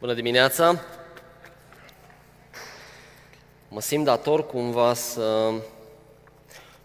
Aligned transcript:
Bună 0.00 0.14
dimineața! 0.14 0.80
Mă 3.68 3.80
simt 3.80 4.04
dator 4.04 4.46
cumva 4.46 4.94
să 4.94 5.52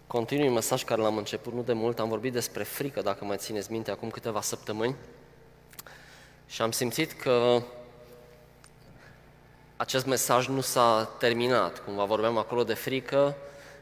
continui 0.06 0.48
mesaj 0.48 0.84
care 0.84 1.02
l-am 1.02 1.16
început 1.16 1.52
nu 1.52 1.62
de 1.62 1.72
mult. 1.72 1.98
Am 1.98 2.08
vorbit 2.08 2.32
despre 2.32 2.62
frică, 2.62 3.00
dacă 3.00 3.24
mai 3.24 3.36
țineți 3.36 3.72
minte, 3.72 3.90
acum 3.90 4.10
câteva 4.10 4.40
săptămâni. 4.40 4.96
Și 6.46 6.62
am 6.62 6.70
simțit 6.70 7.12
că 7.12 7.62
acest 9.76 10.06
mesaj 10.06 10.48
nu 10.48 10.60
s-a 10.60 11.14
terminat. 11.18 11.84
Cumva 11.84 12.04
vorbeam 12.04 12.38
acolo 12.38 12.64
de 12.64 12.74
frică 12.74 13.36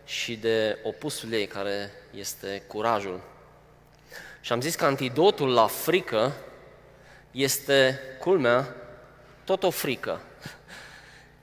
și 0.04 0.36
de 0.36 0.78
opusul 0.82 1.32
ei, 1.32 1.46
care 1.46 1.90
este 2.10 2.62
curajul. 2.66 3.20
Și 4.40 4.52
am 4.52 4.60
zis 4.60 4.74
că 4.74 4.84
antidotul 4.84 5.52
la 5.52 5.66
frică 5.66 6.32
este, 7.30 8.00
culmea, 8.20 8.76
tot 9.44 9.62
o 9.62 9.70
frică, 9.70 10.20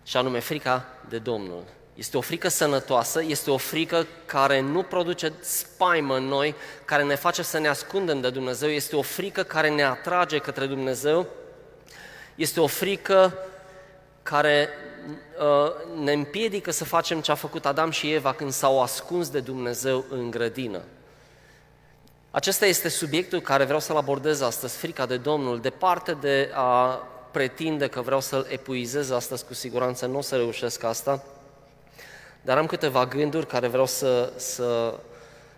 și 0.03 0.17
anume 0.17 0.39
frica 0.39 0.85
de 1.09 1.17
Domnul. 1.17 1.63
Este 1.95 2.17
o 2.17 2.21
frică 2.21 2.47
sănătoasă, 2.47 3.23
este 3.23 3.51
o 3.51 3.57
frică 3.57 4.07
care 4.25 4.59
nu 4.59 4.83
produce 4.83 5.33
spaimă 5.39 6.15
în 6.15 6.23
noi, 6.23 6.55
care 6.85 7.03
ne 7.03 7.15
face 7.15 7.41
să 7.41 7.57
ne 7.57 7.67
ascundem 7.67 8.21
de 8.21 8.29
Dumnezeu, 8.29 8.69
este 8.69 8.95
o 8.95 9.01
frică 9.01 9.43
care 9.43 9.69
ne 9.69 9.83
atrage 9.83 10.37
către 10.37 10.65
Dumnezeu, 10.65 11.27
este 12.35 12.59
o 12.59 12.67
frică 12.67 13.33
care 14.23 14.69
uh, 15.39 16.01
ne 16.03 16.11
împiedică 16.11 16.71
să 16.71 16.83
facem 16.83 17.21
ce 17.21 17.31
a 17.31 17.35
făcut 17.35 17.65
Adam 17.65 17.91
și 17.91 18.13
Eva 18.13 18.33
când 18.33 18.51
s-au 18.51 18.81
ascuns 18.81 19.29
de 19.29 19.39
Dumnezeu 19.39 20.05
în 20.09 20.31
grădină. 20.31 20.81
Acesta 22.31 22.65
este 22.65 22.89
subiectul 22.89 23.41
care 23.41 23.63
vreau 23.63 23.79
să-l 23.79 23.97
abordez 23.97 24.41
astăzi, 24.41 24.77
frica 24.77 25.05
de 25.05 25.17
Domnul, 25.17 25.59
departe 25.59 26.17
de 26.21 26.51
a 26.53 27.03
pretinde 27.31 27.87
că 27.87 28.01
vreau 28.01 28.19
să-l 28.19 28.47
epuizez 28.49 29.09
astăzi, 29.09 29.45
cu 29.45 29.53
siguranță 29.53 30.05
nu 30.05 30.17
o 30.17 30.21
să 30.21 30.35
reușesc 30.35 30.83
asta, 30.83 31.23
dar 32.41 32.57
am 32.57 32.65
câteva 32.65 33.05
gânduri 33.05 33.47
care 33.47 33.67
vreau 33.67 33.85
să, 33.85 34.33
să 34.35 34.99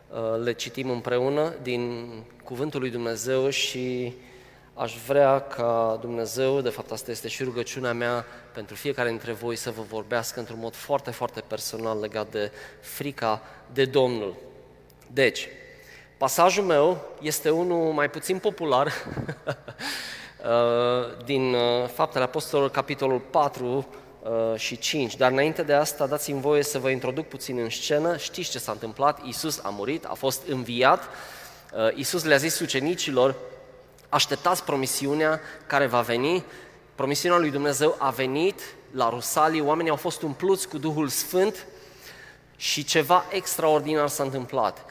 uh, 0.10 0.44
le 0.44 0.54
citim 0.54 0.90
împreună 0.90 1.54
din 1.62 2.10
Cuvântul 2.44 2.80
lui 2.80 2.90
Dumnezeu 2.90 3.50
și 3.50 4.14
aș 4.74 4.98
vrea 5.08 5.40
ca 5.40 5.98
Dumnezeu, 6.02 6.62
de 6.62 6.70
fapt 6.70 6.92
asta 6.92 7.12
este 7.12 7.28
și 7.28 7.44
rugăciunea 7.44 7.94
mea 7.94 8.26
pentru 8.54 8.76
fiecare 8.76 9.10
dintre 9.10 9.32
voi, 9.32 9.56
să 9.56 9.72
vă 9.72 9.82
vorbească 9.82 10.40
într-un 10.40 10.60
mod 10.60 10.76
foarte, 10.76 11.12
foarte 11.12 11.44
personal 11.48 12.00
legat 12.00 12.32
de 12.32 12.52
frica 12.80 13.42
de 13.74 13.86
Domnul. 13.86 14.36
Deci, 15.08 15.48
pasajul 16.18 16.64
meu 16.64 17.02
este 17.22 17.50
unul 17.50 17.92
mai 17.92 18.10
puțin 18.10 18.38
popular, 18.38 18.92
Uh, 19.46 19.54
din 21.26 21.54
uh, 21.54 21.88
Faptele 21.94 22.24
Apostolilor, 22.24 22.72
capitolul 22.72 23.20
4 23.20 23.88
uh, 24.22 24.60
și 24.60 24.78
5. 24.78 25.16
Dar 25.16 25.32
înainte 25.32 25.64
de 25.64 25.74
asta, 25.74 26.08
dați-mi 26.08 26.42
voie 26.42 26.64
să 26.64 26.80
vă 26.80 26.90
introduc 26.90 27.28
puțin 27.28 27.58
în 27.58 27.70
scenă. 27.70 28.18
Știți 28.18 28.50
ce 28.50 28.60
s-a 28.60 28.72
întâmplat? 28.72 29.26
Iisus 29.26 29.60
a 29.64 29.70
murit, 29.70 30.06
a 30.06 30.14
fost 30.14 30.48
înviat. 30.48 31.04
Iisus 31.96 32.24
le-a 32.24 32.38
zis 32.38 32.60
ucenicilor, 32.60 33.36
așteptați 34.10 34.64
promisiunea 34.64 35.40
care 35.68 35.86
va 35.86 36.02
veni. 36.02 36.44
Promisiunea 36.96 37.38
lui 37.40 37.52
Dumnezeu 37.52 37.96
a 38.00 38.10
venit 38.10 38.62
la 38.92 39.10
Rusalii, 39.10 39.62
oamenii 39.62 39.92
au 39.92 39.96
fost 39.96 40.22
umpluți 40.22 40.68
cu 40.68 40.78
Duhul 40.78 41.08
Sfânt 41.08 41.66
și 42.56 42.84
ceva 42.84 43.26
extraordinar 43.32 44.08
s-a 44.08 44.24
întâmplat. 44.24 44.86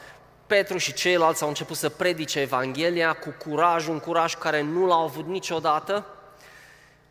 Petru 0.51 0.77
și 0.77 0.93
ceilalți 0.93 1.41
au 1.41 1.47
început 1.47 1.77
să 1.77 1.89
predice 1.89 2.39
Evanghelia 2.39 3.13
cu 3.13 3.35
curaj, 3.45 3.87
un 3.87 3.99
curaj 3.99 4.35
care 4.35 4.61
nu 4.61 4.85
l-au 4.85 5.03
avut 5.03 5.27
niciodată. 5.27 6.05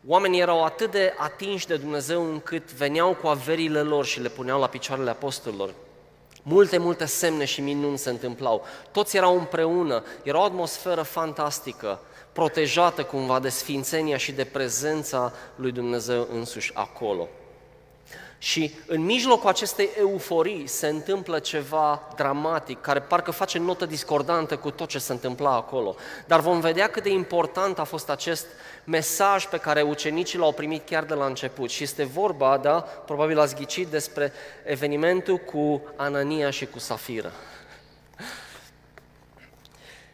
Oamenii 0.06 0.40
erau 0.40 0.64
atât 0.64 0.90
de 0.90 1.14
atinși 1.18 1.66
de 1.66 1.76
Dumnezeu 1.76 2.30
încât 2.30 2.72
veneau 2.72 3.14
cu 3.14 3.26
averile 3.26 3.80
lor 3.80 4.04
și 4.04 4.20
le 4.20 4.28
puneau 4.28 4.60
la 4.60 4.66
picioarele 4.66 5.10
apostolilor. 5.10 5.74
Multe, 6.42 6.78
multe 6.78 7.04
semne 7.04 7.44
și 7.44 7.60
minuni 7.60 7.98
se 7.98 8.10
întâmplau. 8.10 8.66
Toți 8.90 9.16
erau 9.16 9.38
împreună, 9.38 10.04
era 10.22 10.38
o 10.38 10.44
atmosferă 10.44 11.02
fantastică, 11.02 12.00
protejată 12.32 13.04
cumva 13.04 13.38
de 13.38 13.48
sfințenia 13.48 14.16
și 14.16 14.32
de 14.32 14.44
prezența 14.44 15.32
lui 15.54 15.72
Dumnezeu 15.72 16.28
însuși 16.32 16.70
acolo. 16.74 17.28
Și 18.42 18.74
în 18.86 19.04
mijlocul 19.04 19.48
acestei 19.48 19.88
euforii 19.98 20.66
se 20.66 20.86
întâmplă 20.86 21.38
ceva 21.38 22.02
dramatic, 22.16 22.80
care 22.80 23.00
parcă 23.00 23.30
face 23.30 23.58
notă 23.58 23.86
discordantă 23.86 24.56
cu 24.56 24.70
tot 24.70 24.88
ce 24.88 24.98
se 24.98 25.12
întâmpla 25.12 25.54
acolo. 25.54 25.94
Dar 26.26 26.40
vom 26.40 26.60
vedea 26.60 26.88
cât 26.88 27.02
de 27.02 27.10
important 27.10 27.78
a 27.78 27.84
fost 27.84 28.10
acest 28.10 28.46
mesaj 28.84 29.46
pe 29.46 29.56
care 29.56 29.82
ucenicii 29.82 30.38
l-au 30.38 30.52
primit 30.52 30.86
chiar 30.86 31.04
de 31.04 31.14
la 31.14 31.26
început. 31.26 31.70
Și 31.70 31.82
este 31.82 32.04
vorba, 32.04 32.58
da, 32.58 32.80
probabil 32.80 33.38
ați 33.38 33.54
ghicit, 33.54 33.88
despre 33.88 34.32
evenimentul 34.64 35.36
cu 35.36 35.82
Anania 35.96 36.50
și 36.50 36.66
cu 36.66 36.78
Safira. 36.78 37.30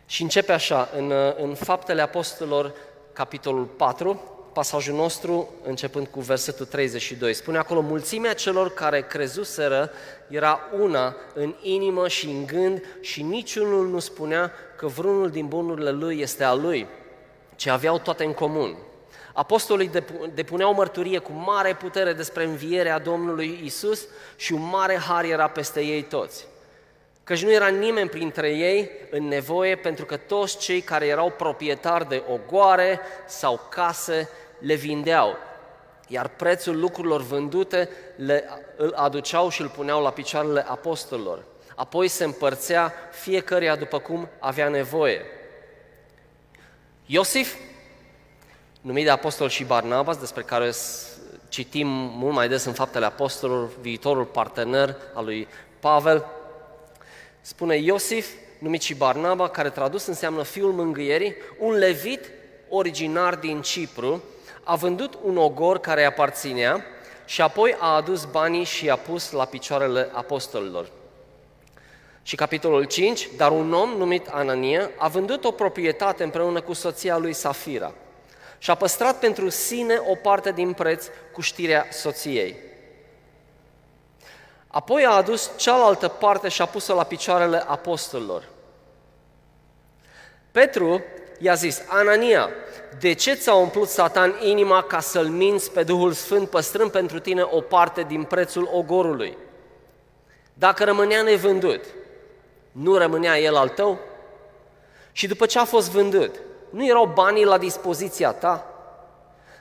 Și 0.07 0.23
începe 0.23 0.53
așa, 0.53 0.89
în, 0.97 1.13
în 1.37 1.55
Faptele 1.55 2.03
Apostolilor, 2.03 2.73
capitolul 3.13 3.65
4, 3.65 4.36
pasajul 4.57 4.95
nostru, 4.95 5.49
începând 5.65 6.07
cu 6.07 6.21
versetul 6.21 6.67
32. 6.67 7.35
Spune 7.35 7.59
acolo, 7.59 7.81
mulțimea 7.81 8.35
celor 8.35 8.75
care 8.75 9.01
crezuseră 9.03 9.91
era 10.29 10.61
una 10.81 11.17
în 11.35 11.55
inimă 11.63 12.09
și 12.09 12.27
în 12.27 12.47
gând 12.47 12.83
și 13.01 13.23
niciunul 13.23 13.89
nu 13.89 13.99
spunea 13.99 14.53
că 14.77 14.87
vreunul 14.87 15.31
din 15.31 15.47
bunurile 15.47 15.91
lui 15.91 16.21
este 16.21 16.45
al 16.45 16.61
lui, 16.61 16.87
ci 17.57 17.67
aveau 17.67 17.99
toate 17.99 18.25
în 18.25 18.33
comun. 18.33 18.77
Apostolii 19.33 19.91
depuneau 20.35 20.75
mărturie 20.75 21.19
cu 21.19 21.33
mare 21.33 21.75
putere 21.75 22.13
despre 22.13 22.45
învierea 22.45 22.99
Domnului 22.99 23.61
Isus 23.65 24.07
și 24.37 24.53
un 24.53 24.69
mare 24.71 24.97
har 24.97 25.25
era 25.25 25.49
peste 25.49 25.81
ei 25.81 26.03
toți 26.03 26.47
căci 27.27 27.45
nu 27.45 27.51
era 27.53 27.67
nimeni 27.67 28.09
printre 28.09 28.51
ei 28.51 28.91
în 29.11 29.29
nevoie, 29.29 29.77
pentru 29.77 30.05
că 30.05 30.17
toți 30.17 30.59
cei 30.59 30.81
care 30.81 31.07
erau 31.07 31.31
proprietari 31.31 32.09
de 32.09 32.23
ogoare 32.29 33.01
sau 33.27 33.61
case 33.71 34.29
le 34.59 34.75
vindeau, 34.75 35.37
iar 36.09 36.29
prețul 36.29 36.81
lucrurilor 36.81 37.23
vândute 37.23 37.89
le, 38.17 38.45
îl 38.77 38.93
aduceau 38.97 39.49
și 39.49 39.61
îl 39.61 39.69
puneau 39.69 40.03
la 40.03 40.11
picioarele 40.11 40.65
apostolilor. 40.69 41.45
Apoi 41.75 42.09
se 42.09 42.25
împărțea 42.25 42.95
fiecăruia 43.11 43.77
după 43.77 43.99
cum 43.99 44.29
avea 44.39 44.69
nevoie. 44.69 45.21
Iosif, 47.07 47.55
numit 48.81 49.05
de 49.05 49.11
apostol 49.11 49.49
și 49.49 49.65
Barnabas, 49.65 50.17
despre 50.17 50.43
care 50.43 50.73
citim 51.49 51.87
mult 51.89 52.35
mai 52.35 52.49
des 52.49 52.65
în 52.65 52.73
faptele 52.73 53.05
apostolilor, 53.05 53.71
viitorul 53.81 54.25
partener 54.25 54.97
al 55.15 55.25
lui 55.25 55.49
Pavel, 55.81 56.27
spune 57.41 57.77
Iosif, 57.77 58.29
numit 58.59 58.83
și 58.83 58.95
Barnaba, 58.95 59.49
care 59.49 59.71
tradus 59.71 60.07
înseamnă 60.07 60.43
fiul 60.43 60.73
mângâierii, 60.73 61.35
un 61.59 61.73
levit 61.73 62.31
originar 62.69 63.35
din 63.35 63.63
Cipru, 63.63 64.23
a 64.69 64.75
vândut 64.75 65.19
un 65.23 65.37
ogor 65.37 65.79
care 65.79 66.01
îi 66.01 66.07
aparținea 66.07 66.85
și 67.25 67.43
apoi 67.43 67.77
a 67.79 67.95
adus 67.95 68.25
banii 68.25 68.65
și 68.65 68.85
i-a 68.85 68.97
pus 68.97 69.31
la 69.31 69.45
picioarele 69.45 70.09
apostolilor. 70.13 70.91
Și 72.23 72.37
capitolul 72.37 72.85
5, 72.85 73.29
dar 73.37 73.51
un 73.51 73.73
om 73.73 73.91
numit 73.91 74.29
Anania 74.29 74.91
a 74.97 75.09
vândut 75.09 75.45
o 75.45 75.51
proprietate 75.51 76.23
împreună 76.23 76.61
cu 76.61 76.73
soția 76.73 77.17
lui 77.17 77.33
Safira 77.33 77.93
și 78.59 78.71
a 78.71 78.75
păstrat 78.75 79.19
pentru 79.19 79.49
sine 79.49 80.03
o 80.11 80.15
parte 80.15 80.53
din 80.53 80.73
preț 80.73 81.07
cu 81.33 81.41
știrea 81.41 81.87
soției. 81.91 82.57
Apoi 84.67 85.05
a 85.05 85.11
adus 85.11 85.51
cealaltă 85.57 86.09
parte 86.09 86.49
și 86.49 86.63
a 86.63 86.67
pus-o 86.67 86.95
la 86.95 87.05
picioarele 87.05 87.65
apostolilor. 87.67 88.49
Petru 90.51 91.03
i-a 91.39 91.55
zis, 91.55 91.83
Anania, 91.89 92.49
de 93.01 93.13
ce 93.13 93.35
ți-a 93.35 93.55
umplut 93.55 93.89
Satan 93.89 94.35
inima 94.43 94.83
ca 94.83 95.01
să-L 95.01 95.27
minți 95.27 95.71
pe 95.71 95.83
Duhul 95.83 96.13
Sfânt 96.13 96.49
păstrând 96.49 96.91
pentru 96.91 97.19
tine 97.19 97.43
o 97.51 97.61
parte 97.61 98.03
din 98.03 98.23
prețul 98.23 98.69
ogorului? 98.73 99.37
Dacă 100.55 100.85
rămânea 100.85 101.23
nevândut, 101.23 101.85
nu 102.73 102.97
rămânea 102.97 103.39
el 103.39 103.57
al 103.57 103.69
tău? 103.69 103.99
Și 105.13 105.27
după 105.27 105.47
ce 105.47 105.59
a 105.59 105.65
fost 105.65 105.91
vândut, 105.91 106.35
nu 106.71 106.87
erau 106.87 107.07
banii 107.15 107.45
la 107.45 107.59
dispoziția 107.59 108.33
ta? 108.33 108.67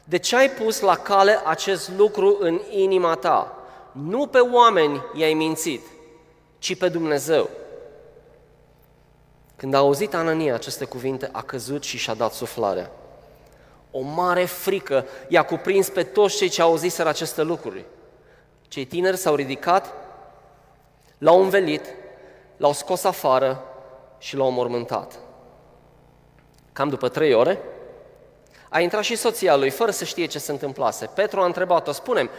De 0.04 0.18
ce 0.18 0.36
ai 0.36 0.50
pus 0.50 0.80
la 0.80 0.96
cale 0.96 1.40
acest 1.46 1.92
lucru 1.98 2.38
în 2.40 2.62
inima 2.70 3.16
ta? 3.16 3.58
Nu 3.92 4.28
pe 4.28 4.40
oameni 4.40 5.04
i-ai 5.14 5.34
mințit, 5.34 5.82
ci 6.60 6.78
pe 6.78 6.88
Dumnezeu. 6.88 7.50
Când 9.66 9.78
a 9.78 9.80
auzit 9.80 10.14
Anania 10.14 10.54
aceste 10.54 10.86
cuvinte, 10.86 11.30
a 11.32 11.42
căzut 11.42 11.84
și 11.84 11.98
și-a 11.98 12.14
dat 12.14 12.34
suflarea. 12.34 12.92
O 13.92 14.02
mare 14.02 14.46
frică 14.46 15.06
i-a 15.28 15.44
cuprins 15.44 15.90
pe 15.90 16.04
toți 16.04 16.38
cei 16.38 16.50
ce 16.50 16.62
au 16.62 16.70
auziseră 16.70 17.10
aceste 17.10 17.42
lucruri. 17.42 17.86
Cei 18.68 18.86
tineri 18.86 19.18
s-au 19.18 19.36
ridicat, 19.36 19.94
l-au 21.18 21.42
învelit, 21.42 21.86
l-au 22.58 22.74
scos 22.74 23.04
afară 23.04 23.64
și 24.18 24.36
l-au 24.36 24.52
mormântat. 24.52 25.20
Cam 26.74 26.90
după 26.90 27.10
trei 27.10 27.34
ore, 27.34 27.60
A 28.70 28.80
intrat 28.80 29.04
și 29.04 29.16
soția 29.16 29.56
lui, 29.56 29.70
fără 29.70 29.92
să 29.92 30.04
știe 30.04 30.26
ce 30.26 30.40
se 30.40 30.52
întâmplase. 30.52 31.10
Petru 31.14 31.42
a 31.42 31.46
întrebat-o, 31.46 31.92
spunem, 31.92 32.30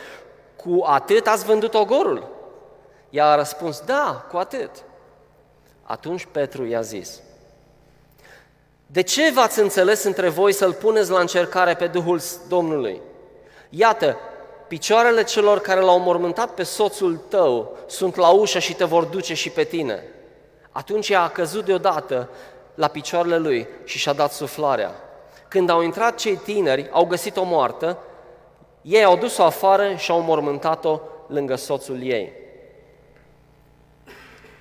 cu 0.56 0.82
atât 0.84 1.26
ați 1.26 1.44
vândut 1.44 1.74
ogorul? 1.74 2.28
Ea 3.10 3.26
a 3.26 3.36
răspuns, 3.36 3.80
da, 3.80 4.26
cu 4.30 4.36
atât. 4.36 4.70
Atunci 5.88 6.26
Petru 6.30 6.66
i-a 6.66 6.80
zis, 6.80 7.20
de 8.86 9.00
ce 9.02 9.30
v-ați 9.30 9.60
înțeles 9.60 10.02
între 10.02 10.28
voi 10.28 10.52
să-L 10.52 10.72
puneți 10.72 11.10
la 11.10 11.20
încercare 11.20 11.74
pe 11.74 11.86
Duhul 11.86 12.20
Domnului? 12.48 13.00
Iată, 13.68 14.16
picioarele 14.68 15.24
celor 15.24 15.60
care 15.60 15.80
l-au 15.80 15.98
mormântat 15.98 16.50
pe 16.50 16.62
soțul 16.62 17.16
tău 17.16 17.76
sunt 17.86 18.16
la 18.16 18.28
ușă 18.28 18.58
și 18.58 18.74
te 18.74 18.84
vor 18.84 19.04
duce 19.04 19.34
și 19.34 19.50
pe 19.50 19.64
tine. 19.64 20.02
Atunci 20.70 21.08
ea 21.08 21.22
a 21.22 21.28
căzut 21.28 21.64
deodată 21.64 22.28
la 22.74 22.88
picioarele 22.88 23.38
lui 23.38 23.68
și 23.84 23.98
și-a 23.98 24.12
dat 24.12 24.32
suflarea. 24.32 24.94
Când 25.48 25.68
au 25.70 25.82
intrat 25.82 26.14
cei 26.14 26.36
tineri, 26.36 26.88
au 26.90 27.04
găsit-o 27.04 27.44
moartă, 27.44 27.98
ei 28.82 29.04
au 29.04 29.16
dus-o 29.16 29.42
afară 29.42 29.94
și 29.94 30.10
au 30.10 30.20
mormântat-o 30.20 31.00
lângă 31.26 31.54
soțul 31.54 32.02
ei. 32.02 32.32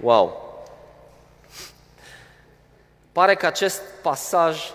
Wow! 0.02 0.45
Pare 3.16 3.36
că 3.36 3.46
acest 3.46 3.82
pasaj 4.02 4.74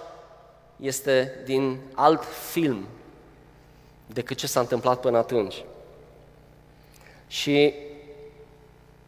este 0.76 1.40
din 1.44 1.80
alt 1.94 2.24
film 2.50 2.86
decât 4.06 4.36
ce 4.36 4.46
s-a 4.46 4.60
întâmplat 4.60 5.00
până 5.00 5.18
atunci. 5.18 5.64
Și 7.26 7.74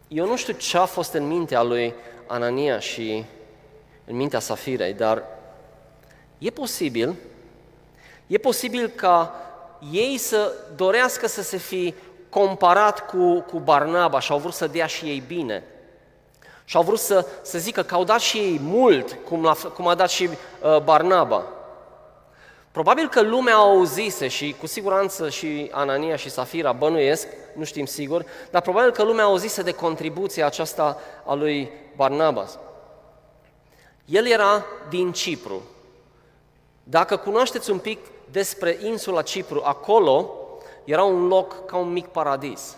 eu 0.09 0.27
nu 0.27 0.37
știu 0.37 0.53
ce 0.53 0.79
a 0.79 0.85
fost 0.85 1.13
în 1.13 1.27
mintea 1.27 1.63
lui 1.63 1.95
Anania 2.27 2.79
și 2.79 3.25
în 4.05 4.17
mintea 4.17 4.39
Safirei, 4.39 4.93
dar 4.93 5.23
e 6.39 6.51
posibil, 6.51 7.15
e 8.27 8.39
posibil 8.39 8.89
ca 8.89 9.35
ei 9.93 10.19
să 10.19 10.53
dorească 10.77 11.27
să 11.27 11.43
se 11.43 11.57
fi 11.57 11.95
comparat 12.29 13.07
cu, 13.07 13.41
cu 13.41 13.59
Barnaba 13.59 14.21
și 14.21 14.33
au 14.33 14.39
vrut 14.39 14.55
să 14.55 14.67
dea 14.67 14.87
și 14.87 15.05
ei 15.05 15.23
bine. 15.27 15.65
Și 16.73 16.79
au 16.79 16.85
vrut 16.85 16.99
să, 16.99 17.27
să 17.43 17.59
zică 17.59 17.83
că 17.83 17.95
au 17.95 18.05
dat 18.05 18.21
și 18.21 18.39
ei 18.39 18.61
mult, 18.63 19.19
cum, 19.29 19.43
la, 19.43 19.55
cum 19.75 19.87
a 19.87 19.95
dat 19.95 20.11
și 20.11 20.29
uh, 20.29 20.79
Barnaba. 20.83 21.45
Probabil 22.71 23.09
că 23.09 23.23
lumea 23.23 23.55
a 23.55 23.59
auzise 23.59 24.29
și 24.29 24.55
cu 24.61 24.67
siguranță 24.67 25.29
și 25.29 25.71
Anania 25.73 26.17
și 26.17 26.31
Safira 26.31 26.73
bănuiesc, 26.73 27.27
nu 27.55 27.65
știm 27.65 27.85
sigur, 27.85 28.25
dar 28.51 28.63
probabil 28.63 28.91
că 28.91 29.03
lumea 29.03 29.25
a 29.25 29.27
auzise 29.27 29.63
de 29.63 29.73
contribuția 29.73 30.47
aceasta 30.47 31.01
a 31.27 31.35
lui 31.35 31.71
Barnabas. 31.97 32.59
El 34.05 34.27
era 34.27 34.65
din 34.89 35.13
Cipru. 35.13 35.63
Dacă 36.83 37.17
cunoașteți 37.17 37.71
un 37.71 37.79
pic 37.79 37.99
despre 38.31 38.79
insula 38.83 39.23
Cipru, 39.23 39.63
acolo 39.65 40.31
era 40.85 41.03
un 41.03 41.27
loc 41.27 41.67
ca 41.67 41.77
un 41.77 41.93
mic 41.93 42.07
paradis. 42.07 42.77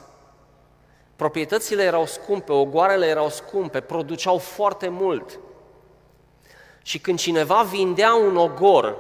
Proprietățile 1.16 1.82
erau 1.82 2.06
scumpe, 2.06 2.52
ogoarele 2.52 3.06
erau 3.06 3.28
scumpe, 3.28 3.80
produceau 3.80 4.38
foarte 4.38 4.88
mult. 4.88 5.38
Și 6.82 6.98
când 6.98 7.18
cineva 7.18 7.62
vindea 7.62 8.14
un 8.14 8.36
ogor, 8.36 8.96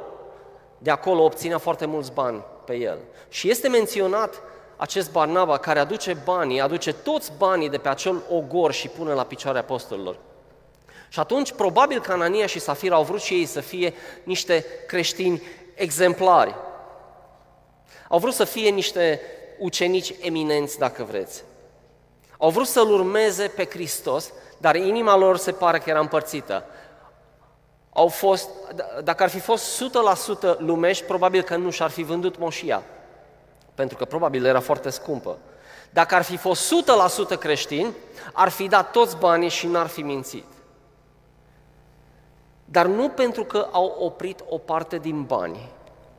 de 0.78 0.90
acolo 0.90 1.22
obținea 1.22 1.58
foarte 1.58 1.86
mulți 1.86 2.12
bani 2.12 2.42
pe 2.64 2.74
el. 2.74 2.98
Și 3.28 3.50
este 3.50 3.68
menționat 3.68 4.42
acest 4.76 5.12
Barnaba 5.12 5.58
care 5.58 5.78
aduce 5.78 6.16
banii, 6.24 6.60
aduce 6.60 6.92
toți 6.92 7.32
banii 7.38 7.68
de 7.68 7.78
pe 7.78 7.88
acel 7.88 8.22
ogor 8.30 8.72
și 8.72 8.88
pune 8.88 9.12
la 9.12 9.24
picioare 9.24 9.58
apostolilor. 9.58 10.16
Și 11.08 11.18
atunci, 11.20 11.52
probabil 11.52 12.00
că 12.00 12.12
Anania 12.12 12.46
și 12.46 12.58
Safira 12.58 12.94
au 12.94 13.02
vrut 13.02 13.20
și 13.20 13.34
ei 13.34 13.44
să 13.44 13.60
fie 13.60 13.94
niște 14.22 14.64
creștini 14.86 15.42
exemplari. 15.74 16.54
Au 18.08 18.18
vrut 18.18 18.34
să 18.34 18.44
fie 18.44 18.70
niște 18.70 19.20
ucenici 19.58 20.14
eminenți, 20.20 20.78
dacă 20.78 21.04
vreți. 21.04 21.44
Au 22.44 22.50
vrut 22.50 22.66
să-L 22.66 22.90
urmeze 22.90 23.46
pe 23.46 23.64
Hristos, 23.64 24.32
dar 24.58 24.74
inima 24.74 25.16
lor 25.16 25.36
se 25.36 25.52
pare 25.52 25.78
că 25.78 25.90
era 25.90 26.00
împărțită. 26.00 26.64
Au 27.92 28.08
fost, 28.08 28.48
dacă 29.04 29.22
ar 29.22 29.28
fi 29.28 29.38
fost 29.38 29.82
100% 30.54 30.58
lumești, 30.58 31.04
probabil 31.04 31.42
că 31.42 31.56
nu 31.56 31.70
și-ar 31.70 31.90
fi 31.90 32.02
vândut 32.02 32.38
moșia, 32.38 32.82
pentru 33.74 33.96
că 33.96 34.04
probabil 34.04 34.44
era 34.44 34.60
foarte 34.60 34.90
scumpă. 34.90 35.38
Dacă 35.90 36.14
ar 36.14 36.22
fi 36.22 36.36
fost 36.36 36.74
100% 37.34 37.38
creștini, 37.38 37.94
ar 38.32 38.48
fi 38.48 38.68
dat 38.68 38.90
toți 38.90 39.16
banii 39.16 39.48
și 39.48 39.66
n-ar 39.66 39.86
fi 39.86 40.02
mințit. 40.02 40.46
Dar 42.64 42.86
nu 42.86 43.08
pentru 43.08 43.44
că 43.44 43.68
au 43.72 43.96
oprit 43.98 44.44
o 44.48 44.58
parte 44.58 44.98
din 44.98 45.22
bani, 45.22 45.68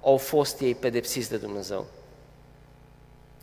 au 0.01 0.17
fost 0.17 0.59
ei 0.59 0.75
pedepsiți 0.75 1.29
de 1.29 1.37
Dumnezeu 1.37 1.85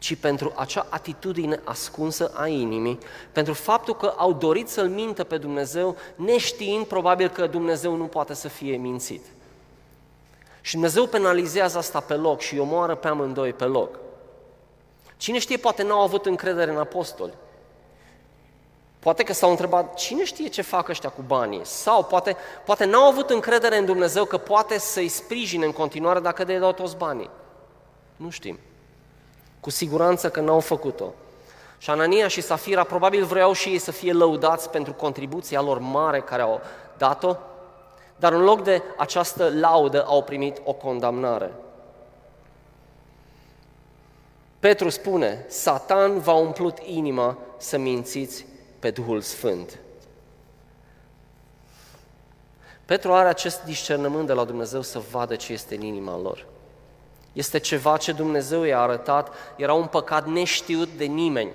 ci 0.03 0.15
pentru 0.17 0.53
acea 0.57 0.87
atitudine 0.89 1.61
ascunsă 1.65 2.33
a 2.35 2.47
inimii, 2.47 2.99
pentru 3.33 3.53
faptul 3.53 3.97
că 3.97 4.15
au 4.17 4.33
dorit 4.33 4.69
să-L 4.69 4.89
mintă 4.89 5.25
pe 5.25 5.39
Dumnezeu, 5.39 5.97
neștiind 6.15 6.87
probabil 6.87 7.29
că 7.29 7.47
Dumnezeu 7.47 7.95
nu 7.95 8.05
poate 8.05 8.35
să 8.35 8.49
fie 8.49 8.77
mințit. 8.77 9.25
Și 10.61 10.73
Dumnezeu 10.73 11.07
penalizează 11.07 11.79
asta 11.79 12.01
pe 12.01 12.15
loc 12.15 12.41
și 12.41 12.55
îi 12.55 12.61
omoară 12.61 12.95
pe 12.95 13.09
amândoi 13.09 13.53
pe 13.53 13.65
loc. 13.65 13.99
Cine 15.17 15.39
știe, 15.39 15.57
poate 15.57 15.83
n-au 15.83 16.01
avut 16.01 16.27
încredere 16.27 16.71
în 16.71 16.79
apostoli. 16.79 17.33
Poate 18.99 19.23
că 19.23 19.33
s-au 19.33 19.51
întrebat, 19.51 19.95
cine 19.95 20.25
știe 20.25 20.49
ce 20.49 20.63
fac 20.63 20.89
ăștia 20.89 21.11
cu 21.11 21.23
banii? 21.27 21.61
Sau 21.65 22.05
poate, 22.05 22.37
poate 22.65 22.85
n-au 22.85 23.09
avut 23.09 23.31
încredere 23.31 23.77
în 23.77 23.85
Dumnezeu 23.85 24.25
că 24.25 24.37
poate 24.39 24.79
să-i 24.79 25.09
sprijine 25.09 25.65
în 25.65 25.73
continuare 25.73 26.21
dacă 26.21 26.45
de 26.45 26.59
dau 26.59 26.73
toți 26.73 26.97
banii. 26.97 27.31
Nu 28.17 28.31
știm. 28.31 28.59
Cu 29.63 29.71
siguranță 29.71 30.31
că 30.31 30.41
n-au 30.41 30.61
făcut-o. 30.61 31.13
Și 31.79 31.91
Anania 31.91 32.29
și 32.29 32.41
Safira 32.41 32.85
probabil 32.85 33.25
vreau 33.25 33.53
și 33.53 33.69
ei 33.69 33.79
să 33.79 33.91
fie 33.91 34.13
lăudați 34.13 34.71
pentru 34.71 34.93
contribuția 34.93 35.61
lor 35.61 35.79
mare 35.79 36.21
care 36.21 36.43
au 36.43 36.61
dat-o, 36.97 37.37
dar 38.17 38.33
în 38.33 38.43
loc 38.43 38.63
de 38.63 38.83
această 38.97 39.53
laudă 39.61 40.05
au 40.05 40.23
primit 40.23 40.61
o 40.65 40.73
condamnare. 40.73 41.53
Petru 44.59 44.89
spune, 44.89 45.45
Satan 45.49 46.19
v-a 46.19 46.35
umplut 46.35 46.79
inima 46.79 47.39
să 47.57 47.79
mințiți 47.79 48.47
pe 48.79 48.91
Duhul 48.91 49.21
Sfânt. 49.21 49.79
Petru 52.85 53.13
are 53.13 53.29
acest 53.29 53.63
discernământ 53.63 54.27
de 54.27 54.33
la 54.33 54.45
Dumnezeu 54.45 54.83
să 54.83 54.99
vadă 55.11 55.37
ce 55.37 55.53
este 55.53 55.75
în 55.75 55.81
inima 55.81 56.19
lor. 56.19 56.47
Este 57.33 57.59
ceva 57.59 57.97
ce 57.97 58.13
Dumnezeu 58.13 58.63
i-a 58.63 58.81
arătat, 58.81 59.35
era 59.57 59.73
un 59.73 59.87
păcat 59.87 60.27
neștiut 60.27 60.89
de 60.97 61.05
nimeni. 61.05 61.53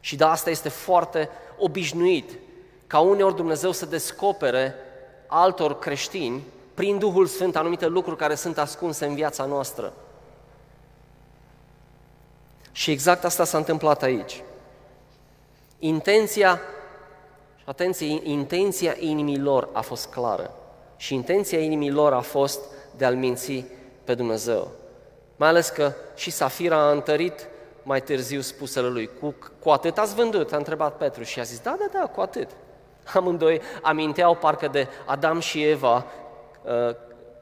Și 0.00 0.16
de 0.16 0.24
asta 0.24 0.50
este 0.50 0.68
foarte 0.68 1.28
obișnuit 1.58 2.38
ca 2.86 2.98
uneori 2.98 3.36
Dumnezeu 3.36 3.72
să 3.72 3.86
descopere 3.86 4.74
altor 5.26 5.78
creștini 5.78 6.42
prin 6.74 6.98
Duhul 6.98 7.26
Sfânt 7.26 7.56
anumite 7.56 7.86
lucruri 7.86 8.16
care 8.16 8.34
sunt 8.34 8.58
ascunse 8.58 9.06
în 9.06 9.14
viața 9.14 9.44
noastră. 9.44 9.92
Și 12.72 12.90
exact 12.90 13.24
asta 13.24 13.44
s-a 13.44 13.58
întâmplat 13.58 14.02
aici. 14.02 14.42
Intenția, 15.78 16.60
atenție, 17.64 18.20
intenția 18.22 18.94
inimii 18.98 19.38
lor 19.38 19.68
a 19.72 19.80
fost 19.80 20.06
clară. 20.06 20.50
Și 20.96 21.14
intenția 21.14 21.60
inimii 21.60 21.90
lor 21.90 22.12
a 22.12 22.20
fost 22.20 22.60
de 22.96 23.04
a-L 23.04 23.16
minți 23.16 23.64
pe 24.08 24.14
Dumnezeu. 24.14 24.70
Mai 25.36 25.48
ales 25.48 25.68
că 25.68 25.92
și 26.14 26.30
Safira 26.30 26.76
a 26.76 26.90
întărit 26.90 27.48
mai 27.82 28.02
târziu 28.02 28.40
spusele 28.40 28.88
lui. 28.88 29.10
Cu, 29.20 29.34
cu 29.58 29.70
atât 29.70 29.98
ați 29.98 30.14
vândut? 30.14 30.52
A 30.52 30.56
întrebat 30.56 30.96
Petru 30.96 31.22
și 31.22 31.40
a 31.40 31.42
zis, 31.42 31.60
da, 31.60 31.76
da, 31.78 31.98
da, 31.98 32.06
cu 32.06 32.20
atât. 32.20 32.50
Amândoi 33.14 33.60
aminteau 33.82 34.34
parcă 34.34 34.68
de 34.68 34.88
Adam 35.06 35.40
și 35.40 35.64
Eva 35.64 36.06
uh, 36.62 36.94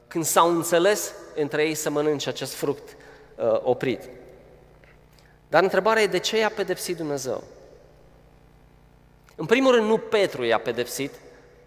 când 0.06 0.24
s-au 0.24 0.48
înțeles 0.48 1.12
între 1.36 1.64
ei 1.64 1.74
să 1.74 1.90
mănânce 1.90 2.28
acest 2.28 2.54
fruct 2.54 2.96
uh, 3.36 3.60
oprit. 3.62 4.02
Dar 5.48 5.62
întrebarea 5.62 6.02
e 6.02 6.06
de 6.06 6.18
ce 6.18 6.38
i-a 6.38 6.50
pedepsit 6.50 6.96
Dumnezeu? 6.96 7.42
În 9.36 9.46
primul 9.46 9.74
rând, 9.74 9.86
nu 9.86 9.98
Petru 9.98 10.44
i-a 10.44 10.58
pedepsit, 10.58 11.12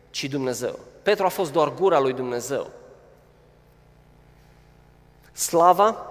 ci 0.10 0.24
Dumnezeu. 0.24 0.80
Petru 1.04 1.26
a 1.26 1.30
fost 1.30 1.52
doar 1.52 1.74
gura 1.74 2.00
lui 2.00 2.14
Dumnezeu. 2.14 2.78
Slava 5.40 6.06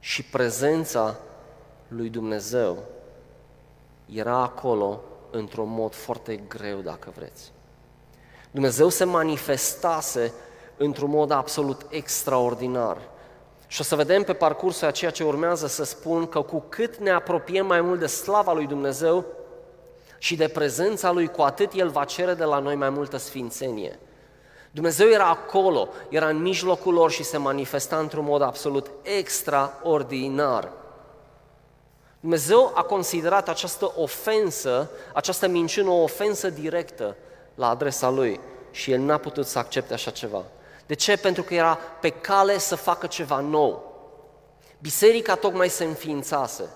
și 0.00 0.22
prezența 0.22 1.16
lui 1.88 2.08
Dumnezeu 2.08 2.78
era 4.12 4.36
acolo 4.36 5.00
într-un 5.30 5.68
mod 5.68 5.94
foarte 5.94 6.36
greu, 6.36 6.78
dacă 6.78 7.12
vreți. 7.16 7.52
Dumnezeu 8.50 8.88
se 8.88 9.04
manifestase 9.04 10.32
într-un 10.76 11.10
mod 11.10 11.30
absolut 11.30 11.86
extraordinar. 11.88 12.98
Și 13.66 13.80
o 13.80 13.84
să 13.84 13.96
vedem 13.96 14.22
pe 14.22 14.32
parcursul 14.32 14.86
a 14.86 14.90
ceea 14.90 15.10
ce 15.10 15.24
urmează 15.24 15.66
să 15.66 15.84
spun 15.84 16.26
că 16.26 16.42
cu 16.42 16.64
cât 16.68 16.96
ne 16.96 17.10
apropiem 17.10 17.66
mai 17.66 17.80
mult 17.80 17.98
de 17.98 18.06
slava 18.06 18.52
lui 18.52 18.66
Dumnezeu 18.66 19.24
și 20.18 20.36
de 20.36 20.48
prezența 20.48 21.10
lui, 21.10 21.28
cu 21.28 21.42
atât 21.42 21.72
El 21.72 21.88
va 21.88 22.04
cere 22.04 22.34
de 22.34 22.44
la 22.44 22.58
noi 22.58 22.74
mai 22.74 22.90
multă 22.90 23.16
sfințenie. 23.16 23.98
Dumnezeu 24.70 25.08
era 25.08 25.26
acolo, 25.26 25.88
era 26.08 26.28
în 26.28 26.42
mijlocul 26.42 26.94
lor 26.94 27.10
și 27.10 27.22
se 27.22 27.36
manifesta 27.36 27.98
într-un 27.98 28.24
mod 28.24 28.42
absolut 28.42 28.90
extraordinar. 29.02 30.72
Dumnezeu 32.20 32.72
a 32.74 32.82
considerat 32.82 33.48
această 33.48 33.92
ofensă, 33.96 34.90
această 35.14 35.48
minciună 35.48 35.90
o 35.90 36.02
ofensă 36.02 36.50
directă 36.50 37.16
la 37.54 37.68
adresa 37.68 38.08
lui 38.08 38.40
și 38.70 38.90
el 38.90 39.00
n-a 39.00 39.16
putut 39.16 39.46
să 39.46 39.58
accepte 39.58 39.92
așa 39.92 40.10
ceva. 40.10 40.42
De 40.86 40.94
ce? 40.94 41.16
Pentru 41.16 41.42
că 41.42 41.54
era 41.54 41.78
pe 42.00 42.08
cale 42.08 42.58
să 42.58 42.76
facă 42.76 43.06
ceva 43.06 43.40
nou. 43.40 43.94
Biserica 44.78 45.34
tocmai 45.34 45.68
se 45.68 45.84
înființase 45.84 46.68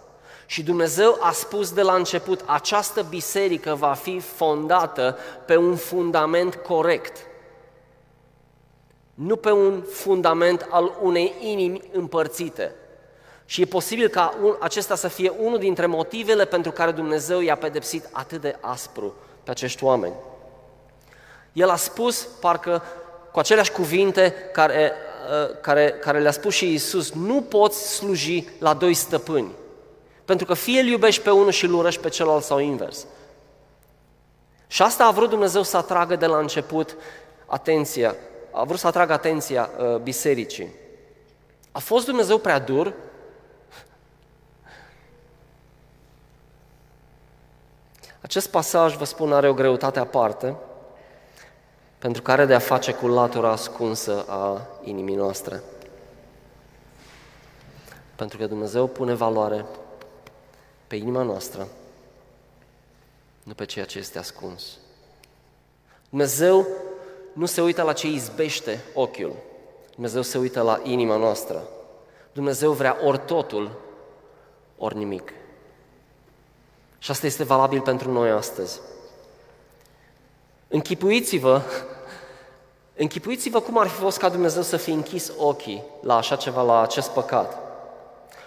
și 0.46 0.62
Dumnezeu 0.62 1.18
a 1.20 1.30
spus 1.30 1.72
de 1.72 1.82
la 1.82 1.94
început, 1.94 2.40
această 2.46 3.02
biserică 3.02 3.74
va 3.74 3.92
fi 3.92 4.20
fondată 4.20 5.18
pe 5.46 5.56
un 5.56 5.76
fundament 5.76 6.54
corect, 6.54 7.16
nu 9.14 9.36
pe 9.36 9.50
un 9.50 9.82
fundament 9.82 10.66
al 10.70 10.98
unei 11.02 11.34
inimi 11.40 11.82
împărțite. 11.92 12.74
Și 13.46 13.60
e 13.60 13.64
posibil 13.64 14.08
ca 14.08 14.34
un, 14.42 14.56
acesta 14.60 14.94
să 14.94 15.08
fie 15.08 15.32
unul 15.38 15.58
dintre 15.58 15.86
motivele 15.86 16.44
pentru 16.44 16.70
care 16.70 16.90
Dumnezeu 16.90 17.40
i-a 17.40 17.56
pedepsit 17.56 18.08
atât 18.12 18.40
de 18.40 18.56
aspru 18.60 19.14
pe 19.42 19.50
acești 19.50 19.84
oameni. 19.84 20.14
El 21.52 21.68
a 21.68 21.76
spus, 21.76 22.22
parcă 22.40 22.82
cu 23.32 23.38
aceleași 23.38 23.72
cuvinte 23.72 24.34
care, 24.52 24.92
uh, 24.92 25.60
care, 25.60 25.90
care 25.90 26.20
le-a 26.20 26.30
spus 26.30 26.54
și 26.54 26.70
Iisus, 26.70 27.12
nu 27.12 27.42
poți 27.42 27.94
sluji 27.94 28.48
la 28.58 28.74
doi 28.74 28.94
stăpâni. 28.94 29.52
Pentru 30.24 30.46
că 30.46 30.54
fie 30.54 30.80
îl 30.80 30.86
iubești 30.86 31.22
pe 31.22 31.30
unul 31.30 31.50
și 31.50 31.64
îl 31.64 31.74
urăști 31.74 32.00
pe 32.00 32.08
celălalt 32.08 32.44
sau 32.44 32.58
invers. 32.58 33.06
Și 34.66 34.82
asta 34.82 35.04
a 35.04 35.10
vrut 35.10 35.28
Dumnezeu 35.28 35.62
să 35.62 35.76
atragă 35.76 36.16
de 36.16 36.26
la 36.26 36.38
început 36.38 36.96
atenția, 37.46 38.14
a 38.54 38.64
vrut 38.64 38.78
să 38.78 38.86
atragă 38.86 39.12
atenția 39.12 39.70
uh, 39.78 39.96
bisericii. 39.96 40.68
A 41.72 41.78
fost 41.78 42.06
Dumnezeu 42.06 42.38
prea 42.38 42.58
dur? 42.58 42.94
Acest 48.20 48.50
pasaj, 48.50 48.96
vă 48.96 49.04
spun, 49.04 49.32
are 49.32 49.48
o 49.48 49.54
greutate 49.54 49.98
aparte, 49.98 50.56
pentru 51.98 52.22
că 52.22 52.30
are 52.30 52.44
de 52.44 52.54
a 52.54 52.58
face 52.58 52.92
cu 52.92 53.06
latura 53.06 53.50
ascunsă 53.50 54.24
a 54.28 54.66
inimii 54.82 55.14
noastre. 55.14 55.62
Pentru 58.16 58.38
că 58.38 58.46
Dumnezeu 58.46 58.86
pune 58.86 59.14
valoare 59.14 59.64
pe 60.86 60.96
inima 60.96 61.22
noastră, 61.22 61.66
nu 63.42 63.54
pe 63.54 63.64
ceea 63.64 63.84
ce 63.84 63.98
este 63.98 64.18
ascuns. 64.18 64.78
Dumnezeu 66.08 66.66
nu 67.34 67.46
se 67.46 67.60
uită 67.60 67.82
la 67.82 67.92
ce 67.92 68.06
izbește 68.06 68.84
ochiul, 68.94 69.32
Dumnezeu 69.94 70.22
se 70.22 70.38
uită 70.38 70.60
la 70.60 70.80
inima 70.82 71.16
noastră. 71.16 71.62
Dumnezeu 72.32 72.72
vrea 72.72 72.96
ori 73.04 73.18
totul, 73.18 73.70
ori 74.78 74.96
nimic. 74.96 75.32
Și 76.98 77.10
asta 77.10 77.26
este 77.26 77.44
valabil 77.44 77.80
pentru 77.80 78.12
noi 78.12 78.30
astăzi. 78.30 78.80
Închipuiți-vă, 80.68 81.62
închipuiți-vă 83.04 83.60
cum 83.60 83.78
ar 83.78 83.86
fi 83.86 84.00
fost 84.00 84.18
ca 84.18 84.28
Dumnezeu 84.28 84.62
să 84.62 84.76
fie 84.76 84.92
închis 84.92 85.32
ochii 85.38 85.82
la 86.02 86.16
așa 86.16 86.36
ceva, 86.36 86.62
la 86.62 86.80
acest 86.80 87.10
păcat. 87.10 87.58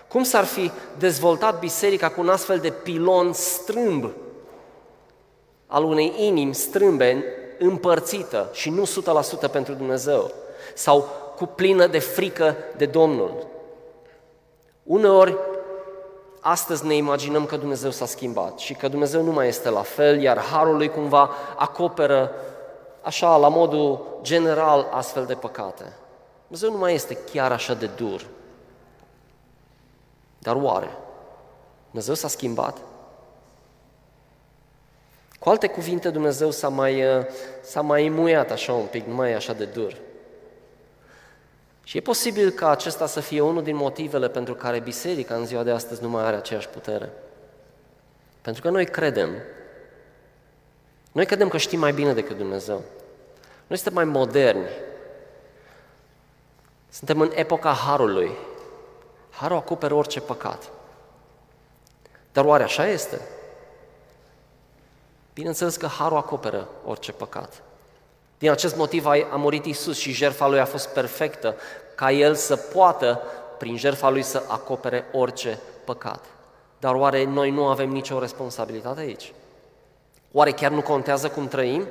Cum 0.07 0.23
s-ar 0.23 0.43
fi 0.43 0.71
dezvoltat 0.97 1.59
biserica 1.59 2.09
cu 2.09 2.21
un 2.21 2.29
astfel 2.29 2.59
de 2.59 2.71
pilon 2.71 3.33
strâmb 3.33 4.11
al 5.67 5.83
unei 5.83 6.13
inimi 6.17 6.55
strâmbe, 6.55 7.23
împărțită 7.59 8.49
și 8.51 8.69
nu 8.69 8.83
100% 9.47 9.51
pentru 9.51 9.73
Dumnezeu, 9.73 10.31
sau 10.73 11.07
cu 11.35 11.45
plină 11.45 11.87
de 11.87 11.99
frică 11.99 12.55
de 12.77 12.85
Domnul. 12.85 13.47
Uneori, 14.83 15.37
astăzi 16.39 16.85
ne 16.85 16.95
imaginăm 16.95 17.45
că 17.45 17.57
Dumnezeu 17.57 17.89
s-a 17.89 18.05
schimbat 18.05 18.59
și 18.59 18.73
că 18.73 18.87
Dumnezeu 18.87 19.23
nu 19.23 19.31
mai 19.31 19.47
este 19.47 19.69
la 19.69 19.81
fel, 19.81 20.21
iar 20.21 20.39
harul 20.39 20.75
lui 20.75 20.89
cumva 20.89 21.29
acoperă, 21.57 22.31
așa, 23.01 23.35
la 23.35 23.47
modul 23.47 24.19
general, 24.21 24.87
astfel 24.91 25.25
de 25.25 25.33
păcate. 25.33 25.93
Dumnezeu 26.41 26.71
nu 26.71 26.77
mai 26.77 26.93
este 26.93 27.17
chiar 27.31 27.51
așa 27.51 27.73
de 27.73 27.89
dur. 27.95 28.25
Dar 30.39 30.55
oare? 30.55 30.97
Dumnezeu 31.85 32.13
s-a 32.13 32.27
schimbat? 32.27 32.77
Cu 35.47 35.53
alte 35.53 35.67
cuvinte, 35.67 36.09
Dumnezeu 36.09 36.51
s-a 36.51 36.69
mai, 36.69 37.17
uh, 37.17 37.25
s-a 37.61 37.81
mai 37.81 38.09
muiat 38.09 38.51
așa 38.51 38.73
un 38.73 38.85
pic, 38.85 39.05
nu 39.05 39.13
mai 39.13 39.31
e 39.31 39.35
așa 39.35 39.53
de 39.53 39.65
dur. 39.65 39.97
Și 41.83 41.97
e 41.97 42.01
posibil 42.01 42.49
ca 42.49 42.69
acesta 42.69 43.05
să 43.05 43.19
fie 43.19 43.41
unul 43.41 43.63
din 43.63 43.75
motivele 43.75 44.29
pentru 44.29 44.55
care 44.55 44.79
biserica 44.79 45.35
în 45.35 45.45
ziua 45.45 45.63
de 45.63 45.71
astăzi 45.71 46.01
nu 46.01 46.09
mai 46.09 46.23
are 46.23 46.35
aceeași 46.35 46.67
putere. 46.67 47.09
Pentru 48.41 48.61
că 48.61 48.69
noi 48.69 48.85
credem, 48.85 49.29
noi 51.11 51.25
credem 51.25 51.47
că 51.47 51.57
știm 51.57 51.79
mai 51.79 51.93
bine 51.93 52.13
decât 52.13 52.37
Dumnezeu. 52.37 52.81
Noi 53.67 53.77
suntem 53.77 53.93
mai 53.93 54.05
moderni. 54.05 54.69
Suntem 56.89 57.21
în 57.21 57.31
epoca 57.33 57.71
Harului. 57.71 58.31
Harul 59.29 59.57
acoperă 59.57 59.93
orice 59.93 60.21
păcat. 60.21 60.69
Dar 62.31 62.45
oare 62.45 62.63
așa 62.63 62.87
este? 62.87 63.21
Bineînțeles 65.37 65.75
că 65.75 65.87
Harul 65.87 66.17
acoperă 66.17 66.67
orice 66.85 67.11
păcat. 67.11 67.63
Din 68.37 68.49
acest 68.49 68.75
motiv 68.75 69.05
a 69.05 69.35
murit 69.35 69.65
Isus 69.65 69.97
și 69.97 70.11
jertfa 70.11 70.47
Lui 70.47 70.59
a 70.59 70.65
fost 70.65 70.87
perfectă, 70.87 71.55
ca 71.95 72.11
El 72.11 72.35
să 72.35 72.55
poată, 72.55 73.21
prin 73.57 73.77
jertfa 73.77 74.09
Lui, 74.09 74.21
să 74.21 74.43
acopere 74.47 75.05
orice 75.11 75.59
păcat. 75.85 76.25
Dar 76.79 76.95
oare 76.95 77.23
noi 77.23 77.51
nu 77.51 77.67
avem 77.67 77.89
nicio 77.89 78.19
responsabilitate 78.19 78.99
aici? 78.99 79.33
Oare 80.31 80.51
chiar 80.51 80.71
nu 80.71 80.81
contează 80.81 81.29
cum 81.29 81.47
trăim? 81.47 81.87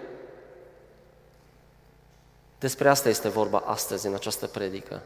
Despre 2.59 2.89
asta 2.89 3.09
este 3.09 3.29
vorba 3.29 3.63
astăzi 3.67 4.07
în 4.07 4.15
această 4.15 4.47
predică 4.47 5.03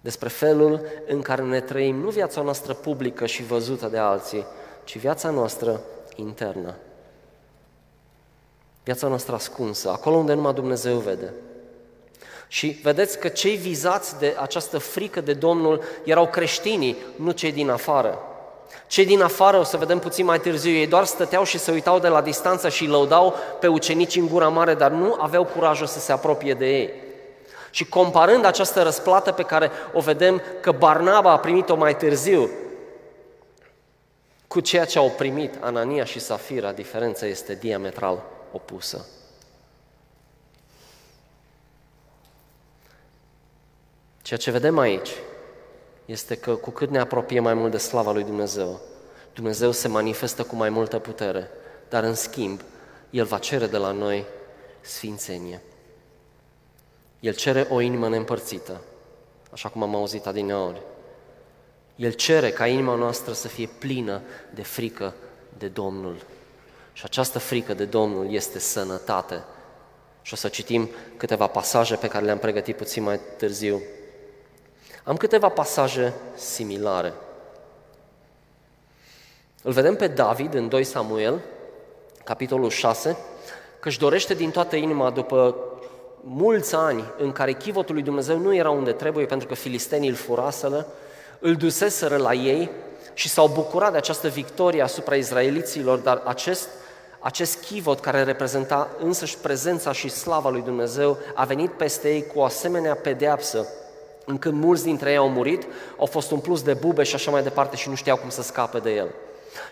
despre 0.00 0.28
felul 0.28 0.80
în 1.06 1.22
care 1.22 1.42
ne 1.42 1.60
trăim 1.60 1.96
nu 1.96 2.08
viața 2.08 2.42
noastră 2.42 2.74
publică 2.74 3.26
și 3.26 3.42
văzută 3.42 3.86
de 3.86 3.98
alții, 3.98 4.46
ci 4.84 4.98
viața 4.98 5.30
noastră 5.30 5.80
internă. 6.16 6.74
Viața 8.84 9.06
noastră 9.06 9.34
ascunsă, 9.34 9.90
acolo 9.90 10.16
unde 10.16 10.32
numai 10.32 10.52
Dumnezeu 10.54 10.96
vede. 10.96 11.32
Și 12.48 12.78
vedeți 12.82 13.18
că 13.18 13.28
cei 13.28 13.56
vizați 13.56 14.18
de 14.18 14.36
această 14.40 14.78
frică 14.78 15.20
de 15.20 15.32
Domnul 15.32 15.82
erau 16.04 16.28
creștinii, 16.28 16.96
nu 17.16 17.30
cei 17.30 17.52
din 17.52 17.70
afară. 17.70 18.18
Cei 18.86 19.04
din 19.04 19.22
afară, 19.22 19.56
o 19.58 19.62
să 19.62 19.76
vedem 19.76 19.98
puțin 19.98 20.24
mai 20.24 20.40
târziu, 20.40 20.70
ei 20.70 20.86
doar 20.86 21.04
stăteau 21.04 21.44
și 21.44 21.58
se 21.58 21.70
uitau 21.70 21.98
de 21.98 22.08
la 22.08 22.20
distanță 22.20 22.68
și 22.68 22.86
lăudau 22.86 23.34
pe 23.60 23.66
ucenici 23.66 24.16
în 24.16 24.26
gura 24.26 24.48
mare, 24.48 24.74
dar 24.74 24.90
nu 24.90 25.16
aveau 25.18 25.44
curajul 25.44 25.86
să 25.86 25.98
se 25.98 26.12
apropie 26.12 26.54
de 26.54 26.66
ei. 26.66 26.92
Și 27.70 27.84
comparând 27.84 28.44
această 28.44 28.82
răsplată 28.82 29.32
pe 29.32 29.42
care 29.42 29.70
o 29.92 30.00
vedem 30.00 30.42
că 30.60 30.72
Barnaba 30.72 31.30
a 31.30 31.38
primit-o 31.38 31.76
mai 31.76 31.96
târziu 31.96 32.50
cu 34.46 34.60
ceea 34.60 34.84
ce 34.84 34.98
au 34.98 35.12
primit 35.16 35.54
Anania 35.60 36.04
și 36.04 36.18
Safira, 36.20 36.72
diferența 36.72 37.26
este 37.26 37.54
diametral 37.54 38.22
opusă. 38.52 39.06
Ceea 44.22 44.38
ce 44.38 44.50
vedem 44.50 44.78
aici 44.78 45.10
este 46.04 46.36
că 46.36 46.54
cu 46.54 46.70
cât 46.70 46.90
ne 46.90 46.98
apropiem 46.98 47.42
mai 47.42 47.54
mult 47.54 47.70
de 47.70 47.78
slava 47.78 48.12
lui 48.12 48.24
Dumnezeu, 48.24 48.80
Dumnezeu 49.34 49.70
se 49.70 49.88
manifestă 49.88 50.42
cu 50.42 50.56
mai 50.56 50.70
multă 50.70 50.98
putere, 50.98 51.50
dar 51.88 52.04
în 52.04 52.14
schimb, 52.14 52.60
El 53.10 53.24
va 53.24 53.38
cere 53.38 53.66
de 53.66 53.76
la 53.76 53.90
noi 53.90 54.24
sfințenie. 54.80 55.62
El 57.20 57.34
cere 57.34 57.66
o 57.70 57.80
inimă 57.80 58.08
neîmpărțită, 58.08 58.80
așa 59.50 59.68
cum 59.68 59.82
am 59.82 59.94
auzit 59.94 60.26
adineori. 60.26 60.82
El 61.96 62.12
cere 62.12 62.50
ca 62.50 62.66
inima 62.66 62.94
noastră 62.94 63.32
să 63.32 63.48
fie 63.48 63.68
plină 63.78 64.22
de 64.54 64.62
frică 64.62 65.14
de 65.58 65.68
Domnul. 65.68 66.16
Și 67.00 67.06
această 67.06 67.38
frică 67.38 67.74
de 67.74 67.84
Domnul 67.84 68.32
este 68.32 68.58
sănătate. 68.58 69.42
Și 70.22 70.32
o 70.32 70.36
să 70.36 70.48
citim 70.48 70.90
câteva 71.16 71.46
pasaje 71.46 71.96
pe 71.96 72.08
care 72.08 72.24
le-am 72.24 72.38
pregătit 72.38 72.76
puțin 72.76 73.02
mai 73.02 73.20
târziu. 73.36 73.82
Am 75.04 75.16
câteva 75.16 75.48
pasaje 75.48 76.12
similare. 76.34 77.12
Îl 79.62 79.72
vedem 79.72 79.96
pe 79.96 80.06
David 80.06 80.54
în 80.54 80.68
2 80.68 80.84
Samuel, 80.84 81.40
capitolul 82.24 82.70
6, 82.70 83.16
că 83.80 83.88
își 83.88 83.98
dorește 83.98 84.34
din 84.34 84.50
toată 84.50 84.76
inima 84.76 85.10
după 85.10 85.56
mulți 86.22 86.74
ani 86.74 87.04
în 87.18 87.32
care 87.32 87.52
chivotul 87.52 87.94
lui 87.94 88.04
Dumnezeu 88.04 88.38
nu 88.38 88.54
era 88.54 88.70
unde 88.70 88.92
trebuie 88.92 89.26
pentru 89.26 89.48
că 89.48 89.54
filistenii 89.54 90.08
îl 90.08 90.14
furaseră, 90.14 90.86
îl 91.38 91.54
duseseră 91.54 92.16
la 92.16 92.34
ei 92.34 92.70
și 93.14 93.28
s-au 93.28 93.48
bucurat 93.48 93.90
de 93.90 93.96
această 93.96 94.28
victorie 94.28 94.82
asupra 94.82 95.14
izraeliților, 95.14 95.98
dar 95.98 96.22
acest, 96.24 96.68
acest 97.20 97.64
chivot 97.64 98.00
care 98.00 98.22
reprezenta 98.22 98.88
însăși 98.98 99.38
prezența 99.38 99.92
și 99.92 100.08
slava 100.08 100.50
lui 100.50 100.62
Dumnezeu 100.62 101.18
a 101.34 101.44
venit 101.44 101.70
peste 101.70 102.12
ei 102.12 102.26
cu 102.26 102.38
o 102.38 102.44
asemenea 102.44 102.94
pedeapsă 102.94 103.66
încât 104.24 104.52
mulți 104.52 104.84
dintre 104.84 105.10
ei 105.10 105.16
au 105.16 105.28
murit, 105.28 105.66
au 105.98 106.06
fost 106.06 106.30
umpluți 106.30 106.64
de 106.64 106.74
bube 106.74 107.02
și 107.02 107.14
așa 107.14 107.30
mai 107.30 107.42
departe 107.42 107.76
și 107.76 107.88
nu 107.88 107.94
știau 107.94 108.16
cum 108.16 108.28
să 108.28 108.42
scape 108.42 108.78
de 108.78 108.90
el. 108.90 109.08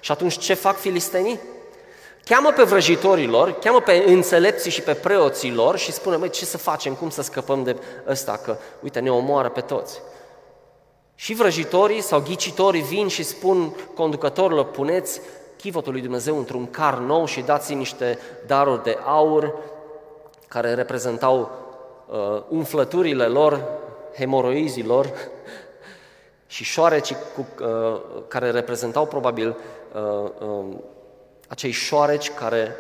Și 0.00 0.12
atunci 0.12 0.38
ce 0.38 0.54
fac 0.54 0.76
filistenii? 0.76 1.40
Cheamă 2.24 2.52
pe 2.52 2.62
vrăjitorilor, 2.62 3.58
cheamă 3.58 3.80
pe 3.80 4.04
înțelepții 4.06 4.70
și 4.70 4.82
pe 4.82 4.94
preoții 4.94 5.52
lor 5.52 5.78
și 5.78 5.92
spune, 5.92 6.16
măi, 6.16 6.30
ce 6.30 6.44
să 6.44 6.58
facem, 6.58 6.94
cum 6.94 7.10
să 7.10 7.22
scăpăm 7.22 7.64
de 7.64 7.76
ăsta, 8.08 8.40
că, 8.44 8.56
uite, 8.80 9.00
ne 9.00 9.10
omoară 9.10 9.48
pe 9.48 9.60
toți. 9.60 10.00
Și 11.14 11.34
vrăjitorii 11.34 12.00
sau 12.00 12.20
ghicitorii 12.20 12.82
vin 12.82 13.08
și 13.08 13.22
spun 13.22 13.76
conducătorilor, 13.94 14.64
puneți 14.64 15.20
chivotul 15.58 15.92
lui 15.92 16.00
Dumnezeu 16.00 16.38
într-un 16.38 16.70
car 16.70 16.98
nou 16.98 17.26
și 17.26 17.40
dați 17.40 17.74
niște 17.74 18.18
daruri 18.46 18.82
de 18.82 18.98
aur 19.04 19.54
care 20.48 20.74
reprezentau 20.74 21.50
uh, 22.06 22.42
umflăturile 22.48 23.24
lor, 23.24 23.64
hemoroizilor 24.16 25.10
și 26.46 26.64
șoareci 26.64 27.12
cu, 27.12 27.46
uh, 27.64 28.00
care 28.28 28.50
reprezentau 28.50 29.06
probabil 29.06 29.56
uh, 29.94 30.30
uh, 30.48 30.76
acei 31.48 31.70
șoareci 31.70 32.30
care 32.30 32.76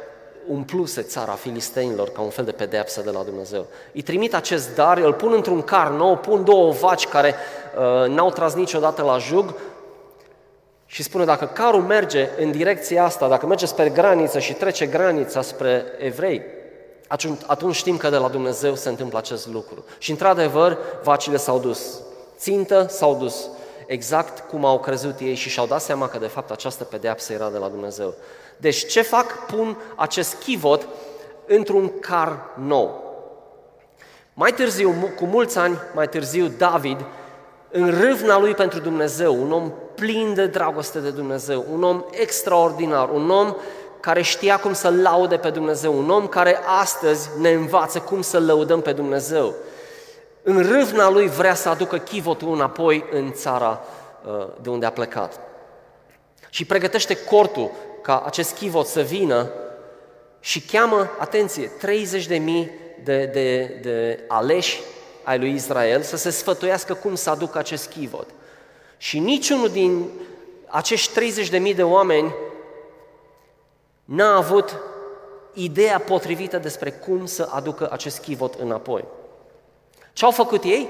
umpluse 0.48 1.02
țara 1.02 1.32
filistenilor 1.32 2.08
ca 2.08 2.20
un 2.20 2.30
fel 2.30 2.44
de 2.44 2.52
pedeapsă 2.52 3.00
de 3.00 3.10
la 3.10 3.22
Dumnezeu. 3.22 3.66
Îi 3.92 4.02
trimit 4.02 4.34
acest 4.34 4.74
dar, 4.74 4.98
îl 4.98 5.12
pun 5.12 5.32
într-un 5.32 5.62
car 5.62 5.90
nou, 5.90 6.16
pun 6.16 6.44
două 6.44 6.72
vaci 6.72 7.06
care 7.06 7.34
uh, 7.34 8.08
n-au 8.08 8.30
tras 8.30 8.54
niciodată 8.54 9.02
la 9.02 9.18
jug 9.18 9.54
și 10.90 11.02
spune 11.02 11.24
dacă 11.24 11.46
carul 11.46 11.82
merge 11.82 12.28
în 12.38 12.50
direcția 12.50 13.04
asta, 13.04 13.28
dacă 13.28 13.46
merge 13.46 13.66
spre 13.66 13.88
graniță 13.88 14.38
și 14.38 14.52
trece 14.52 14.86
granița 14.86 15.42
spre 15.42 15.84
evrei, 15.98 16.42
atunci, 17.06 17.40
atunci 17.46 17.74
știm 17.74 17.96
că 17.96 18.08
de 18.08 18.16
la 18.16 18.28
Dumnezeu 18.28 18.74
se 18.74 18.88
întâmplă 18.88 19.18
acest 19.18 19.48
lucru. 19.48 19.84
Și 19.98 20.10
într-adevăr, 20.10 20.78
vacile 21.02 21.36
s-au 21.36 21.58
dus. 21.58 22.00
Țintă 22.38 22.86
s-au 22.88 23.14
dus 23.14 23.48
exact 23.86 24.48
cum 24.48 24.64
au 24.64 24.80
crezut 24.80 25.18
ei 25.18 25.34
și 25.34 25.48
și-au 25.48 25.66
dat 25.66 25.80
seama 25.80 26.08
că 26.08 26.18
de 26.18 26.26
fapt 26.26 26.50
această 26.50 26.84
pedeapsă 26.84 27.32
era 27.32 27.48
de 27.50 27.58
la 27.58 27.68
Dumnezeu. 27.68 28.14
Deci 28.56 28.86
ce 28.86 29.02
fac? 29.02 29.46
Pun 29.46 29.76
acest 29.96 30.34
chivot 30.34 30.88
într-un 31.46 31.92
car 32.00 32.50
nou. 32.54 33.06
Mai 34.34 34.52
târziu, 34.52 34.94
cu 35.16 35.24
mulți 35.24 35.58
ani 35.58 35.78
mai 35.94 36.08
târziu, 36.08 36.46
David, 36.46 37.04
în 37.70 38.00
râvna 38.00 38.38
lui 38.38 38.54
pentru 38.54 38.80
Dumnezeu, 38.80 39.42
un 39.42 39.52
om 39.52 39.72
plin 39.98 40.34
de 40.34 40.46
dragoste 40.46 40.98
de 40.98 41.10
Dumnezeu, 41.10 41.64
un 41.72 41.82
om 41.82 42.04
extraordinar, 42.10 43.08
un 43.08 43.30
om 43.30 43.56
care 44.00 44.22
știa 44.22 44.58
cum 44.58 44.72
să 44.72 44.90
laude 44.90 45.36
pe 45.36 45.50
Dumnezeu, 45.50 45.98
un 45.98 46.10
om 46.10 46.26
care 46.26 46.58
astăzi 46.80 47.28
ne 47.38 47.50
învață 47.50 47.98
cum 47.98 48.22
să 48.22 48.40
lăudăm 48.40 48.80
pe 48.80 48.92
Dumnezeu. 48.92 49.54
În 50.42 50.62
râvna 50.62 51.10
lui 51.10 51.28
vrea 51.28 51.54
să 51.54 51.68
aducă 51.68 51.96
chivotul 51.96 52.52
înapoi 52.52 53.04
în 53.10 53.32
țara 53.32 53.80
uh, 54.26 54.46
de 54.62 54.68
unde 54.68 54.86
a 54.86 54.90
plecat. 54.90 55.40
Și 56.50 56.64
pregătește 56.64 57.16
cortul 57.16 57.70
ca 58.02 58.22
acest 58.26 58.54
chivot 58.54 58.86
să 58.86 59.00
vină 59.00 59.50
și 60.40 60.60
cheamă, 60.60 61.10
atenție, 61.18 61.66
30 61.78 62.26
de 62.26 62.36
mii 62.36 62.70
de, 63.04 63.30
de, 63.32 63.78
de 63.82 64.24
aleși 64.28 64.80
ai 65.22 65.38
lui 65.38 65.54
Israel 65.54 66.02
să 66.02 66.16
se 66.16 66.30
sfătuiască 66.30 66.94
cum 66.94 67.14
să 67.14 67.30
aducă 67.30 67.58
acest 67.58 67.90
chivot. 67.90 68.26
Și 68.98 69.18
niciunul 69.18 69.68
din 69.68 70.08
acești 70.66 71.12
30 71.12 71.48
de 71.48 71.58
mii 71.58 71.74
de 71.74 71.82
oameni 71.82 72.34
n-a 74.04 74.36
avut 74.36 74.76
ideea 75.52 75.98
potrivită 75.98 76.58
despre 76.58 76.90
cum 76.90 77.26
să 77.26 77.48
aducă 77.52 77.88
acest 77.92 78.18
chivot 78.18 78.54
înapoi. 78.54 79.04
Ce 80.12 80.24
au 80.24 80.30
făcut 80.30 80.64
ei? 80.64 80.88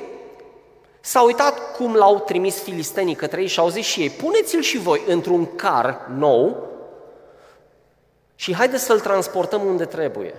S-au 1.00 1.26
uitat 1.26 1.76
cum 1.76 1.94
l-au 1.94 2.18
trimis 2.18 2.62
filistenii 2.62 3.14
către 3.14 3.40
ei 3.40 3.46
și 3.46 3.58
au 3.58 3.68
zis 3.68 3.86
și 3.86 4.00
ei, 4.00 4.10
puneți-l 4.10 4.60
și 4.60 4.78
voi 4.78 5.02
într-un 5.06 5.56
car 5.56 6.06
nou 6.16 6.68
și 8.34 8.54
haideți 8.54 8.84
să-l 8.84 9.00
transportăm 9.00 9.64
unde 9.64 9.84
trebuie. 9.84 10.34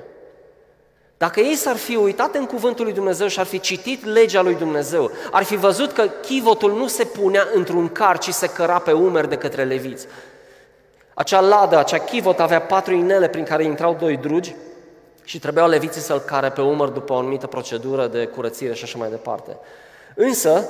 Dacă 1.20 1.40
ei 1.40 1.56
s-ar 1.56 1.76
fi 1.76 1.96
uitat 1.96 2.36
în 2.36 2.46
cuvântul 2.46 2.86
lui 2.86 2.94
Dumnezeu 2.94 3.28
și 3.28 3.40
ar 3.40 3.46
fi 3.46 3.60
citit 3.60 4.06
legea 4.06 4.42
lui 4.42 4.56
Dumnezeu, 4.56 5.12
ar 5.32 5.44
fi 5.44 5.56
văzut 5.56 5.92
că 5.92 6.08
chivotul 6.22 6.74
nu 6.74 6.88
se 6.88 7.04
punea 7.04 7.48
într-un 7.54 7.88
car, 7.90 8.18
ci 8.18 8.30
se 8.30 8.48
căra 8.48 8.80
pe 8.80 8.92
umeri 8.92 9.30
de 9.30 9.38
către 9.38 9.64
leviți. 9.64 10.08
Acea 11.14 11.40
ladă, 11.40 11.78
acea 11.78 11.98
chivot 11.98 12.40
avea 12.40 12.62
patru 12.62 12.94
inele 12.94 13.28
prin 13.28 13.44
care 13.44 13.64
intrau 13.64 13.96
doi 14.00 14.18
drugi 14.18 14.56
și 15.24 15.40
trebuiau 15.40 15.70
leviții 15.70 16.02
să-l 16.02 16.20
care 16.20 16.50
pe 16.50 16.62
umăr 16.62 16.90
după 16.90 17.14
o 17.14 17.18
anumită 17.18 17.48
procedură 17.48 18.08
de 18.08 18.26
curățire 18.26 18.74
și 18.74 18.84
așa 18.84 18.98
mai 18.98 19.10
departe. 19.10 19.58
Însă, 20.16 20.70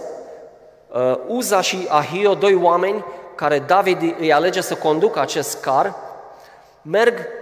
uh, 0.88 1.18
Uza 1.28 1.62
și 1.62 1.88
Ahio, 1.90 2.34
doi 2.34 2.54
oameni 2.54 3.06
care 3.36 3.60
David 3.60 4.16
îi 4.20 4.34
alege 4.34 4.62
să 4.62 4.76
conducă 4.76 5.20
acest 5.20 5.62
car, 5.62 5.96
merg 6.82 7.18
uh, 7.18 7.38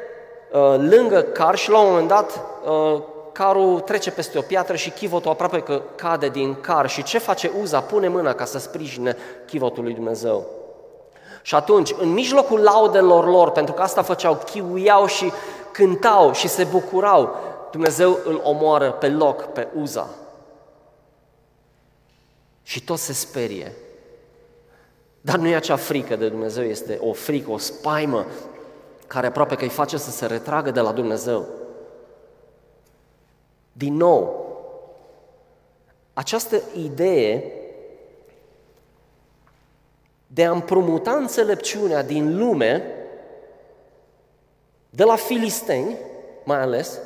lângă 0.77 1.21
car 1.21 1.55
și 1.55 1.69
la 1.69 1.79
un 1.79 1.89
moment 1.89 2.07
dat 2.07 2.45
uh, 2.65 3.01
carul 3.31 3.79
trece 3.79 4.11
peste 4.11 4.37
o 4.37 4.41
piatră 4.41 4.75
și 4.75 4.89
chivotul 4.89 5.31
aproape 5.31 5.61
că 5.61 5.81
cade 5.95 6.29
din 6.29 6.55
car. 6.61 6.89
Și 6.89 7.03
ce 7.03 7.17
face 7.17 7.51
Uza? 7.61 7.81
Pune 7.81 8.07
mâna 8.07 8.33
ca 8.33 8.45
să 8.45 8.59
sprijine 8.59 9.17
chivotul 9.45 9.83
lui 9.83 9.93
Dumnezeu. 9.93 10.45
Și 11.41 11.55
atunci, 11.55 11.93
în 11.97 12.09
mijlocul 12.09 12.59
laudelor 12.59 13.27
lor, 13.27 13.51
pentru 13.51 13.73
că 13.73 13.81
asta 13.81 14.01
făceau, 14.01 14.41
chiuiau 14.51 15.05
și 15.05 15.31
cântau 15.71 16.33
și 16.33 16.47
se 16.47 16.63
bucurau, 16.63 17.35
Dumnezeu 17.71 18.19
îl 18.25 18.41
omoară 18.43 18.91
pe 18.91 19.09
loc, 19.09 19.43
pe 19.43 19.67
Uza. 19.79 20.09
Și 22.63 22.83
tot 22.83 22.97
se 22.97 23.13
sperie. 23.13 23.73
Dar 25.21 25.35
nu 25.35 25.47
e 25.47 25.55
acea 25.55 25.75
frică 25.75 26.15
de 26.15 26.29
Dumnezeu, 26.29 26.63
este 26.63 26.99
o 27.01 27.13
frică, 27.13 27.51
o 27.51 27.57
spaimă 27.57 28.25
care 29.07 29.27
aproape 29.27 29.55
că 29.55 29.63
îi 29.63 29.69
face 29.69 29.97
să 29.97 30.11
se 30.11 30.25
retragă 30.25 30.71
de 30.71 30.79
la 30.79 30.91
Dumnezeu. 30.91 31.45
Din 33.71 33.95
nou, 33.95 34.45
această 36.13 36.61
idee 36.75 37.51
de 40.27 40.45
a 40.45 40.51
împrumuta 40.51 41.11
înțelepciunea 41.11 42.03
din 42.03 42.37
lume, 42.37 42.91
de 44.89 45.03
la 45.03 45.15
filisteni, 45.15 45.97
mai 46.43 46.61
ales, 46.61 46.99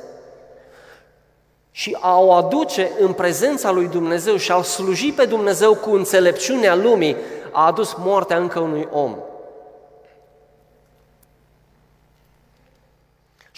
și 1.70 1.96
a 2.00 2.20
o 2.20 2.32
aduce 2.32 2.90
în 2.98 3.12
prezența 3.12 3.70
lui 3.70 3.88
Dumnezeu 3.88 4.36
și 4.36 4.52
a 4.52 4.62
sluji 4.62 5.12
pe 5.12 5.24
Dumnezeu 5.24 5.74
cu 5.74 5.90
înțelepciunea 5.90 6.74
lumii, 6.74 7.16
a 7.52 7.66
adus 7.66 7.94
moartea 7.94 8.36
încă 8.36 8.60
unui 8.60 8.88
om. 8.92 9.16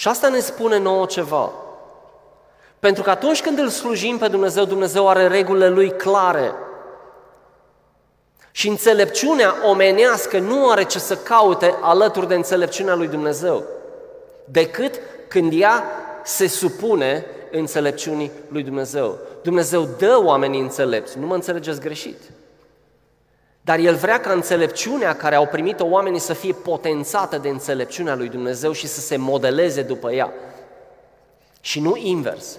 Și 0.05 0.11
asta 0.11 0.29
ne 0.29 0.39
spune 0.39 0.79
nouă 0.79 1.07
ceva. 1.07 1.53
Pentru 2.79 3.03
că 3.03 3.11
atunci 3.11 3.43
când 3.43 3.59
îl 3.59 3.69
slujim 3.69 4.19
pe 4.19 4.29
Dumnezeu, 4.29 4.65
Dumnezeu 4.65 5.09
are 5.09 5.29
regulile 5.29 5.69
lui 5.69 5.91
clare. 5.91 6.55
Și 8.51 8.69
înțelepciunea 8.69 9.55
omenească 9.69 10.39
nu 10.39 10.71
are 10.71 10.85
ce 10.85 10.99
să 10.99 11.17
caute 11.17 11.75
alături 11.81 12.29
de 12.29 12.35
înțelepciunea 12.35 12.95
lui 12.95 13.07
Dumnezeu, 13.07 13.63
decât 14.45 15.01
când 15.29 15.53
ea 15.61 15.85
se 16.25 16.47
supune 16.47 17.27
înțelepciunii 17.51 18.31
lui 18.49 18.63
Dumnezeu. 18.63 19.19
Dumnezeu 19.43 19.89
dă 19.99 20.21
oamenii 20.25 20.61
înțelepți, 20.61 21.19
nu 21.19 21.27
mă 21.27 21.35
înțelegeți 21.35 21.81
greșit. 21.81 22.21
Dar 23.65 23.79
El 23.79 23.95
vrea 23.95 24.21
ca 24.21 24.33
înțelepciunea 24.33 25.17
care 25.17 25.35
au 25.35 25.47
primit-o 25.47 25.87
oamenii 25.87 26.19
să 26.19 26.33
fie 26.33 26.53
potențată 26.53 27.39
de 27.39 27.49
înțelepciunea 27.49 28.15
lui 28.15 28.29
Dumnezeu 28.29 28.73
și 28.73 28.87
să 28.87 29.01
se 29.01 29.17
modeleze 29.17 29.83
după 29.83 30.13
ea. 30.13 30.33
Și 31.61 31.81
nu 31.81 31.97
invers. 31.97 32.59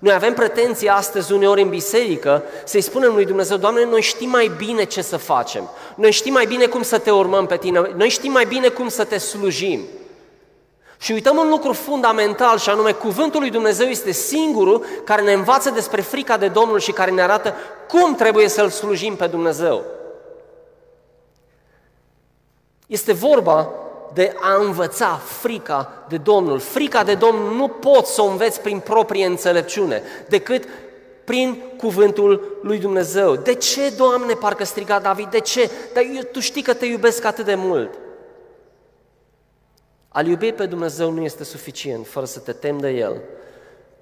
Noi 0.00 0.12
avem 0.12 0.34
pretenții 0.34 0.88
astăzi 0.88 1.32
uneori 1.32 1.62
în 1.62 1.68
biserică 1.68 2.42
să-i 2.64 2.80
spunem 2.80 3.14
lui 3.14 3.24
Dumnezeu, 3.24 3.56
Doamne, 3.56 3.84
noi 3.84 4.00
știm 4.00 4.30
mai 4.30 4.50
bine 4.56 4.84
ce 4.84 5.02
să 5.02 5.16
facem, 5.16 5.68
noi 5.94 6.10
știm 6.10 6.32
mai 6.32 6.46
bine 6.46 6.66
cum 6.66 6.82
să 6.82 6.98
te 6.98 7.10
urmăm 7.10 7.46
pe 7.46 7.56
tine, 7.56 7.90
noi 7.96 8.08
știm 8.08 8.32
mai 8.32 8.44
bine 8.44 8.68
cum 8.68 8.88
să 8.88 9.04
te 9.04 9.18
slujim. 9.18 9.80
Și 11.00 11.12
uităm 11.12 11.36
un 11.36 11.48
lucru 11.48 11.72
fundamental 11.72 12.58
și 12.58 12.70
anume 12.70 12.92
cuvântul 12.92 13.40
lui 13.40 13.50
Dumnezeu 13.50 13.86
este 13.86 14.10
singurul 14.10 14.84
care 15.04 15.22
ne 15.22 15.32
învață 15.32 15.70
despre 15.70 16.00
frica 16.00 16.36
de 16.36 16.48
Domnul 16.48 16.78
și 16.78 16.92
care 16.92 17.10
ne 17.10 17.22
arată 17.22 17.54
cum 17.88 18.14
trebuie 18.14 18.48
să-L 18.48 18.68
slujim 18.68 19.16
pe 19.16 19.26
Dumnezeu. 19.26 19.84
Este 22.90 23.12
vorba 23.12 23.72
de 24.12 24.34
a 24.40 24.56
învăța 24.56 25.20
frica 25.24 26.04
de 26.08 26.16
Domnul. 26.16 26.58
Frica 26.58 27.04
de 27.04 27.14
Domnul 27.14 27.54
nu 27.54 27.68
poți 27.68 28.14
să 28.14 28.22
o 28.22 28.26
înveți 28.26 28.60
prin 28.60 28.78
proprie 28.78 29.26
înțelepciune, 29.26 30.02
decât 30.28 30.64
prin 31.24 31.62
cuvântul 31.76 32.58
lui 32.62 32.78
Dumnezeu. 32.78 33.36
De 33.36 33.54
ce, 33.54 33.92
Doamne, 33.96 34.34
parcă 34.34 34.64
striga 34.64 34.98
David, 34.98 35.30
de 35.30 35.40
ce? 35.40 35.70
Dar 35.94 36.02
eu, 36.14 36.22
tu 36.32 36.40
știi 36.40 36.62
că 36.62 36.74
te 36.74 36.86
iubesc 36.86 37.24
atât 37.24 37.44
de 37.44 37.54
mult. 37.54 37.98
A 40.08 40.20
iubi 40.20 40.52
pe 40.52 40.66
Dumnezeu 40.66 41.10
nu 41.10 41.22
este 41.22 41.44
suficient 41.44 42.06
fără 42.06 42.26
să 42.26 42.38
te 42.38 42.52
temi 42.52 42.80
de 42.80 42.88
El. 42.88 43.20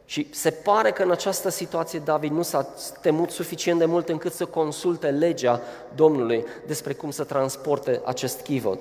Și 0.08 0.28
se 0.30 0.50
pare 0.50 0.90
că 0.90 1.02
în 1.02 1.10
această 1.10 1.48
situație 1.48 1.98
David 1.98 2.32
nu 2.32 2.42
s-a 2.42 2.62
temut 3.00 3.30
suficient 3.30 3.78
de 3.78 3.84
mult 3.84 4.08
încât 4.08 4.32
să 4.32 4.46
consulte 4.46 5.10
legea 5.10 5.60
Domnului 5.94 6.44
despre 6.66 6.92
cum 6.92 7.10
să 7.10 7.24
transporte 7.24 8.00
acest 8.04 8.40
chivot. 8.40 8.78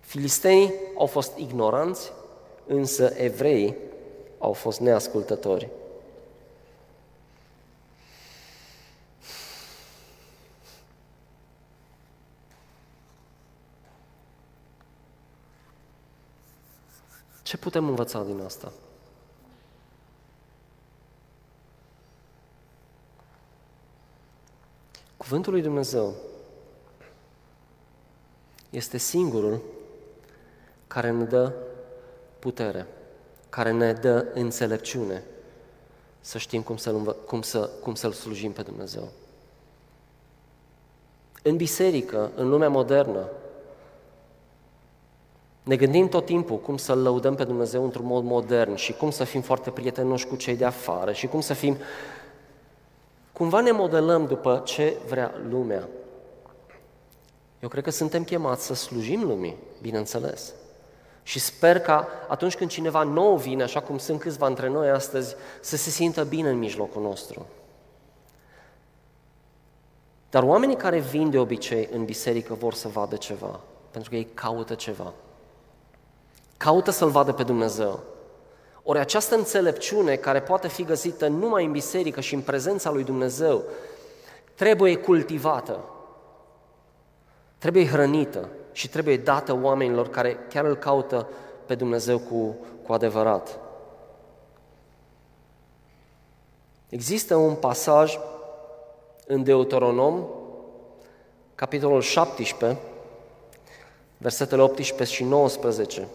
Filisteii 0.00 0.74
au 0.98 1.06
fost 1.06 1.36
ignoranți, 1.36 2.12
însă 2.66 3.12
evreii 3.16 3.76
au 4.38 4.52
fost 4.52 4.80
neascultători. 4.80 5.68
Ce 17.42 17.56
putem 17.56 17.88
învăța 17.88 18.22
din 18.22 18.40
asta? 18.44 18.72
Cuvântul 25.28 25.52
lui 25.52 25.62
Dumnezeu 25.62 26.14
este 28.70 28.96
singurul 28.96 29.60
care 30.86 31.10
ne 31.10 31.24
dă 31.24 31.52
putere, 32.38 32.86
care 33.48 33.70
ne 33.70 33.92
dă 33.92 34.26
înțelepciune 34.34 35.24
să 36.20 36.38
știm 36.38 36.62
cum 36.62 36.76
să-L, 36.76 37.16
cum 37.26 37.42
să, 37.42 37.70
cum 37.82 37.94
să-L 37.94 38.12
slujim 38.12 38.52
pe 38.52 38.62
Dumnezeu. 38.62 39.08
În 41.42 41.56
biserică, 41.56 42.30
în 42.34 42.48
lumea 42.48 42.68
modernă, 42.68 43.28
ne 45.62 45.76
gândim 45.76 46.08
tot 46.08 46.24
timpul 46.24 46.58
cum 46.58 46.76
să-L 46.76 46.98
lăudăm 46.98 47.34
pe 47.34 47.44
Dumnezeu 47.44 47.84
într-un 47.84 48.06
mod 48.06 48.24
modern 48.24 48.74
și 48.74 48.92
cum 48.92 49.10
să 49.10 49.24
fim 49.24 49.40
foarte 49.40 49.70
prietenoși 49.70 50.26
cu 50.26 50.36
cei 50.36 50.56
de 50.56 50.64
afară 50.64 51.12
și 51.12 51.26
cum 51.26 51.40
să 51.40 51.54
fim... 51.54 51.76
Cumva 53.36 53.60
ne 53.60 53.70
modelăm 53.70 54.26
după 54.26 54.62
ce 54.64 54.96
vrea 55.08 55.34
lumea. 55.48 55.88
Eu 57.60 57.68
cred 57.68 57.84
că 57.84 57.90
suntem 57.90 58.24
chemați 58.24 58.64
să 58.64 58.74
slujim 58.74 59.22
lumii, 59.22 59.56
bineînțeles. 59.80 60.52
Și 61.22 61.38
sper 61.38 61.80
ca 61.80 62.08
atunci 62.28 62.56
când 62.56 62.70
cineva 62.70 63.02
nou 63.02 63.36
vine, 63.36 63.62
așa 63.62 63.80
cum 63.80 63.98
sunt 63.98 64.20
câțiva 64.20 64.46
între 64.46 64.68
noi 64.68 64.90
astăzi, 64.90 65.34
să 65.60 65.76
se 65.76 65.90
simtă 65.90 66.24
bine 66.24 66.48
în 66.48 66.58
mijlocul 66.58 67.02
nostru. 67.02 67.46
Dar 70.30 70.42
oamenii 70.42 70.76
care 70.76 70.98
vin 70.98 71.30
de 71.30 71.38
obicei 71.38 71.88
în 71.92 72.04
biserică 72.04 72.54
vor 72.54 72.74
să 72.74 72.88
vadă 72.88 73.16
ceva, 73.16 73.60
pentru 73.90 74.10
că 74.10 74.16
ei 74.16 74.28
caută 74.34 74.74
ceva. 74.74 75.12
Caută 76.56 76.90
să-L 76.90 77.08
vadă 77.08 77.32
pe 77.32 77.42
Dumnezeu. 77.42 78.02
Ori 78.88 78.98
această 78.98 79.34
înțelepciune 79.34 80.16
care 80.16 80.40
poate 80.40 80.68
fi 80.68 80.84
găsită 80.84 81.26
numai 81.28 81.64
în 81.64 81.72
biserică 81.72 82.20
și 82.20 82.34
în 82.34 82.40
prezența 82.40 82.90
lui 82.90 83.04
Dumnezeu, 83.04 83.64
trebuie 84.54 84.96
cultivată, 84.96 85.84
trebuie 87.58 87.86
hrănită 87.86 88.48
și 88.72 88.88
trebuie 88.88 89.16
dată 89.16 89.58
oamenilor 89.62 90.08
care 90.08 90.38
chiar 90.48 90.64
îl 90.64 90.76
caută 90.76 91.28
pe 91.66 91.74
Dumnezeu 91.74 92.18
cu, 92.18 92.56
cu 92.86 92.92
adevărat. 92.92 93.58
Există 96.88 97.36
un 97.36 97.54
pasaj 97.54 98.18
în 99.26 99.42
Deuteronom, 99.42 100.24
capitolul 101.54 102.00
17, 102.00 102.80
versetele 104.18 104.62
18 104.62 105.16
și 105.16 105.24
19, 105.24 106.08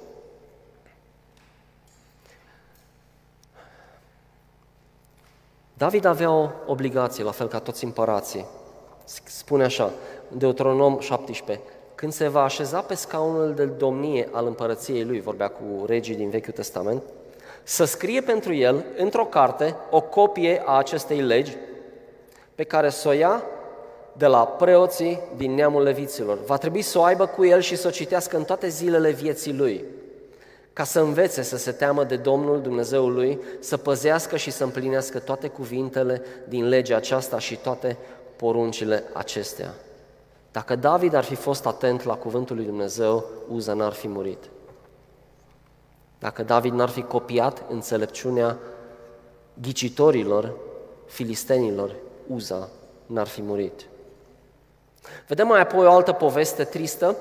David 5.82 6.06
avea 6.06 6.32
o 6.32 6.50
obligație, 6.65 7.24
la 7.24 7.32
fel 7.32 7.48
ca 7.48 7.60
toți 7.60 7.84
împărații. 7.84 8.46
Spune 9.24 9.63
așa, 9.63 9.91
în 10.32 10.38
Deuteronom 10.38 11.00
17, 11.00 11.65
când 11.96 12.13
se 12.13 12.28
va 12.28 12.44
așeza 12.44 12.80
pe 12.80 12.94
scaunul 12.94 13.54
de 13.54 13.65
domnie 13.65 14.30
al 14.32 14.46
împărăției 14.46 15.04
lui, 15.04 15.22
vorbea 15.22 15.48
cu 15.48 15.86
regii 15.86 16.15
din 16.15 16.30
Vechiul 16.30 16.54
Testament, 16.54 17.04
să 17.63 17.84
scrie 17.84 18.22
pentru 18.22 18.54
el, 18.54 18.86
într-o 18.98 19.26
carte, 19.26 19.76
o 19.89 20.02
copie 20.02 20.62
a 20.65 20.78
acestei 20.78 21.22
legi, 21.22 21.58
pe 22.56 22.63
care 22.63 22.89
să 22.89 23.08
o 23.08 23.12
ia 23.12 23.44
de 24.13 24.26
la 24.26 24.48
preoții 24.48 25.20
din 25.36 25.54
neamul 25.54 25.84
leviților. 25.84 26.38
Va 26.46 26.58
trebui 26.58 26.82
să 26.82 27.00
o 27.00 27.04
aibă 27.04 27.26
cu 27.26 27.46
el 27.46 27.60
și 27.60 27.76
să 27.76 27.88
o 27.88 27.91
citească 27.91 28.38
în 28.38 28.44
toate 28.44 28.67
zilele 28.67 29.12
vieții 29.12 29.54
lui 29.54 29.86
ca 30.74 30.84
să 30.84 31.00
învețe 31.00 31.42
să 31.42 31.58
se 31.58 31.72
teamă 31.72 32.04
de 32.04 32.16
Domnul 32.16 32.62
Dumnezeul 32.62 33.14
lui, 33.14 33.40
să 33.60 33.78
păzească 33.78 34.38
și 34.38 34.52
să 34.52 34.64
împlinească 34.64 35.20
toate 35.20 35.48
cuvintele 35.48 36.22
din 36.48 36.68
legea 36.68 36.96
aceasta 36.96 37.40
și 37.40 37.56
toate 37.56 37.98
poruncile 38.36 39.04
acestea. 39.14 39.74
Dacă 40.52 40.76
David 40.76 41.14
ar 41.14 41.24
fi 41.24 41.36
fost 41.36 41.66
atent 41.66 42.04
la 42.04 42.16
cuvântul 42.16 42.56
lui 42.56 42.66
Dumnezeu, 42.66 43.26
Uza 43.50 43.74
n-ar 43.74 43.94
fi 43.94 44.08
murit. 44.08 44.50
Dacă 46.20 46.44
David 46.44 46.74
n-ar 46.74 46.90
fi 46.90 47.02
copiat 47.02 47.64
înțelepciunea 47.70 48.58
ghicitorilor, 49.62 50.54
filistenilor, 51.06 51.96
Uza 52.28 52.70
n-ar 53.06 53.28
fi 53.28 53.42
murit. 53.42 53.86
Vedem 55.28 55.48
mai 55.48 55.62
apoi 55.62 55.86
o 55.86 55.92
altă 55.92 56.12
poveste 56.12 56.64
tristă, 56.64 57.16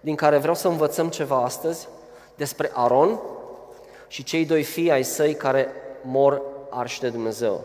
din 0.00 0.14
care 0.14 0.38
vreau 0.38 0.54
să 0.54 0.68
învățăm 0.68 1.08
ceva 1.08 1.36
astăzi, 1.36 1.88
despre 2.38 2.70
Aron 2.74 3.20
și 4.06 4.24
cei 4.24 4.44
doi 4.46 4.62
fii 4.62 4.90
ai 4.90 5.02
săi 5.02 5.34
care 5.34 5.68
mor 6.02 6.42
arși 6.70 7.00
de 7.00 7.08
Dumnezeu. 7.08 7.60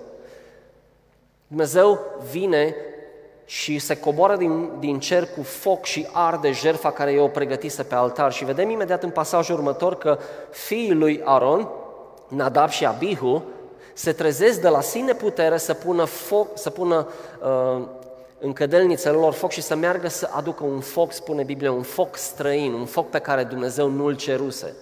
Dumnezeu 1.47 1.99
vine 2.31 2.75
și 3.45 3.79
se 3.79 3.99
coboară 3.99 4.35
din, 4.35 4.71
din 4.79 4.99
cer 4.99 5.27
cu 5.35 5.43
foc 5.43 5.85
și 5.85 6.07
arde 6.11 6.51
jertfa 6.51 6.91
care 6.91 7.11
i-o 7.11 7.27
pregătise 7.27 7.83
pe 7.83 7.95
altar. 7.95 8.31
Și 8.31 8.45
vedem 8.45 8.69
imediat 8.69 9.03
în 9.03 9.09
pasajul 9.09 9.55
următor 9.55 9.97
că 9.97 10.19
fiii 10.51 10.93
lui 10.93 11.21
Aron, 11.23 11.69
Nadab 12.27 12.69
și 12.69 12.85
Abihu, 12.85 13.43
se 13.93 14.11
trezesc 14.11 14.61
de 14.61 14.67
la 14.67 14.81
sine 14.81 15.13
putere 15.13 15.57
să 15.57 15.73
pună, 15.73 16.03
foc, 16.03 16.47
să 16.53 16.69
pună 16.69 17.07
uh, 17.43 17.81
în 18.43 18.53
cădelnițele 18.53 19.17
lor 19.17 19.33
foc 19.33 19.51
și 19.51 19.61
să 19.61 19.75
meargă 19.75 20.07
să 20.07 20.29
aducă 20.31 20.63
un 20.63 20.79
foc, 20.79 21.11
spune 21.11 21.43
Biblia, 21.43 21.71
un 21.71 21.81
foc 21.81 22.17
străin, 22.17 22.73
un 22.73 22.85
foc 22.85 23.09
pe 23.09 23.19
care 23.19 23.43
Dumnezeu 23.43 23.89
nu-l 23.89 24.15
ceruse. 24.15 24.75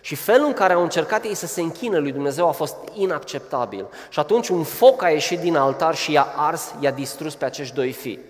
Și 0.00 0.14
felul 0.14 0.46
în 0.46 0.52
care 0.52 0.72
au 0.72 0.82
încercat 0.82 1.24
ei 1.24 1.34
să 1.34 1.46
se 1.46 1.60
închină 1.60 1.98
lui 1.98 2.12
Dumnezeu 2.12 2.48
a 2.48 2.50
fost 2.50 2.76
inacceptabil. 2.92 3.86
Și 4.08 4.18
atunci 4.18 4.48
un 4.48 4.62
foc 4.62 5.02
a 5.02 5.08
ieșit 5.08 5.38
din 5.38 5.56
altar 5.56 5.94
și 5.94 6.12
i-a 6.12 6.26
ars, 6.36 6.74
i-a 6.80 6.90
distrus 6.90 7.34
pe 7.34 7.44
acești 7.44 7.74
doi 7.74 7.92
fii. 7.92 8.20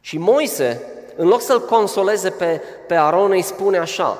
Și 0.00 0.18
Moise, 0.18 0.82
în 1.16 1.28
loc 1.28 1.40
să-l 1.40 1.64
consoleze 1.64 2.30
pe, 2.30 2.62
pe 2.86 2.94
Aron, 2.94 3.30
îi 3.30 3.42
spune 3.42 3.78
așa, 3.78 4.18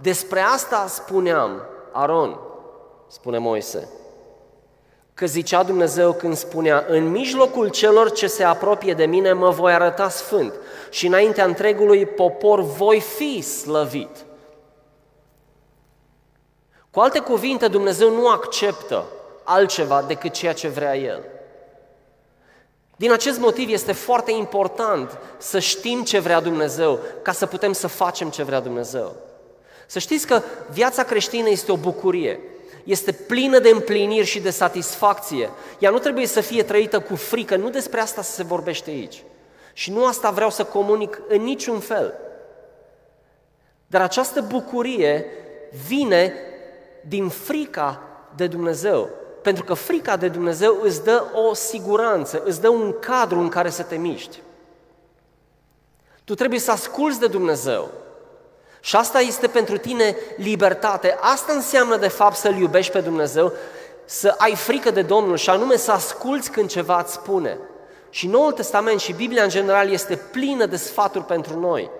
despre 0.00 0.40
asta 0.40 0.86
spuneam, 0.88 1.62
Aron, 1.92 2.38
spune 3.08 3.38
Moise, 3.38 3.88
că 5.16 5.26
zicea 5.26 5.62
Dumnezeu 5.62 6.12
când 6.12 6.36
spunea, 6.36 6.84
în 6.88 7.10
mijlocul 7.10 7.68
celor 7.68 8.12
ce 8.12 8.26
se 8.26 8.44
apropie 8.44 8.94
de 8.94 9.06
mine 9.06 9.32
mă 9.32 9.50
voi 9.50 9.72
arăta 9.72 10.08
sfânt 10.08 10.52
și 10.90 11.06
înaintea 11.06 11.44
întregului 11.44 12.06
popor 12.06 12.60
voi 12.60 13.00
fi 13.00 13.40
slăvit. 13.40 14.24
Cu 16.90 17.00
alte 17.00 17.18
cuvinte, 17.18 17.68
Dumnezeu 17.68 18.10
nu 18.10 18.28
acceptă 18.28 19.04
altceva 19.44 20.02
decât 20.02 20.32
ceea 20.32 20.52
ce 20.52 20.68
vrea 20.68 20.96
El. 20.96 21.24
Din 22.96 23.12
acest 23.12 23.38
motiv 23.38 23.70
este 23.70 23.92
foarte 23.92 24.32
important 24.32 25.18
să 25.38 25.58
știm 25.58 26.02
ce 26.02 26.18
vrea 26.18 26.40
Dumnezeu, 26.40 26.98
ca 27.22 27.32
să 27.32 27.46
putem 27.46 27.72
să 27.72 27.86
facem 27.86 28.30
ce 28.30 28.42
vrea 28.42 28.60
Dumnezeu. 28.60 29.16
Să 29.86 29.98
știți 29.98 30.26
că 30.26 30.42
viața 30.70 31.02
creștină 31.02 31.48
este 31.48 31.72
o 31.72 31.76
bucurie 31.76 32.40
este 32.86 33.12
plină 33.12 33.58
de 33.58 33.68
împliniri 33.68 34.26
și 34.26 34.40
de 34.40 34.50
satisfacție. 34.50 35.50
Ea 35.78 35.90
nu 35.90 35.98
trebuie 35.98 36.26
să 36.26 36.40
fie 36.40 36.62
trăită 36.62 37.00
cu 37.00 37.16
frică, 37.16 37.56
nu 37.56 37.70
despre 37.70 38.00
asta 38.00 38.22
se 38.22 38.42
vorbește 38.42 38.90
aici. 38.90 39.22
Și 39.72 39.92
nu 39.92 40.06
asta 40.06 40.30
vreau 40.30 40.50
să 40.50 40.64
comunic 40.64 41.20
în 41.28 41.42
niciun 41.42 41.80
fel. 41.80 42.14
Dar 43.86 44.00
această 44.00 44.40
bucurie 44.40 45.26
vine 45.86 46.34
din 47.08 47.28
frica 47.28 48.02
de 48.36 48.46
Dumnezeu. 48.46 49.08
Pentru 49.42 49.64
că 49.64 49.74
frica 49.74 50.16
de 50.16 50.28
Dumnezeu 50.28 50.78
îți 50.82 51.04
dă 51.04 51.24
o 51.48 51.54
siguranță, 51.54 52.42
îți 52.44 52.60
dă 52.60 52.68
un 52.68 52.98
cadru 53.00 53.38
în 53.38 53.48
care 53.48 53.70
să 53.70 53.82
te 53.82 53.96
miști. 53.96 54.40
Tu 56.24 56.34
trebuie 56.34 56.60
să 56.60 56.70
asculți 56.70 57.20
de 57.20 57.26
Dumnezeu. 57.26 57.90
Și 58.86 58.96
asta 58.96 59.20
este 59.20 59.46
pentru 59.46 59.76
tine 59.76 60.16
libertate. 60.36 61.16
Asta 61.20 61.52
înseamnă 61.52 61.96
de 61.96 62.08
fapt 62.08 62.36
să-L 62.36 62.56
iubești 62.56 62.92
pe 62.92 63.00
Dumnezeu, 63.00 63.52
să 64.04 64.34
ai 64.38 64.54
frică 64.54 64.90
de 64.90 65.02
Domnul 65.02 65.36
și 65.36 65.50
anume 65.50 65.76
să 65.76 65.92
asculți 65.92 66.50
când 66.50 66.68
ceva 66.68 67.00
îți 67.00 67.12
spune. 67.12 67.58
Și 68.10 68.26
Noul 68.26 68.52
Testament 68.52 69.00
și 69.00 69.12
Biblia 69.12 69.42
în 69.42 69.48
general 69.48 69.90
este 69.90 70.16
plină 70.16 70.66
de 70.66 70.76
sfaturi 70.76 71.24
pentru 71.24 71.58
noi. 71.58 71.90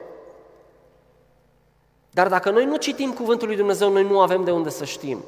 Dar 2.11 2.29
dacă 2.29 2.51
noi 2.51 2.65
nu 2.65 2.77
citim 2.77 3.13
cuvântul 3.13 3.47
lui 3.47 3.57
Dumnezeu, 3.57 3.91
noi 3.91 4.05
nu 4.05 4.21
avem 4.21 4.45
de 4.45 4.51
unde 4.51 4.71
să 4.71 4.85
știm. 4.85 5.25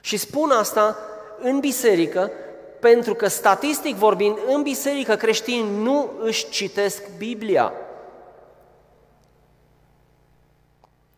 Și 0.00 0.16
spun 0.16 0.50
asta 0.50 0.96
în 1.38 1.60
biserică, 1.60 2.30
pentru 2.80 3.14
că 3.14 3.28
statistic 3.28 3.94
vorbind, 3.94 4.38
în 4.46 4.62
biserică 4.62 5.14
creștinii 5.14 5.82
nu 5.82 6.10
își 6.20 6.48
citesc 6.48 7.02
Biblia. 7.18 7.72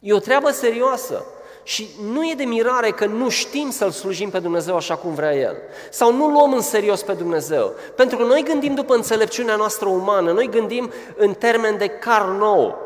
E 0.05 0.13
o 0.13 0.19
treabă 0.19 0.51
serioasă. 0.51 1.25
Și 1.63 1.89
nu 2.03 2.29
e 2.29 2.35
de 2.37 2.45
mirare 2.45 2.91
că 2.91 3.07
nu 3.07 3.29
știm 3.29 3.71
să-L 3.71 3.91
slujim 3.91 4.31
pe 4.31 4.39
Dumnezeu 4.39 4.77
așa 4.77 4.97
cum 4.97 5.15
vrea 5.15 5.35
El. 5.35 5.57
Sau 5.91 6.13
nu 6.13 6.29
luăm 6.29 6.53
în 6.53 6.61
serios 6.61 7.03
pe 7.03 7.13
Dumnezeu. 7.13 7.73
Pentru 7.97 8.17
că 8.17 8.23
noi 8.23 8.43
gândim 8.43 8.75
după 8.75 8.95
înțelepciunea 8.95 9.57
noastră 9.57 9.89
umană, 9.89 10.33
noi 10.33 10.49
gândim 10.49 10.91
în 11.17 11.35
termen 11.35 11.79
de 11.79 11.89
car 11.89 12.27
nou 12.27 12.79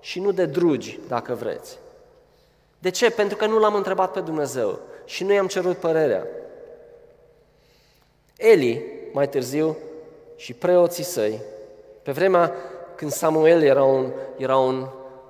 și 0.00 0.20
nu 0.20 0.32
de 0.32 0.44
drugi, 0.44 1.00
dacă 1.08 1.34
vreți. 1.34 1.78
De 2.78 2.90
ce? 2.90 3.10
Pentru 3.10 3.36
că 3.36 3.46
nu 3.46 3.58
l-am 3.58 3.74
întrebat 3.74 4.12
pe 4.12 4.20
Dumnezeu 4.20 4.78
și 5.04 5.24
nu 5.24 5.32
i-am 5.32 5.46
cerut 5.46 5.76
părerea. 5.76 6.26
Eli, 8.36 8.84
mai 9.12 9.28
târziu, 9.28 9.76
și 10.36 10.52
preoții 10.52 11.04
săi, 11.04 11.40
pe 12.02 12.12
vremea 12.12 12.52
când 12.94 13.10
Samuel 13.10 13.62
era 13.62 13.84
un, 13.84 14.10
era 14.36 14.56
un, 14.56 14.86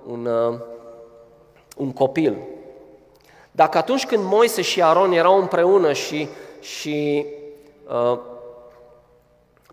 un, 0.07 0.27
uh, 0.27 0.59
un 1.79 1.93
copil. 1.93 2.37
Dacă 3.51 3.79
atunci 3.79 4.07
când 4.07 4.25
Moise 4.25 4.63
și 4.63 4.83
Aron 4.83 5.13
erau 5.13 5.39
împreună 5.39 5.93
și, 5.93 6.29
și 6.61 7.27
uh, 7.89 8.19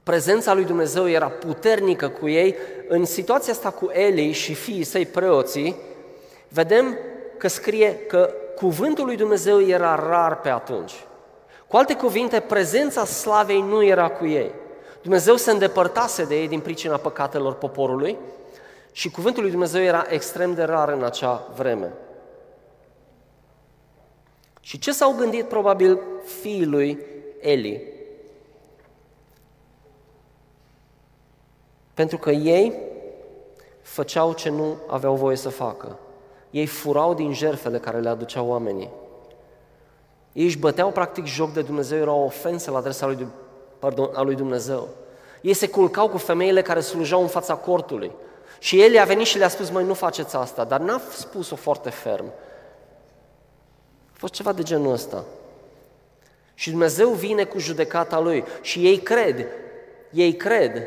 prezența 0.04 0.54
lui 0.54 0.64
Dumnezeu 0.64 1.10
era 1.10 1.28
puternică 1.28 2.10
cu 2.10 2.28
ei, 2.28 2.56
în 2.88 3.06
situația 3.06 3.54
asta 3.54 3.70
cu 3.70 3.90
Eli 3.92 4.32
și 4.32 4.54
fiii 4.54 4.84
săi 4.84 5.06
preoții, 5.06 5.76
vedem 6.50 6.98
că 7.38 7.48
scrie 7.48 7.96
că 7.96 8.34
cuvântul 8.56 9.06
lui 9.06 9.16
Dumnezeu 9.16 9.62
era 9.62 9.96
rar 9.96 10.40
pe 10.40 10.50
atunci. 10.50 10.94
Cu 11.68 11.78
alte 11.78 11.96
cuvinte, 11.96 12.40
prezența 12.40 13.06
slavei 13.06 13.62
nu 13.62 13.84
era 13.84 14.10
cu 14.10 14.26
ei. 14.26 14.52
Dumnezeu 15.02 15.36
se 15.36 15.52
îndepărtase 15.52 16.24
de 16.24 16.36
ei 16.36 16.48
din 16.48 16.60
pricina 16.60 16.98
păcatelor 16.98 17.54
poporului 17.54 18.18
și 18.96 19.10
cuvântul 19.10 19.42
lui 19.42 19.52
Dumnezeu 19.52 19.82
era 19.82 20.06
extrem 20.10 20.54
de 20.54 20.64
rar 20.64 20.90
în 20.90 21.04
acea 21.04 21.48
vreme. 21.56 21.94
Și 24.60 24.80
ce 24.80 24.92
s-au 24.92 25.16
gândit 25.18 25.48
probabil 25.48 26.00
fiii 26.42 26.66
lui 26.66 27.00
Eli? 27.40 27.84
Pentru 31.94 32.18
că 32.18 32.32
ei 32.32 32.74
făceau 33.82 34.34
ce 34.34 34.50
nu 34.50 34.76
aveau 34.88 35.16
voie 35.16 35.36
să 35.36 35.50
facă. 35.50 36.00
Ei 36.50 36.66
furau 36.66 37.14
din 37.14 37.34
jerfele 37.34 37.80
care 37.80 38.00
le 38.00 38.10
aduceau 38.10 38.48
oamenii. 38.48 38.90
Ei 40.34 40.46
își 40.46 40.58
băteau 40.58 40.92
practic 40.92 41.26
joc 41.26 41.54
de 41.54 41.62
Dumnezeu, 41.62 41.98
era 41.98 42.14
o 42.14 42.24
ofensă 42.24 42.72
la 42.72 42.78
adresa 42.78 43.06
lui, 43.06 43.28
pardon, 43.80 44.10
a 44.14 44.22
lui 44.22 44.36
Dumnezeu. 44.36 44.88
Ei 45.42 45.54
se 45.54 45.70
culcau 45.70 46.10
cu 46.10 46.18
femeile 46.18 46.62
care 46.62 46.80
slujau 46.80 47.22
în 47.22 47.28
fața 47.28 47.56
cortului. 47.56 48.12
Și 48.60 48.82
el 48.82 49.00
a 49.00 49.04
venit 49.04 49.26
și 49.26 49.38
le-a 49.38 49.48
spus, 49.48 49.70
măi, 49.70 49.84
nu 49.84 49.94
faceți 49.94 50.36
asta, 50.36 50.64
dar 50.64 50.80
n-a 50.80 51.02
spus-o 51.12 51.56
foarte 51.56 51.90
ferm. 51.90 52.26
A 54.14 54.18
fost 54.18 54.34
ceva 54.34 54.54
de 54.54 54.64
genul 54.64 54.94
ăsta. 54.94 55.24
Și 56.54 56.70
Dumnezeu 56.70 57.10
vine 57.10 57.44
cu 57.44 57.60
judecata 57.60 58.20
Lui 58.20 58.46
și 58.62 58.86
ei 58.86 58.98
cred, 58.98 59.48
ei 60.12 60.34
cred 60.34 60.84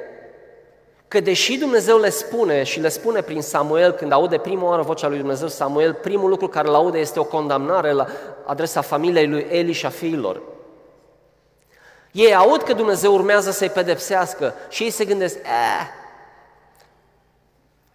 că 1.09 1.20
deși 1.20 1.57
Dumnezeu 1.57 1.98
le 1.98 2.11
spune 2.11 2.62
și 2.62 2.81
le 2.81 2.88
spune 2.88 3.20
prin 3.20 3.42
Samuel, 3.42 3.92
când 3.92 4.12
aude 4.12 4.38
prima 4.38 4.68
oară 4.68 4.83
vocea 4.83 5.09
lui 5.09 5.18
Dumnezeu 5.18 5.48
Samuel, 5.48 5.94
primul 5.94 6.28
lucru 6.28 6.48
care 6.48 6.68
îl 6.68 6.74
aude 6.74 6.98
este 6.98 7.20
o 7.20 7.24
condamnare 7.24 7.92
la 7.92 8.07
adresa 8.44 8.81
familiei 8.81 9.26
lui 9.26 9.46
Eli 9.50 9.72
și 9.72 9.87
a 9.87 9.88
fiilor. 9.88 10.42
Ei 12.12 12.35
aud 12.35 12.62
că 12.62 12.72
Dumnezeu 12.72 13.14
urmează 13.14 13.50
să-i 13.50 13.70
pedepsească 13.70 14.54
și 14.68 14.83
ei 14.83 14.90
se 14.90 15.04
gândesc, 15.04 15.37
eh, 15.37 15.42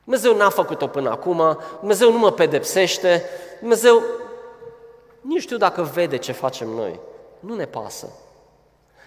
Dumnezeu 0.03 0.35
n-a 0.35 0.49
făcut-o 0.49 0.87
până 0.87 1.09
acum, 1.09 1.57
Dumnezeu 1.79 2.11
nu 2.11 2.17
mă 2.17 2.31
pedepsește, 2.31 3.23
Dumnezeu 3.59 4.01
nici 5.21 5.41
știu 5.41 5.57
dacă 5.57 5.81
vede 5.81 6.17
ce 6.17 6.31
facem 6.31 6.67
noi. 6.67 6.99
Nu 7.39 7.55
ne 7.55 7.65
pasă. 7.65 8.07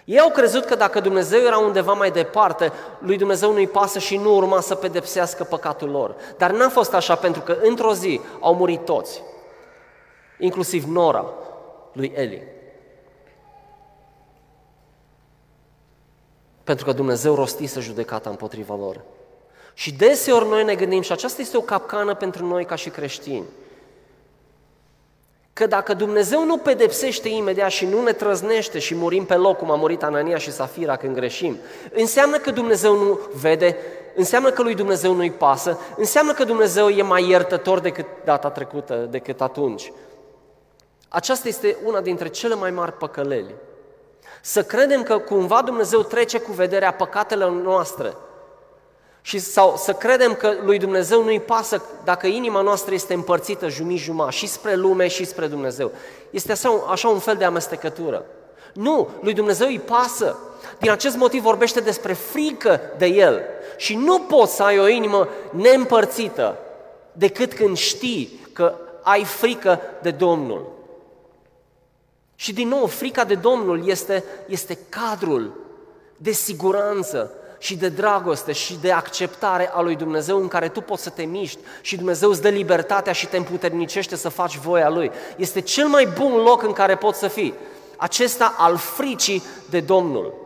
Ei 0.05 0.19
au 0.19 0.29
crezut 0.29 0.65
că 0.65 0.75
dacă 0.75 0.99
Dumnezeu 0.99 1.39
era 1.39 1.57
undeva 1.57 1.93
mai 1.93 2.11
departe, 2.11 2.71
lui 2.99 3.17
Dumnezeu 3.17 3.51
nu-i 3.51 3.67
pasă 3.67 3.99
și 3.99 4.17
nu 4.17 4.35
urma 4.35 4.59
să 4.59 4.75
pedepsească 4.75 5.43
păcatul 5.43 5.89
lor. 5.89 6.15
Dar 6.37 6.51
n-a 6.51 6.69
fost 6.69 6.93
așa 6.93 7.15
pentru 7.15 7.41
că 7.41 7.57
într-o 7.61 7.93
zi 7.93 8.21
au 8.39 8.55
murit 8.55 8.85
toți, 8.85 9.21
inclusiv 10.39 10.83
Nora 10.83 11.33
lui 11.91 12.11
Eli. 12.15 12.43
Pentru 16.63 16.85
că 16.85 16.91
Dumnezeu 16.91 17.35
rostise 17.35 17.79
judecata 17.79 18.29
împotriva 18.29 18.75
lor. 18.75 19.01
Și 19.77 19.93
deseori 19.93 20.47
noi 20.47 20.63
ne 20.63 20.75
gândim, 20.75 21.01
și 21.01 21.11
aceasta 21.11 21.41
este 21.41 21.57
o 21.57 21.61
capcană 21.61 22.15
pentru 22.15 22.45
noi 22.45 22.65
ca 22.65 22.75
și 22.75 22.89
creștini, 22.89 23.45
că 25.53 25.67
dacă 25.67 25.93
Dumnezeu 25.93 26.45
nu 26.45 26.57
pedepsește 26.57 27.29
imediat 27.29 27.69
și 27.69 27.85
nu 27.85 28.01
ne 28.01 28.11
trăznește 28.11 28.79
și 28.79 28.95
murim 28.95 29.25
pe 29.25 29.35
loc, 29.35 29.57
cum 29.57 29.71
a 29.71 29.75
murit 29.75 30.03
Anania 30.03 30.37
și 30.37 30.51
Safira 30.51 30.95
când 30.95 31.15
greșim, 31.15 31.57
înseamnă 31.93 32.37
că 32.37 32.51
Dumnezeu 32.51 32.95
nu 32.95 33.19
vede, 33.33 33.77
înseamnă 34.15 34.49
că 34.49 34.61
lui 34.61 34.75
Dumnezeu 34.75 35.13
nu-i 35.13 35.31
pasă, 35.31 35.79
înseamnă 35.97 36.33
că 36.33 36.43
Dumnezeu 36.43 36.89
e 36.89 37.01
mai 37.01 37.29
iertător 37.29 37.79
decât 37.79 38.05
data 38.23 38.49
trecută, 38.49 39.07
decât 39.09 39.41
atunci. 39.41 39.91
Aceasta 41.07 41.47
este 41.47 41.77
una 41.83 42.01
dintre 42.01 42.27
cele 42.27 42.55
mai 42.55 42.71
mari 42.71 42.93
păcăleli. 42.93 43.55
Să 44.41 44.63
credem 44.63 45.03
că 45.03 45.17
cumva 45.17 45.61
Dumnezeu 45.61 46.01
trece 46.01 46.39
cu 46.39 46.51
vederea 46.51 46.93
păcatelor 46.93 47.51
noastre– 47.51 48.13
și 49.27 49.39
sau 49.39 49.77
să 49.77 49.93
credem 49.93 50.33
că 50.33 50.53
lui 50.63 50.77
Dumnezeu 50.77 51.23
nu-i 51.23 51.39
pasă 51.39 51.81
dacă 52.03 52.27
inima 52.27 52.61
noastră 52.61 52.93
este 52.93 53.13
împărțită 53.13 53.69
jumii-juma 53.69 54.29
și 54.29 54.47
spre 54.47 54.75
lume 54.75 55.07
și 55.07 55.25
spre 55.25 55.47
Dumnezeu. 55.47 55.91
Este 56.29 56.51
așa, 56.51 56.83
așa 56.89 57.07
un 57.07 57.19
fel 57.19 57.35
de 57.35 57.43
amestecătură. 57.43 58.25
Nu, 58.73 59.09
lui 59.21 59.33
Dumnezeu 59.33 59.67
îi 59.67 59.79
pasă. 59.79 60.37
Din 60.79 60.91
acest 60.91 61.15
motiv 61.15 61.41
vorbește 61.41 61.79
despre 61.79 62.13
frică 62.13 62.81
de 62.97 63.05
El. 63.05 63.41
Și 63.77 63.95
nu 63.95 64.19
poți 64.19 64.55
să 64.55 64.63
ai 64.63 64.79
o 64.79 64.87
inimă 64.87 65.27
neîmpărțită 65.51 66.57
decât 67.11 67.53
când 67.53 67.77
știi 67.77 68.39
că 68.53 68.75
ai 69.01 69.23
frică 69.23 69.79
de 70.01 70.11
Domnul. 70.11 70.71
Și 72.35 72.53
din 72.53 72.67
nou, 72.67 72.85
frica 72.85 73.23
de 73.23 73.35
Domnul 73.35 73.87
este, 73.87 74.23
este 74.45 74.77
cadrul 74.89 75.53
de 76.17 76.31
siguranță 76.31 77.31
și 77.57 77.75
de 77.75 77.89
dragoste 77.89 78.51
și 78.51 78.77
de 78.81 78.91
acceptare 78.91 79.69
a 79.73 79.81
lui 79.81 79.95
Dumnezeu 79.95 80.37
în 80.41 80.47
care 80.47 80.69
tu 80.69 80.81
poți 80.81 81.03
să 81.03 81.09
te 81.09 81.23
miști 81.23 81.59
și 81.81 81.95
Dumnezeu 81.95 82.29
îți 82.29 82.41
dă 82.41 82.49
libertatea 82.49 83.13
și 83.13 83.27
te 83.27 83.37
împuternicește 83.37 84.15
să 84.15 84.29
faci 84.29 84.57
voia 84.57 84.89
Lui. 84.89 85.11
Este 85.37 85.61
cel 85.61 85.87
mai 85.87 86.05
bun 86.05 86.33
loc 86.33 86.63
în 86.63 86.73
care 86.73 86.95
poți 86.95 87.19
să 87.19 87.27
fii. 87.27 87.53
Acesta 87.97 88.55
al 88.57 88.77
fricii 88.77 89.43
de 89.69 89.79
Domnul. 89.79 90.45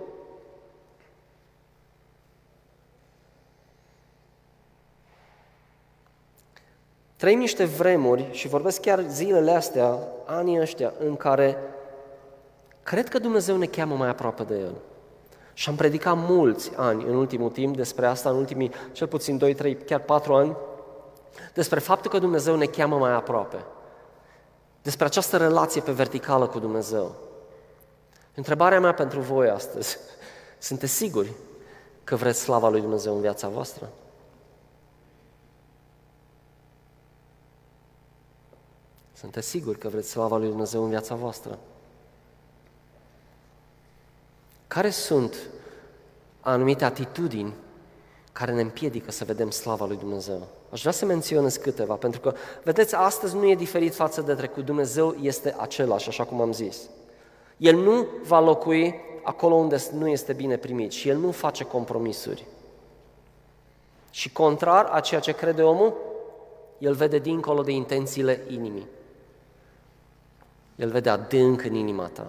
Trăim 7.15 7.39
niște 7.39 7.63
vremuri 7.65 8.27
și 8.31 8.47
vorbesc 8.47 8.81
chiar 8.81 9.03
zilele 9.09 9.51
astea, 9.51 9.99
anii 10.25 10.59
ăștia, 10.59 10.93
în 10.99 11.15
care 11.15 11.57
cred 12.83 13.09
că 13.09 13.19
Dumnezeu 13.19 13.57
ne 13.57 13.65
cheamă 13.65 13.95
mai 13.95 14.09
aproape 14.09 14.43
de 14.43 14.55
El. 14.55 14.73
Și 15.61 15.69
am 15.69 15.75
predicat 15.75 16.17
mulți 16.17 16.71
ani 16.75 17.03
în 17.03 17.15
ultimul 17.15 17.49
timp 17.49 17.75
despre 17.75 18.05
asta, 18.05 18.29
în 18.29 18.35
ultimii 18.35 18.71
cel 18.91 19.07
puțin 19.07 19.37
2, 19.37 19.53
3, 19.53 19.77
chiar 19.77 19.99
4 19.99 20.33
ani, 20.33 20.57
despre 21.53 21.79
faptul 21.79 22.11
că 22.11 22.19
Dumnezeu 22.19 22.55
ne 22.55 22.65
cheamă 22.65 22.97
mai 22.97 23.11
aproape. 23.11 23.65
Despre 24.81 25.05
această 25.05 25.37
relație 25.37 25.81
pe 25.81 25.91
verticală 25.91 26.47
cu 26.47 26.59
Dumnezeu. 26.59 27.15
Întrebarea 28.35 28.79
mea 28.79 28.93
pentru 28.93 29.19
voi 29.19 29.49
astăzi, 29.49 29.97
sunteți 30.59 30.93
siguri 30.93 31.31
că 32.03 32.15
vreți 32.15 32.39
slava 32.39 32.69
lui 32.69 32.81
Dumnezeu 32.81 33.15
în 33.15 33.21
viața 33.21 33.47
voastră? 33.47 33.89
Sunteți 39.13 39.47
siguri 39.47 39.77
că 39.77 39.87
vreți 39.87 40.09
slava 40.09 40.37
lui 40.37 40.47
Dumnezeu 40.47 40.83
în 40.83 40.89
viața 40.89 41.15
voastră? 41.15 41.59
Care 44.73 44.89
sunt 44.89 45.35
anumite 46.39 46.85
atitudini 46.85 47.53
care 48.31 48.51
ne 48.53 48.61
împiedică 48.61 49.11
să 49.11 49.25
vedem 49.25 49.49
slava 49.49 49.85
lui 49.85 49.97
Dumnezeu? 49.97 50.47
Aș 50.69 50.79
vrea 50.79 50.91
să 50.91 51.05
menționez 51.05 51.55
câteva, 51.55 51.95
pentru 51.95 52.19
că, 52.19 52.33
vedeți, 52.63 52.95
astăzi 52.95 53.35
nu 53.35 53.49
e 53.49 53.55
diferit 53.55 53.95
față 53.95 54.21
de 54.21 54.33
trecut. 54.33 54.65
Dumnezeu 54.65 55.15
este 55.21 55.55
același, 55.57 56.07
așa 56.07 56.23
cum 56.23 56.41
am 56.41 56.51
zis. 56.51 56.89
El 57.57 57.75
nu 57.75 58.07
va 58.23 58.39
locui 58.39 58.95
acolo 59.23 59.55
unde 59.55 59.83
nu 59.93 60.07
este 60.07 60.33
bine 60.33 60.57
primit 60.57 60.91
și 60.91 61.09
El 61.09 61.17
nu 61.17 61.31
face 61.31 61.63
compromisuri. 61.63 62.45
Și 64.11 64.31
contrar 64.31 64.85
a 64.85 64.99
ceea 64.99 65.21
ce 65.21 65.31
crede 65.31 65.61
omul, 65.61 65.93
El 66.77 66.93
vede 66.93 67.19
dincolo 67.19 67.61
de 67.61 67.71
intențiile 67.71 68.41
inimii. 68.47 68.87
El 70.75 70.89
vede 70.89 71.09
adânc 71.09 71.63
în 71.63 71.73
inima 71.73 72.07
ta. 72.07 72.27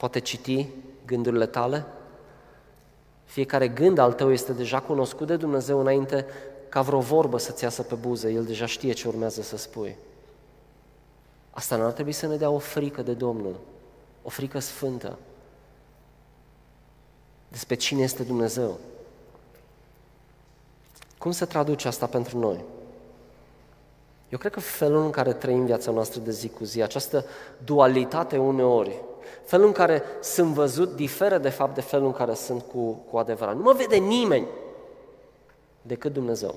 Poate 0.00 0.18
citi 0.18 0.68
gândurile 1.06 1.46
tale? 1.46 1.86
Fiecare 3.24 3.68
gând 3.68 3.98
al 3.98 4.12
tău 4.12 4.32
este 4.32 4.52
deja 4.52 4.80
cunoscut 4.80 5.26
de 5.26 5.36
Dumnezeu 5.36 5.80
înainte 5.80 6.26
ca 6.68 6.82
vreo 6.82 7.00
vorbă 7.00 7.38
să-ți 7.38 7.64
iasă 7.64 7.82
pe 7.82 7.94
buze. 7.94 8.30
El 8.30 8.44
deja 8.44 8.66
știe 8.66 8.92
ce 8.92 9.08
urmează 9.08 9.42
să 9.42 9.56
spui. 9.56 9.96
Asta 11.50 11.76
nu 11.76 11.84
ar 11.84 11.92
trebui 11.92 12.12
să 12.12 12.26
ne 12.26 12.36
dea 12.36 12.50
o 12.50 12.58
frică 12.58 13.02
de 13.02 13.12
Domnul, 13.12 13.56
o 14.22 14.28
frică 14.28 14.58
sfântă 14.58 15.18
despre 17.48 17.74
cine 17.74 18.02
este 18.02 18.22
Dumnezeu. 18.22 18.78
Cum 21.18 21.30
se 21.30 21.44
traduce 21.44 21.88
asta 21.88 22.06
pentru 22.06 22.38
noi? 22.38 22.64
Eu 24.28 24.38
cred 24.38 24.52
că 24.52 24.60
felul 24.60 25.02
în 25.02 25.10
care 25.10 25.32
trăim 25.32 25.64
viața 25.64 25.90
noastră 25.90 26.20
de 26.20 26.30
zi 26.30 26.48
cu 26.48 26.64
zi, 26.64 26.82
această 26.82 27.24
dualitate 27.64 28.36
uneori, 28.36 29.08
felul 29.44 29.66
în 29.66 29.72
care 29.72 30.02
sunt 30.20 30.52
văzut 30.52 30.94
diferă 30.94 31.38
de 31.38 31.48
fapt 31.48 31.74
de 31.74 31.80
felul 31.80 32.06
în 32.06 32.12
care 32.12 32.34
sunt 32.34 32.62
cu, 32.62 32.92
cu 33.10 33.16
adevărat. 33.18 33.56
Nu 33.56 33.62
mă 33.62 33.72
vede 33.72 33.96
nimeni 33.96 34.46
decât 35.82 36.12
Dumnezeu. 36.12 36.54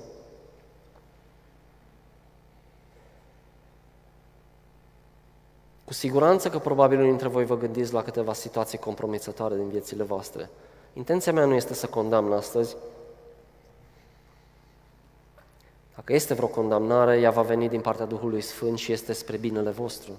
Cu 5.84 5.92
siguranță 5.92 6.50
că 6.50 6.58
probabil 6.58 6.96
unii 6.98 7.10
dintre 7.10 7.28
voi 7.28 7.44
vă 7.44 7.56
gândiți 7.56 7.92
la 7.92 8.02
câteva 8.02 8.32
situații 8.32 8.78
compromisătoare 8.78 9.54
din 9.54 9.68
viețile 9.68 10.02
voastre. 10.02 10.50
Intenția 10.92 11.32
mea 11.32 11.44
nu 11.44 11.54
este 11.54 11.74
să 11.74 11.86
condamn 11.86 12.32
astăzi. 12.32 12.76
Dacă 15.94 16.12
este 16.12 16.34
vreo 16.34 16.48
condamnare, 16.48 17.20
ea 17.20 17.30
va 17.30 17.42
veni 17.42 17.68
din 17.68 17.80
partea 17.80 18.06
Duhului 18.06 18.40
Sfânt 18.40 18.78
și 18.78 18.92
este 18.92 19.12
spre 19.12 19.36
binele 19.36 19.70
vostru. 19.70 20.12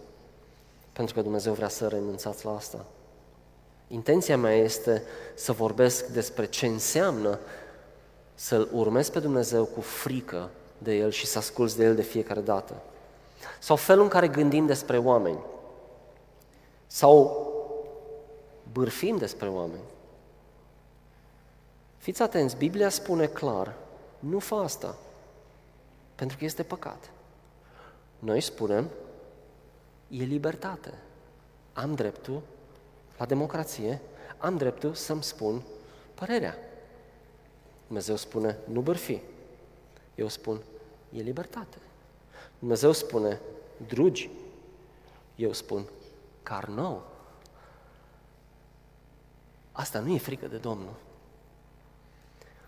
Pentru 0.96 1.16
că 1.16 1.22
Dumnezeu 1.22 1.54
vrea 1.54 1.68
să 1.68 1.88
renunțați 1.88 2.46
la 2.46 2.56
asta. 2.56 2.86
Intenția 3.88 4.38
mea 4.38 4.54
este 4.54 5.04
să 5.34 5.52
vorbesc 5.52 6.06
despre 6.06 6.46
ce 6.46 6.66
înseamnă 6.66 7.40
să-L 8.34 8.70
urmezi 8.74 9.12
pe 9.12 9.20
Dumnezeu 9.20 9.66
cu 9.66 9.82
frică 9.82 10.50
de 10.78 10.94
El 10.94 11.12
și 11.12 11.26
să 11.26 11.38
asculți 11.38 11.78
de 11.78 11.84
El 11.84 11.96
de 11.96 12.02
fiecare 12.02 12.40
dată. 12.40 12.74
Sau 13.60 13.76
felul 13.76 14.04
în 14.04 14.10
care 14.10 14.28
gândim 14.28 14.66
despre 14.66 14.98
oameni. 14.98 15.40
Sau 16.88 17.48
bârfim 18.72 19.18
despre 19.18 19.48
oameni. 19.48 19.84
Fiți 21.98 22.22
atenți, 22.22 22.58
Biblia 22.58 22.90
spune 22.90 23.26
clar, 23.26 23.74
nu 24.20 24.40
fă 24.40 24.56
asta, 24.56 24.96
pentru 26.16 26.38
că 26.38 26.46
este 26.46 26.64
păcat. 26.64 27.10
Noi 28.20 28.42
spunem, 28.42 28.90
e 30.08 30.24
libertate. 30.24 30.94
Am 31.74 31.96
dreptul 31.96 32.42
la 33.18 33.26
democrație, 33.26 34.02
am 34.38 34.58
dreptul 34.58 34.94
să-mi 34.94 35.24
spun 35.24 35.62
părerea. 36.14 36.56
Dumnezeu 37.86 38.16
spune, 38.16 38.58
nu 38.68 38.82
bârfi. 38.82 39.22
Eu 40.16 40.28
spun, 40.28 40.62
e 41.14 41.22
libertate. 41.22 41.78
Dumnezeu 42.60 42.92
spune, 42.92 43.40
drugi. 43.88 44.30
Eu 45.36 45.54
spun, 45.54 45.86
carnou. 46.44 47.04
Asta 49.72 50.00
nu 50.00 50.14
e 50.14 50.18
frică 50.18 50.48
de 50.48 50.58
Domnul. 50.58 50.94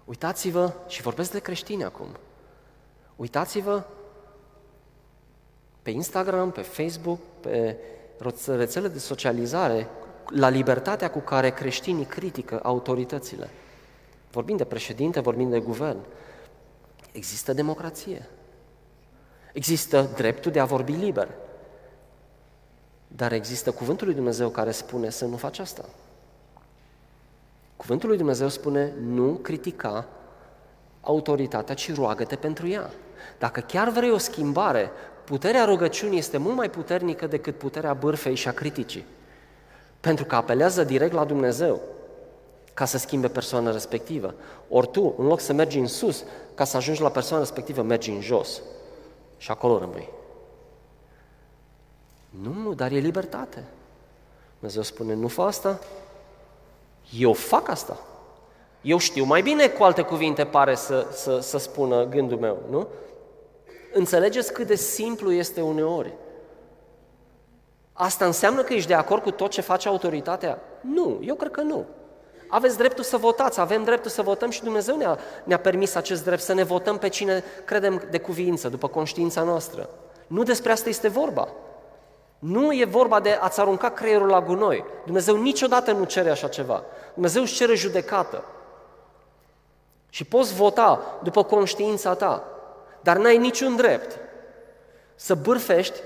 Uitați-vă, 0.06 0.74
și 0.88 1.02
vorbesc 1.02 1.32
de 1.32 1.40
creștini 1.40 1.84
acum, 1.84 2.18
uitați-vă 3.16 3.86
pe 5.88 5.94
Instagram, 5.94 6.52
pe 6.52 6.62
Facebook, 6.62 7.20
pe 7.40 7.78
rețele 8.48 8.88
de 8.88 9.00
socializare, 9.00 9.88
la 10.30 10.50
libertatea 10.50 11.10
cu 11.10 11.20
care 11.20 11.50
creștinii 11.50 12.06
critică 12.06 12.60
autoritățile. 12.64 13.50
Vorbim 14.32 14.58
de 14.58 14.64
președinte, 14.64 15.20
vorbim 15.20 15.50
de 15.50 15.60
guvern. 15.60 15.98
Există 17.12 17.54
democrație. 17.54 18.30
Există 19.54 20.10
dreptul 20.16 20.52
de 20.52 20.60
a 20.60 20.66
vorbi 20.66 20.92
liber. 20.92 21.30
Dar 23.08 23.32
există 23.32 23.72
cuvântul 23.72 24.06
lui 24.06 24.16
Dumnezeu 24.16 24.50
care 24.50 24.72
spune 24.72 25.10
să 25.10 25.26
nu 25.26 25.38
faci 25.38 25.60
asta. 25.60 25.86
Cuvântul 27.76 28.10
lui 28.10 28.18
Dumnezeu 28.18 28.48
spune 28.48 28.94
nu 29.02 29.34
critica 29.34 30.08
autoritatea, 31.02 31.76
ci 31.76 31.96
roagă-te 31.96 32.36
pentru 32.36 32.68
ea. 32.68 32.90
Dacă 33.40 33.60
chiar 33.60 33.90
vrei 33.90 34.12
o 34.12 34.18
schimbare, 34.18 34.92
puterea 35.28 35.66
rugăciunii 35.66 36.18
este 36.18 36.38
mult 36.38 36.56
mai 36.56 36.70
puternică 36.70 37.28
decât 37.28 37.58
puterea 37.58 37.94
bârfei 37.94 38.36
și 38.36 38.48
a 38.48 38.52
criticii. 38.52 39.06
Pentru 40.00 40.26
că 40.26 40.36
apelează 40.36 40.84
direct 40.84 41.14
la 41.14 41.26
Dumnezeu 41.26 41.82
ca 42.74 42.86
să 42.86 42.98
schimbe 42.98 43.28
persoana 43.28 43.72
respectivă. 43.72 44.34
Ori 44.70 44.88
tu, 44.92 45.14
în 45.18 45.26
loc 45.26 45.40
să 45.40 45.54
mergi 45.54 45.80
în 45.80 45.88
sus, 45.88 46.24
ca 46.54 46.64
să 46.64 46.78
ajungi 46.78 47.02
la 47.02 47.10
persoana 47.10 47.44
respectivă, 47.44 47.82
mergi 47.82 48.10
în 48.10 48.22
jos. 48.22 48.62
Și 49.38 49.52
acolo 49.52 49.78
rămâi. 49.78 50.10
Nu, 52.30 52.74
dar 52.74 52.92
e 52.92 52.98
libertate. 52.98 53.64
Dumnezeu 54.60 54.82
spune, 54.82 55.14
nu 55.14 55.28
fă 55.28 55.42
asta, 55.42 55.80
eu 57.18 57.34
fac 57.34 57.70
asta. 57.70 58.00
Eu 58.82 58.98
știu 58.98 59.24
mai 59.24 59.42
bine, 59.42 59.68
cu 59.68 59.84
alte 59.84 60.02
cuvinte 60.02 60.46
pare 60.46 60.76
să, 60.76 61.08
să, 61.12 61.40
să 61.40 61.58
spună 61.58 62.06
gândul 62.06 62.38
meu, 62.38 62.58
nu? 62.70 62.88
Înțelegeți 63.94 64.54
cât 64.54 64.68
de 64.68 64.76
simplu 64.76 65.32
este 65.32 65.62
uneori. 65.62 66.14
Asta 67.94 68.26
înseamnă 68.26 68.62
că 68.62 68.74
ești 68.74 68.88
de 68.88 68.94
acord 68.94 69.22
cu 69.22 69.32
tot 69.32 69.50
ce 69.52 69.62
face 69.62 69.88
autoritatea? 69.88 70.60
Nu, 70.82 71.20
eu 71.22 71.36
cred 71.36 71.52
că 71.52 71.62
nu. 71.62 71.86
Aveți 72.48 72.78
dreptul 72.78 73.04
să 73.04 73.18
votați, 73.18 73.60
avem 73.60 73.84
dreptul 73.84 74.12
să 74.12 74.22
votăm 74.22 74.50
și 74.50 74.64
Dumnezeu 74.64 74.98
ne-a, 74.98 75.20
ne-a 75.44 75.60
permis 75.60 75.96
acest 75.96 76.24
drept 76.24 76.42
să 76.42 76.54
ne 76.54 76.64
votăm 76.64 76.98
pe 76.98 77.08
cine 77.08 77.44
credem 77.66 78.02
de 78.10 78.20
cuvință, 78.20 78.70
după 78.70 78.88
conștiința 78.88 79.44
noastră. 79.44 79.90
Nu 80.28 80.44
despre 80.44 80.72
asta 80.72 80.90
este 80.90 81.08
vorba. 81.08 81.48
Nu 82.40 82.72
e 82.72 82.86
vorba 82.86 83.20
de 83.20 83.38
a-ți 83.42 83.60
arunca 83.60 83.90
creierul 83.90 84.28
la 84.28 84.42
gunoi. 84.42 84.86
Dumnezeu 85.06 85.36
niciodată 85.36 85.92
nu 85.92 86.04
cere 86.04 86.30
așa 86.30 86.48
ceva. 86.48 86.84
Dumnezeu 87.14 87.42
își 87.42 87.56
cere 87.56 87.76
judecată. 87.76 88.44
Și 90.10 90.24
poți 90.24 90.54
vota 90.54 91.20
după 91.24 91.44
conștiința 91.44 92.14
ta, 92.14 92.44
dar 93.08 93.18
n-ai 93.18 93.38
niciun 93.38 93.76
drept 93.76 94.20
să 95.16 95.36
bârfești, 95.36 96.00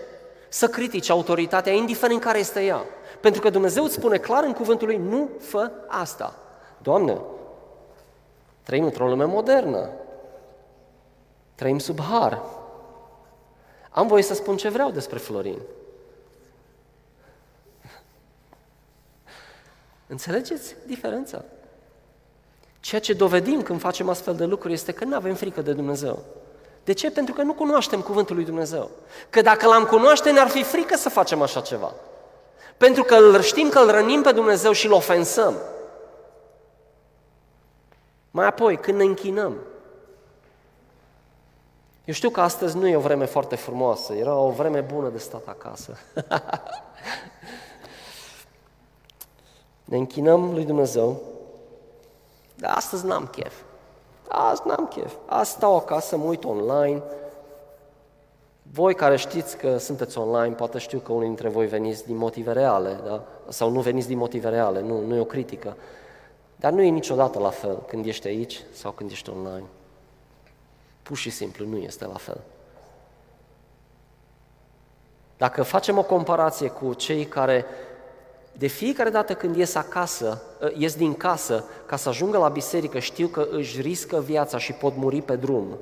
să 0.50 0.68
critici 0.68 1.10
autoritatea, 1.10 1.74
indiferent 1.74 2.22
care 2.22 2.40
este 2.40 2.64
ea. 2.64 2.86
Pentru 3.22 3.42
că 3.42 3.50
Dumnezeu 3.50 3.84
îți 3.84 3.94
spune 3.94 4.18
clar 4.18 4.44
în 4.44 4.54
cuvântul 4.54 4.88
lui, 4.88 4.98
nu 4.98 5.30
fă 5.40 5.72
asta. 5.88 6.36
Doamne, 6.82 7.22
trăim 8.64 8.84
într-o 8.84 9.08
lume 9.08 9.24
modernă. 9.24 9.90
Trăim 11.56 11.80
sub 11.80 12.00
har. 12.00 12.42
Am 13.90 14.08
voie 14.08 14.24
să 14.24 14.34
spun 14.34 14.58
ce 14.58 14.70
vreau 14.70 14.92
despre 14.92 15.18
Florin. 15.18 15.60
Înțelegeți 20.08 20.76
diferența? 20.86 21.44
Ceea 22.80 23.02
ce 23.02 23.14
dovedim 23.14 23.62
când 23.62 23.80
facem 23.80 24.10
astfel 24.10 24.36
de 24.36 24.46
lucruri 24.46 24.74
este 24.74 24.92
că 24.92 25.06
nu 25.06 25.16
avem 25.16 25.36
frică 25.36 25.62
de 25.62 25.74
Dumnezeu. 25.74 26.24
De 26.84 26.94
ce? 26.94 27.12
Pentru 27.12 27.34
că 27.34 27.42
nu 27.42 27.54
cunoaștem 27.54 28.02
cuvântul 28.02 28.36
lui 28.36 28.46
Dumnezeu. 28.46 28.90
Că 29.30 29.42
dacă 29.42 29.68
l-am 29.68 29.86
cunoaște, 29.86 30.32
ne-ar 30.32 30.48
fi 30.48 30.64
frică 30.64 30.98
să 30.98 31.10
facem 31.10 31.42
așa 31.42 31.62
ceva. 31.62 31.94
Pentru 32.78 33.04
că 33.04 33.16
îl 33.16 33.42
știm 33.42 33.70
că 33.70 33.80
îl 33.80 33.92
rănim 33.92 34.22
pe 34.22 34.32
Dumnezeu 34.32 34.72
și 34.72 34.86
îl 34.86 34.92
ofensăm. 34.92 35.58
Mai 38.32 38.46
apoi, 38.46 38.78
când 38.78 38.98
ne 38.98 39.04
închinăm. 39.04 39.58
Eu 42.06 42.14
știu 42.14 42.30
că 42.30 42.42
astăzi 42.42 42.78
nu 42.78 42.88
e 42.88 42.96
o 42.96 43.00
vreme 43.00 43.26
foarte 43.26 43.56
frumoasă, 43.56 44.14
era 44.14 44.36
o 44.36 44.50
vreme 44.50 44.80
bună 44.80 45.10
de 45.10 45.18
stat 45.18 45.48
acasă. 45.48 45.98
Ne 49.84 49.98
închinăm 49.98 50.54
lui 50.54 50.66
Dumnezeu, 50.66 51.22
dar 52.56 52.76
astăzi 52.76 53.06
n-am 53.06 53.28
chef. 53.28 53.54
Azi 54.32 54.62
n-am 54.66 54.88
chef. 54.88 55.14
Azi 55.26 55.52
stau 55.52 55.76
acasă, 55.76 56.18
mă 56.18 56.24
uit 56.24 56.44
online. 56.44 57.02
Voi 58.62 58.96
care 58.96 59.16
știți 59.16 59.58
că 59.58 59.78
sunteți 59.78 60.18
online, 60.18 60.56
poate 60.56 60.78
știu 60.78 61.00
că 61.00 61.12
unii 61.12 61.28
dintre 61.28 61.50
voi 61.50 61.68
veniți 61.68 62.06
din 62.06 62.18
motive 62.18 62.52
reale, 62.52 63.00
da? 63.06 63.24
sau 63.48 63.70
nu 63.70 63.80
veniți 63.80 64.08
din 64.08 64.18
motive 64.18 64.50
reale, 64.50 64.82
nu, 64.82 65.06
nu 65.06 65.16
e 65.16 65.20
o 65.20 65.26
critică. 65.26 65.78
Dar 66.56 66.72
nu 66.72 66.82
e 66.82 66.90
niciodată 66.90 67.40
la 67.40 67.50
fel 67.50 67.84
când 67.88 68.06
ești 68.06 68.28
aici 68.28 68.64
sau 68.72 68.92
când 68.92 69.12
ești 69.12 69.30
online. 69.30 69.66
Pur 71.04 71.18
și 71.18 71.30
simplu 71.30 71.66
nu 71.66 71.78
este 71.78 72.06
la 72.06 72.18
fel. 72.18 72.42
Dacă 75.38 75.64
facem 75.64 75.98
o 75.98 76.04
comparație 76.04 76.70
cu 76.70 76.94
cei 76.94 77.26
care 77.26 77.66
de 78.58 78.68
fiecare 78.68 79.10
dată 79.10 79.34
când 79.34 79.56
ies 79.56 79.76
acasă, 79.76 80.42
ă, 80.62 80.72
ies 80.78 80.96
din 80.96 81.14
casă 81.14 81.64
ca 81.86 81.96
să 81.96 82.10
ajungă 82.10 82.38
la 82.38 82.48
biserică, 82.50 83.00
știu 83.00 83.28
că 83.28 83.48
își 83.52 83.82
riscă 83.82 84.20
viața 84.20 84.58
și 84.58 84.74
pot 84.74 84.96
muri 84.96 85.22
pe 85.22 85.36
drum. 85.36 85.78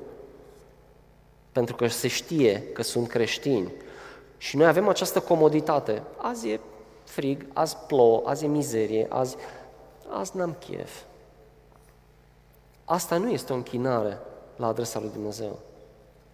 pentru 1.52 1.76
că 1.76 1.86
se 1.86 2.08
știe 2.08 2.62
că 2.72 2.82
sunt 2.82 3.08
creștini. 3.08 3.72
Și 4.38 4.56
noi 4.56 4.66
avem 4.66 4.88
această 4.88 5.20
comoditate. 5.20 6.02
Azi 6.16 6.48
e 6.48 6.60
frig, 7.04 7.46
azi 7.52 7.76
plouă, 7.86 8.22
azi 8.24 8.44
e 8.44 8.48
mizerie, 8.48 9.06
azi, 9.08 9.36
azi 10.08 10.36
n-am 10.36 10.56
chef. 10.58 11.00
Asta 12.84 13.16
nu 13.16 13.30
este 13.30 13.52
o 13.52 13.56
închinare 13.56 14.18
la 14.56 14.66
adresa 14.66 15.00
lui 15.00 15.10
Dumnezeu. 15.12 15.58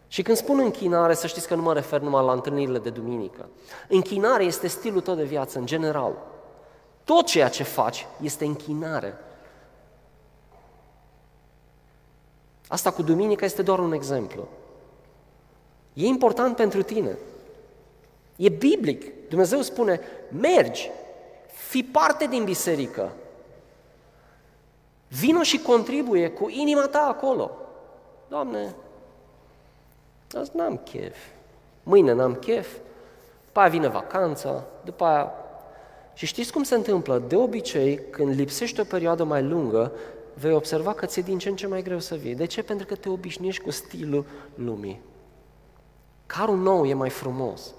Și 0.09 0.23
când 0.23 0.37
spun 0.37 0.59
închinare, 0.59 1.15
să 1.15 1.27
știți 1.27 1.47
că 1.47 1.55
nu 1.55 1.63
mă 1.63 1.73
refer 1.73 2.01
numai 2.01 2.25
la 2.25 2.33
întâlnirile 2.33 2.79
de 2.79 2.91
duminică. 2.91 3.49
Închinare 3.89 4.45
este 4.45 4.67
stilul 4.67 5.01
tău 5.01 5.15
de 5.15 5.25
viață, 5.25 5.59
în 5.59 5.67
general. 5.67 6.13
Tot 7.05 7.27
ceea 7.27 7.49
ce 7.49 7.63
faci 7.63 8.07
este 8.23 8.45
închinare. 8.45 9.19
Asta 12.69 12.91
cu 12.91 13.03
duminica 13.03 13.45
este 13.45 13.63
doar 13.63 13.79
un 13.79 13.93
exemplu. 13.93 14.49
E 15.93 16.07
important 16.07 16.57
pentru 16.57 16.83
tine. 16.83 17.19
E 18.37 18.49
biblic. 18.49 19.29
Dumnezeu 19.29 19.61
spune, 19.61 20.01
mergi, 20.41 20.91
fi 21.47 21.83
parte 21.83 22.27
din 22.27 22.45
biserică. 22.45 23.13
Vino 25.09 25.43
și 25.43 25.59
contribuie 25.59 26.31
cu 26.31 26.49
inima 26.49 26.87
ta 26.87 27.07
acolo. 27.09 27.51
Doamne, 28.29 28.75
azi 30.37 30.51
n-am 30.55 30.77
chef. 30.77 31.17
Mâine 31.83 32.13
n-am 32.13 32.35
chef. 32.35 32.77
După 33.45 33.61
aia 33.61 33.69
vine 33.69 33.89
vacanța, 33.89 34.65
după 34.85 35.05
aia... 35.05 35.33
Și 36.15 36.27
știți 36.27 36.53
cum 36.53 36.63
se 36.63 36.75
întâmplă? 36.75 37.19
De 37.19 37.37
obicei, 37.37 38.01
când 38.11 38.35
lipsești 38.35 38.81
o 38.81 38.85
perioadă 38.85 39.25
mai 39.25 39.43
lungă, 39.43 39.93
vei 40.35 40.53
observa 40.53 40.93
că 40.93 41.07
ți-e 41.07 41.23
din 41.23 41.39
ce 41.39 41.49
în 41.49 41.57
ce 41.57 41.67
mai 41.67 41.83
greu 41.83 41.99
să 41.99 42.15
vii. 42.15 42.35
De 42.35 42.45
ce? 42.45 42.63
Pentru 42.63 42.87
că 42.87 42.95
te 42.95 43.09
obișnuiești 43.09 43.63
cu 43.63 43.71
stilul 43.71 44.25
lumii. 44.55 45.01
Carul 46.27 46.57
nou 46.57 46.87
e 46.87 46.95
mai 46.95 47.11
frumos. 47.11 47.75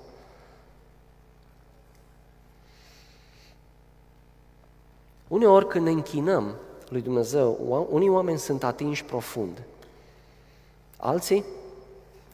Uneori 5.27 5.67
când 5.67 5.85
ne 5.85 5.91
închinăm 5.91 6.55
lui 6.89 7.01
Dumnezeu, 7.01 7.87
unii 7.89 8.09
oameni 8.09 8.37
sunt 8.37 8.63
atinși 8.63 9.05
profund. 9.05 9.63
Alții 10.97 11.45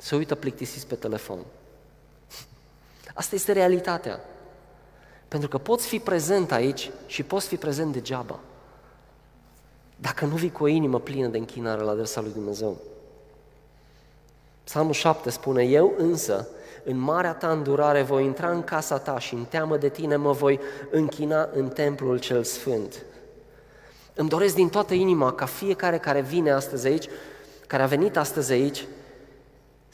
se 0.03 0.15
uită 0.15 0.35
plictisiți 0.35 0.87
pe 0.87 0.95
telefon. 0.95 1.37
Asta 3.13 3.35
este 3.35 3.51
realitatea. 3.51 4.19
Pentru 5.27 5.49
că 5.49 5.57
poți 5.57 5.87
fi 5.87 5.99
prezent 5.99 6.51
aici 6.51 6.91
și 7.05 7.23
poți 7.23 7.47
fi 7.47 7.55
prezent 7.55 7.93
degeaba. 7.93 8.39
Dacă 9.95 10.25
nu 10.25 10.35
vii 10.35 10.51
cu 10.51 10.63
o 10.63 10.67
inimă 10.67 10.99
plină 10.99 11.27
de 11.27 11.37
închinare 11.37 11.81
la 11.81 11.91
adresa 11.91 12.21
lui 12.21 12.31
Dumnezeu. 12.31 12.77
Psalmul 14.63 14.93
7 14.93 15.29
spune, 15.29 15.63
eu 15.63 15.93
însă, 15.97 16.47
în 16.83 16.97
marea 16.97 17.33
ta 17.33 17.51
îndurare, 17.51 18.01
voi 18.01 18.25
intra 18.25 18.49
în 18.49 18.63
casa 18.63 18.97
ta 18.97 19.19
și 19.19 19.33
în 19.33 19.45
teamă 19.45 19.77
de 19.77 19.89
tine 19.89 20.15
mă 20.15 20.31
voi 20.31 20.59
închina 20.91 21.49
în 21.53 21.69
templul 21.69 22.19
cel 22.19 22.43
sfânt. 22.43 23.05
Îmi 24.13 24.29
doresc 24.29 24.55
din 24.55 24.69
toată 24.69 24.93
inima 24.93 25.33
ca 25.33 25.45
fiecare 25.45 25.97
care 25.97 26.21
vine 26.21 26.51
astăzi 26.51 26.87
aici, 26.87 27.07
care 27.67 27.83
a 27.83 27.87
venit 27.87 28.17
astăzi 28.17 28.51
aici, 28.51 28.85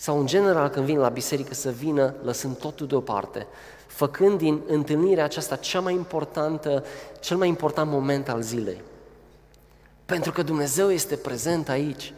sau 0.02 0.20
în 0.20 0.26
general 0.26 0.70
când 0.70 0.86
vin 0.86 0.98
la 0.98 1.10
biserică 1.10 1.54
să 1.54 1.70
vină 1.70 2.14
lăsând 2.22 2.58
totul 2.58 2.88
deoparte, 2.88 3.48
făcând 3.88 4.38
din 4.38 4.62
întâlnirea 4.68 5.24
aceasta 5.24 5.56
cea 5.56 5.80
mai 5.80 5.94
importantă, 5.94 6.86
cel 7.20 7.38
mai 7.38 7.48
important 7.48 7.92
moment 7.92 8.30
al 8.30 8.42
zilei. 8.42 8.82
Pentru 10.06 10.32
că 10.32 10.42
Dumnezeu 10.42 10.92
este 10.92 11.16
prezent 11.16 11.70
aici. 11.70 12.14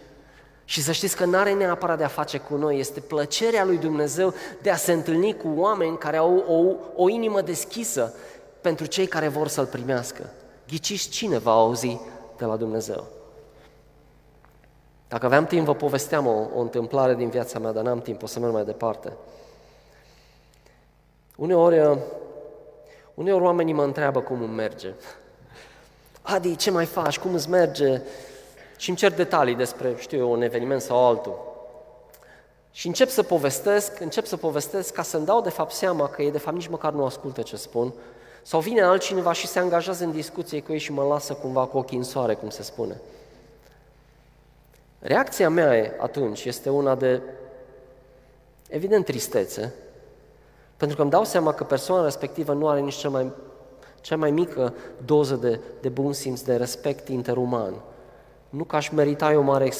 Și 0.65 0.81
să 0.81 0.91
știți 0.91 1.15
că 1.15 1.25
nu 1.25 1.37
are 1.37 1.53
neapărat 1.53 1.97
de 1.97 2.03
a 2.03 2.07
face 2.07 2.37
cu 2.37 2.55
noi, 2.55 2.79
este 2.79 2.99
plăcerea 2.99 3.65
lui 3.65 3.77
Dumnezeu 3.77 4.33
de 4.61 4.69
a 4.69 4.75
se 4.75 4.91
întâlni 4.91 5.37
cu 5.37 5.47
oameni 5.55 5.97
care 5.97 6.17
au 6.17 6.37
o, 6.47 6.75
o 7.03 7.09
inimă 7.09 7.41
deschisă 7.41 8.13
pentru 8.61 8.85
cei 8.85 9.07
care 9.07 9.27
vor 9.27 9.47
să-L 9.47 9.65
primească. 9.65 10.29
Ghiciți 10.67 11.09
cine 11.09 11.37
va 11.37 11.51
auzi 11.51 11.99
de 12.37 12.45
la 12.45 12.55
Dumnezeu? 12.55 13.20
Dacă 15.11 15.25
aveam 15.25 15.45
timp, 15.45 15.65
vă 15.65 15.75
povesteam 15.75 16.27
o, 16.27 16.47
o 16.55 16.59
întâmplare 16.59 17.15
din 17.15 17.29
viața 17.29 17.59
mea, 17.59 17.71
dar 17.71 17.83
n-am 17.83 18.01
timp, 18.01 18.23
o 18.23 18.25
să 18.25 18.39
merg 18.39 18.53
mai 18.53 18.63
departe. 18.63 19.13
Uneori, 21.35 21.99
uneori 23.13 23.43
oamenii 23.43 23.73
mă 23.73 23.83
întreabă 23.83 24.19
cum 24.19 24.41
îmi 24.41 24.53
merge. 24.53 24.93
Adi, 26.21 26.55
ce 26.55 26.71
mai 26.71 26.85
faci? 26.85 27.19
Cum 27.19 27.33
îți 27.33 27.49
merge? 27.49 28.01
Și 28.77 28.89
îmi 28.89 28.97
cer 28.97 29.13
detalii 29.13 29.55
despre, 29.55 29.95
știu 29.97 30.17
eu, 30.17 30.31
un 30.31 30.41
eveniment 30.41 30.81
sau 30.81 31.07
altul. 31.07 31.39
Și 32.71 32.87
încep 32.87 33.09
să 33.09 33.23
povestesc, 33.23 33.99
încep 33.99 34.25
să 34.25 34.37
povestesc 34.37 34.93
ca 34.93 35.01
să-mi 35.01 35.25
dau 35.25 35.41
de 35.41 35.49
fapt 35.49 35.71
seama 35.71 36.07
că 36.07 36.21
ei 36.21 36.31
de 36.31 36.37
fapt 36.37 36.55
nici 36.55 36.67
măcar 36.67 36.91
nu 36.93 37.05
ascultă 37.05 37.41
ce 37.41 37.55
spun, 37.55 37.93
sau 38.41 38.59
vine 38.59 38.81
altcineva 38.81 39.33
și 39.33 39.47
se 39.47 39.59
angajează 39.59 40.03
în 40.03 40.11
discuție 40.11 40.61
cu 40.61 40.71
ei 40.71 40.79
și 40.79 40.91
mă 40.91 41.03
lasă 41.03 41.33
cumva 41.33 41.65
cu 41.65 41.77
ochii 41.77 41.97
în 41.97 42.03
soare, 42.03 42.33
cum 42.33 42.49
se 42.49 42.63
spune. 42.63 43.01
Reacția 45.03 45.49
mea 45.49 45.93
atunci 45.99 46.45
este 46.45 46.69
una 46.69 46.95
de, 46.95 47.21
evident, 48.69 49.05
tristețe, 49.05 49.73
pentru 50.77 50.95
că 50.95 51.01
îmi 51.01 51.11
dau 51.11 51.23
seama 51.23 51.53
că 51.53 51.63
persoana 51.63 52.03
respectivă 52.03 52.53
nu 52.53 52.67
are 52.67 52.79
nici 52.79 52.95
cea 52.95 53.09
mai, 53.09 53.31
cea 54.01 54.15
mai 54.15 54.31
mică 54.31 54.73
doză 55.05 55.35
de, 55.35 55.59
de 55.81 55.89
bun 55.89 56.13
simț, 56.13 56.41
de 56.41 56.55
respect 56.55 57.07
interuman. 57.07 57.73
Nu 58.49 58.63
că 58.63 58.75
aș 58.75 58.89
merita 58.89 59.31
eu 59.31 59.41
mare 59.41 59.71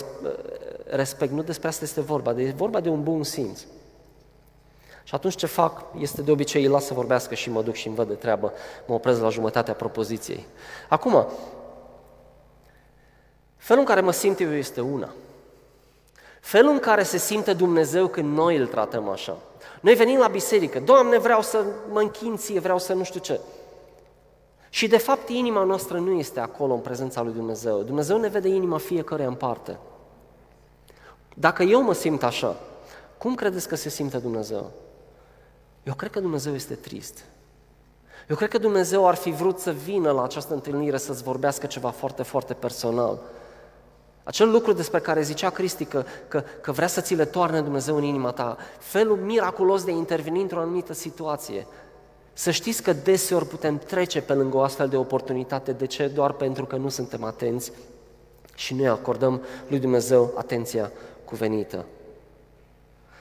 respect, 0.85 1.31
nu 1.31 1.41
despre 1.41 1.67
asta 1.67 1.83
este 1.83 2.01
vorba, 2.01 2.33
de, 2.33 2.41
e 2.41 2.51
vorba 2.51 2.79
de 2.79 2.89
un 2.89 3.03
bun 3.03 3.23
simț. 3.23 3.59
Și 5.03 5.15
atunci 5.15 5.35
ce 5.35 5.45
fac 5.45 5.85
este 5.97 6.21
de 6.21 6.31
obicei 6.31 6.63
îi 6.63 6.69
las 6.69 6.85
să 6.85 6.93
vorbească 6.93 7.35
și 7.35 7.49
mă 7.49 7.61
duc 7.61 7.73
și 7.73 7.87
îmi 7.87 7.95
văd 7.95 8.07
de 8.07 8.13
treabă, 8.13 8.53
mă 8.85 8.93
opresc 8.93 9.21
la 9.21 9.29
jumătatea 9.29 9.73
propoziției. 9.73 10.45
Acum, 10.89 11.27
felul 13.61 13.81
în 13.81 13.87
care 13.87 14.01
mă 14.01 14.11
simt 14.11 14.39
eu 14.39 14.53
este 14.53 14.81
una. 14.81 15.09
Felul 16.39 16.71
în 16.71 16.79
care 16.79 17.03
se 17.03 17.17
simte 17.17 17.53
Dumnezeu 17.53 18.07
când 18.07 18.33
noi 18.33 18.57
îl 18.57 18.67
tratăm 18.67 19.09
așa. 19.09 19.37
Noi 19.81 19.93
venim 19.93 20.19
la 20.19 20.27
biserică, 20.27 20.79
Doamne, 20.79 21.17
vreau 21.17 21.41
să 21.41 21.65
mă 21.91 21.99
închin 21.99 22.37
ție, 22.37 22.59
vreau 22.59 22.79
să 22.79 22.93
nu 22.93 23.03
știu 23.03 23.19
ce. 23.19 23.39
Și 24.69 24.87
de 24.87 24.97
fapt 24.97 25.29
inima 25.29 25.63
noastră 25.63 25.97
nu 25.99 26.11
este 26.11 26.39
acolo 26.39 26.73
în 26.73 26.79
prezența 26.79 27.21
lui 27.21 27.33
Dumnezeu. 27.33 27.81
Dumnezeu 27.81 28.17
ne 28.17 28.27
vede 28.27 28.47
inima 28.47 28.77
fiecare 28.77 29.23
în 29.23 29.33
parte. 29.33 29.77
Dacă 31.33 31.63
eu 31.63 31.81
mă 31.81 31.93
simt 31.93 32.23
așa, 32.23 32.55
cum 33.17 33.35
credeți 33.35 33.67
că 33.67 33.75
se 33.75 33.89
simte 33.89 34.17
Dumnezeu? 34.17 34.71
Eu 35.83 35.93
cred 35.93 36.11
că 36.11 36.19
Dumnezeu 36.19 36.53
este 36.53 36.73
trist. 36.73 37.25
Eu 38.29 38.35
cred 38.35 38.49
că 38.49 38.57
Dumnezeu 38.57 39.07
ar 39.07 39.15
fi 39.15 39.31
vrut 39.31 39.59
să 39.59 39.71
vină 39.71 40.11
la 40.11 40.23
această 40.23 40.53
întâlnire 40.53 40.97
să-ți 40.97 41.23
vorbească 41.23 41.65
ceva 41.65 41.89
foarte, 41.89 42.23
foarte 42.23 42.53
personal. 42.53 43.19
Acel 44.31 44.51
lucru 44.51 44.73
despre 44.73 44.99
care 44.99 45.21
zicea 45.21 45.49
Cristi 45.49 45.85
că, 45.85 46.03
că, 46.27 46.43
că 46.61 46.71
vrea 46.71 46.87
să 46.87 47.01
ți 47.01 47.15
le 47.15 47.25
toarne 47.25 47.61
Dumnezeu 47.61 47.95
în 47.95 48.03
inima 48.03 48.31
ta, 48.31 48.57
felul 48.79 49.17
miraculos 49.17 49.83
de 49.83 49.91
a 49.91 49.93
interveni 49.93 50.41
într-o 50.41 50.59
anumită 50.59 50.93
situație, 50.93 51.67
să 52.33 52.51
știți 52.51 52.83
că 52.83 52.93
deseori 52.93 53.45
putem 53.45 53.77
trece 53.77 54.21
pe 54.21 54.33
lângă 54.33 54.57
o 54.57 54.61
astfel 54.61 54.87
de 54.87 54.97
oportunitate. 54.97 55.71
De 55.71 55.85
ce? 55.85 56.07
Doar 56.07 56.31
pentru 56.31 56.65
că 56.65 56.75
nu 56.75 56.89
suntem 56.89 57.23
atenți 57.23 57.71
și 58.55 58.73
noi 58.73 58.87
acordăm 58.87 59.41
lui 59.67 59.79
Dumnezeu 59.79 60.33
atenția 60.35 60.91
cuvenită. 61.25 61.85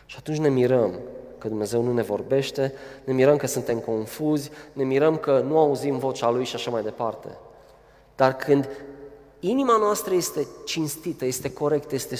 Și 0.06 0.16
atunci 0.18 0.38
ne 0.38 0.48
mirăm 0.48 0.98
că 1.38 1.48
Dumnezeu 1.48 1.82
nu 1.82 1.92
ne 1.92 2.02
vorbește, 2.02 2.72
ne 3.04 3.12
mirăm 3.12 3.36
că 3.36 3.46
suntem 3.46 3.78
confuzi, 3.78 4.50
ne 4.72 4.84
mirăm 4.84 5.16
că 5.16 5.44
nu 5.46 5.58
auzim 5.58 5.98
vocea 5.98 6.30
Lui 6.30 6.44
și 6.44 6.54
așa 6.54 6.70
mai 6.70 6.82
departe. 6.82 7.28
Dar 8.16 8.36
când 8.36 8.68
inima 9.40 9.76
noastră 9.76 10.14
este 10.14 10.46
cinstită, 10.64 11.24
este 11.24 11.52
corectă, 11.52 11.94
este 11.94 12.16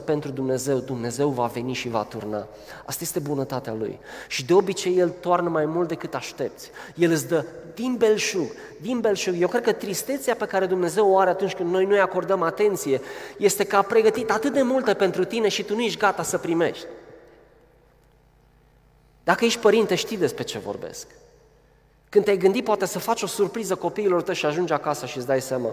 100% 0.00 0.04
pentru 0.04 0.30
Dumnezeu, 0.30 0.78
Dumnezeu 0.78 1.28
va 1.28 1.46
veni 1.46 1.72
și 1.72 1.88
va 1.88 2.04
turna. 2.04 2.46
Asta 2.84 3.00
este 3.02 3.18
bunătatea 3.18 3.72
Lui. 3.72 3.98
Și 4.28 4.44
de 4.44 4.54
obicei 4.54 4.98
El 4.98 5.08
toarnă 5.08 5.48
mai 5.48 5.64
mult 5.64 5.88
decât 5.88 6.14
aștepți. 6.14 6.70
El 6.94 7.10
îți 7.10 7.28
dă 7.28 7.44
din 7.74 7.96
belșug, 7.96 8.46
din 8.80 9.00
belșug. 9.00 9.34
Eu 9.38 9.48
cred 9.48 9.62
că 9.62 9.72
tristețea 9.72 10.34
pe 10.34 10.46
care 10.46 10.66
Dumnezeu 10.66 11.10
o 11.10 11.18
are 11.18 11.30
atunci 11.30 11.54
când 11.54 11.70
noi 11.70 11.84
nu-i 11.84 12.00
acordăm 12.00 12.42
atenție 12.42 13.00
este 13.36 13.64
că 13.64 13.76
a 13.76 13.82
pregătit 13.82 14.30
atât 14.30 14.52
de 14.52 14.62
multă 14.62 14.94
pentru 14.94 15.24
tine 15.24 15.48
și 15.48 15.62
tu 15.62 15.74
nu 15.74 15.80
ești 15.80 15.98
gata 15.98 16.22
să 16.22 16.38
primești. 16.38 16.86
Dacă 19.24 19.44
ești 19.44 19.60
părinte, 19.60 19.94
știi 19.94 20.16
despre 20.16 20.42
ce 20.42 20.58
vorbesc. 20.58 21.06
Când 22.08 22.24
te-ai 22.24 22.36
gândit 22.36 22.64
poate 22.64 22.86
să 22.86 22.98
faci 22.98 23.22
o 23.22 23.26
surpriză 23.26 23.74
copiilor 23.74 24.22
tăi 24.22 24.34
și 24.34 24.46
ajungi 24.46 24.72
acasă 24.72 25.06
și 25.06 25.16
îți 25.16 25.26
dai 25.26 25.40
seama 25.40 25.70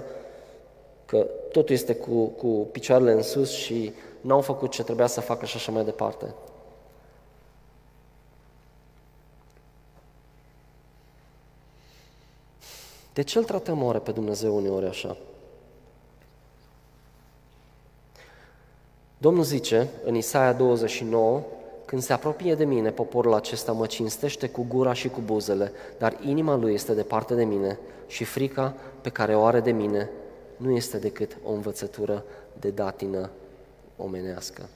că 1.09 1.27
totul 1.51 1.75
este 1.75 1.95
cu, 1.95 2.25
cu 2.25 2.47
picioarele 2.47 3.11
în 3.11 3.23
sus 3.23 3.51
și 3.51 3.93
n-au 4.21 4.41
făcut 4.41 4.71
ce 4.71 4.83
trebuia 4.83 5.07
să 5.07 5.21
facă 5.21 5.45
și 5.45 5.55
așa 5.55 5.71
mai 5.71 5.83
departe. 5.83 6.33
De 13.13 13.21
ce 13.21 13.37
îl 13.37 13.43
tratăm 13.43 13.83
oare 13.83 13.99
pe 13.99 14.11
Dumnezeu 14.11 14.55
uneori 14.55 14.85
așa? 14.85 15.17
Domnul 19.17 19.43
zice 19.43 19.89
în 20.05 20.15
Isaia 20.15 20.53
29, 20.53 21.41
când 21.85 22.01
se 22.01 22.13
apropie 22.13 22.55
de 22.55 22.65
mine, 22.65 22.91
poporul 22.91 23.33
acesta 23.33 23.71
mă 23.71 23.85
cinstește 23.85 24.49
cu 24.49 24.65
gura 24.67 24.93
și 24.93 25.09
cu 25.09 25.19
buzele, 25.25 25.71
dar 25.97 26.17
inima 26.21 26.55
lui 26.55 26.73
este 26.73 26.93
departe 26.93 27.33
de 27.33 27.43
mine 27.43 27.79
și 28.07 28.23
frica 28.23 28.75
pe 29.01 29.09
care 29.09 29.35
o 29.35 29.43
are 29.43 29.59
de 29.59 29.71
mine 29.71 30.09
nu 30.59 30.71
este 30.71 30.97
decât 30.97 31.37
o 31.43 31.51
învățătură 31.51 32.23
de 32.59 32.69
datină 32.69 33.29
omenească. 33.97 34.69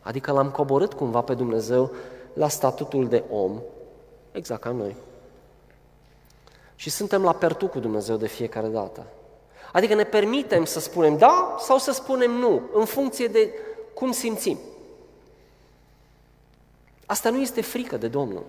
Adică 0.00 0.32
l-am 0.32 0.50
coborât 0.50 0.92
cumva 0.92 1.20
pe 1.20 1.34
Dumnezeu 1.34 1.92
la 2.32 2.48
statutul 2.48 3.08
de 3.08 3.24
om, 3.30 3.60
exact 4.32 4.60
ca 4.60 4.70
noi. 4.70 4.96
Și 6.74 6.90
suntem 6.90 7.22
la 7.22 7.32
pertu 7.32 7.66
cu 7.66 7.78
Dumnezeu 7.78 8.16
de 8.16 8.26
fiecare 8.26 8.66
dată. 8.66 9.06
Adică 9.72 9.94
ne 9.94 10.04
permitem 10.04 10.64
să 10.64 10.80
spunem 10.80 11.16
da 11.16 11.56
sau 11.58 11.78
să 11.78 11.92
spunem 11.92 12.30
nu, 12.30 12.62
în 12.72 12.84
funcție 12.84 13.26
de 13.26 13.50
cum 13.94 14.12
simțim. 14.12 14.58
Asta 17.06 17.30
nu 17.30 17.40
este 17.40 17.60
frică 17.60 17.96
de 17.96 18.08
Domnul. 18.08 18.44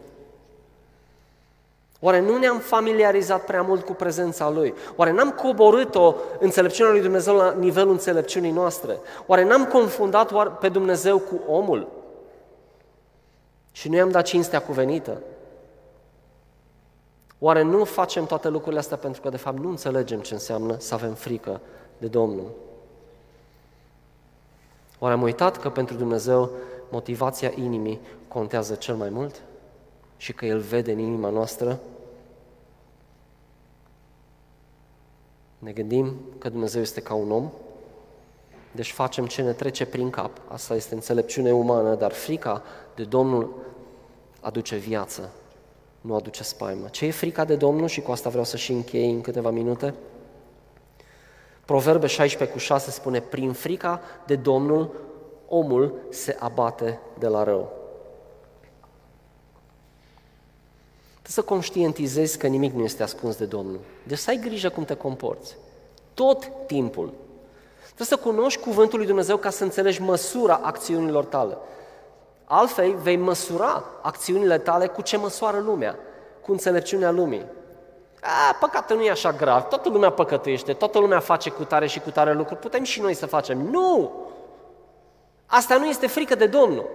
Oare 2.00 2.20
nu 2.20 2.38
ne-am 2.38 2.60
familiarizat 2.60 3.46
prea 3.46 3.62
mult 3.62 3.86
cu 3.86 3.94
prezența 3.94 4.50
Lui? 4.50 4.74
Oare 4.96 5.12
n-am 5.12 5.32
coborât-o 5.32 6.16
înțelepciunea 6.40 6.92
lui 6.92 7.02
Dumnezeu 7.02 7.36
la 7.36 7.52
nivelul 7.52 7.92
înțelepciunii 7.92 8.52
noastre? 8.52 8.98
Oare 9.26 9.44
n-am 9.44 9.66
confundat 9.66 10.58
pe 10.60 10.70
Dumnezeu 10.70 11.20
cu 11.20 11.40
omul? 11.48 11.88
Și 13.72 13.90
nu 13.90 13.96
i-am 13.96 14.10
dat 14.10 14.26
cinstea 14.26 14.62
cuvenită? 14.62 15.22
Oare 17.40 17.62
nu 17.62 17.84
facem 17.84 18.26
toate 18.26 18.50
lucrurile 18.50 18.80
astea 18.80 18.98
pentru 18.98 19.22
că 19.22 19.30
de 19.30 19.38
fapt 19.38 19.60
nu 19.60 19.70
înțelegem 19.70 20.20
ce 20.20 20.34
înseamnă 20.34 20.76
să 20.80 20.94
avem 20.94 21.14
frică 21.14 21.62
de 21.98 22.08
Domnul? 22.08 22.52
Oare 25.00 25.14
am 25.14 25.22
uitat 25.22 25.58
că 25.58 25.70
pentru 25.70 25.96
Dumnezeu 25.96 26.52
motivația 26.90 27.52
inimii 27.56 28.00
contează 28.28 28.76
cel 28.76 28.96
mai 28.96 29.10
mult? 29.10 29.42
Și 30.18 30.34
că 30.34 30.46
El 30.46 30.60
vede 30.60 30.92
în 30.92 31.00
inima 31.00 31.30
noastră? 31.30 31.80
Ne 35.60 35.72
gândim 35.72 36.16
că 36.38 36.50
Dumnezeu 36.50 36.82
este 36.82 37.02
ca 37.02 37.14
un 37.14 37.32
om, 37.32 37.50
deci 38.72 38.92
facem 38.92 39.26
ce 39.26 39.42
ne 39.42 39.54
trece 39.54 39.86
prin 39.86 40.10
cap. 40.10 40.42
Asta 40.48 40.76
este 40.76 40.94
înțelepciune 40.94 41.54
umană, 41.54 41.96
dar 41.96 42.12
frica 42.12 42.64
de 42.96 43.04
Domnul 43.04 43.56
aduce 44.42 44.76
viață, 44.76 45.30
nu 46.02 46.16
aduce 46.16 46.44
spaimă. 46.44 46.88
Ce 46.88 47.06
e 47.06 47.12
frica 47.12 47.46
de 47.46 47.56
Domnul? 47.56 47.88
Și 47.88 48.02
cu 48.02 48.12
asta 48.12 48.30
vreau 48.30 48.44
să 48.44 48.58
și 48.58 48.72
închei 48.72 49.12
în 49.12 49.22
câteva 49.22 49.50
minute. 49.50 49.94
Proverbe 51.66 52.08
16 52.08 52.58
cu 52.58 52.64
6 52.64 52.92
spune, 52.92 53.20
prin 53.20 53.52
frica 53.52 54.02
de 54.26 54.36
Domnul 54.36 54.92
omul 55.48 55.94
se 56.10 56.36
abate 56.40 57.00
de 57.20 57.28
la 57.28 57.44
rău. 57.44 57.77
Trebuie 61.28 61.46
să 61.46 61.54
conștientizezi 61.54 62.38
că 62.38 62.48
nimic 62.48 62.74
nu 62.74 62.84
este 62.84 63.04
ascuns 63.04 63.36
de 63.36 63.46
Domnul. 63.46 63.80
Deci 64.04 64.18
să 64.18 64.30
ai 64.30 64.38
grijă 64.38 64.70
cum 64.70 64.86
te 64.86 64.94
comporți. 64.94 65.58
Tot 66.14 66.50
timpul. 66.68 67.14
Trebuie 67.84 68.08
să 68.08 68.16
cunoști 68.16 68.62
cuvântul 68.62 68.98
lui 68.98 69.08
Dumnezeu 69.08 69.38
ca 69.38 69.50
să 69.50 69.64
înțelegi 69.64 70.02
măsura 70.02 70.60
acțiunilor 70.64 71.26
tale. 71.26 71.58
Altfel 72.46 72.96
vei 72.96 73.16
măsura 73.16 73.84
acțiunile 74.02 74.58
tale 74.58 74.88
cu 74.88 75.02
ce 75.02 75.18
măsoară 75.18 75.60
lumea, 75.60 75.96
cu 76.42 76.52
înțelepciunea 76.52 77.12
lumii. 77.12 77.46
A, 78.22 78.56
păcatul 78.60 78.96
nu 78.96 79.04
e 79.04 79.10
așa 79.12 79.32
grav, 79.32 79.64
toată 79.64 79.90
lumea 79.90 80.10
păcătuiește, 80.10 80.74
toată 80.74 81.00
lumea 81.00 81.20
face 81.20 81.50
cu 81.50 81.64
tare 81.64 81.88
și 81.88 82.00
cu 82.00 82.10
tare 82.10 82.34
lucruri, 82.34 82.60
putem 82.60 82.84
și 82.84 83.02
noi 83.02 83.14
să 83.14 83.26
facem. 83.26 83.58
Nu! 83.58 84.12
Asta 85.46 85.78
nu 85.78 85.86
este 85.86 86.08
frică 86.08 86.36
de 86.36 86.46
Domnul. 86.46 86.90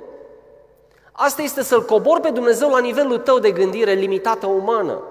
Asta 1.12 1.42
este 1.42 1.62
să-L 1.62 1.84
cobor 1.84 2.20
pe 2.20 2.30
Dumnezeu 2.30 2.68
la 2.68 2.80
nivelul 2.80 3.18
tău 3.18 3.38
de 3.38 3.50
gândire 3.50 3.92
limitată 3.92 4.46
umană. 4.46 5.02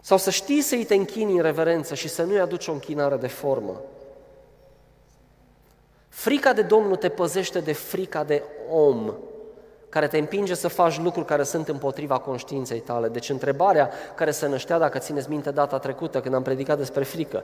Sau 0.00 0.18
să 0.18 0.30
știi 0.30 0.60
să-i 0.60 0.84
te 0.84 0.94
închini 0.94 1.36
în 1.36 1.42
reverență 1.42 1.94
și 1.94 2.08
să 2.08 2.22
nu-i 2.22 2.40
aduci 2.40 2.66
o 2.66 2.72
închinare 2.72 3.16
de 3.16 3.26
formă. 3.26 3.80
Frica 6.08 6.52
de 6.52 6.62
Domnul 6.62 6.96
te 6.96 7.08
păzește 7.08 7.60
de 7.60 7.72
frica 7.72 8.24
de 8.24 8.42
om, 8.70 9.14
care 9.88 10.08
te 10.08 10.18
împinge 10.18 10.54
să 10.54 10.68
faci 10.68 10.98
lucruri 10.98 11.26
care 11.26 11.42
sunt 11.42 11.68
împotriva 11.68 12.18
conștiinței 12.18 12.80
tale. 12.80 13.08
Deci 13.08 13.28
întrebarea 13.28 13.90
care 14.14 14.30
se 14.30 14.46
năștea, 14.46 14.78
dacă 14.78 14.98
țineți 14.98 15.30
minte 15.30 15.50
data 15.50 15.78
trecută, 15.78 16.20
când 16.20 16.34
am 16.34 16.42
predicat 16.42 16.78
despre 16.78 17.04
frică, 17.04 17.42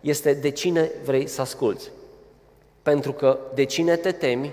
este 0.00 0.32
de 0.32 0.50
cine 0.50 0.90
vrei 1.04 1.26
să 1.26 1.40
asculți. 1.40 1.90
Pentru 2.84 3.12
că 3.12 3.38
de 3.54 3.64
cine 3.64 3.96
te 3.96 4.12
temi, 4.12 4.52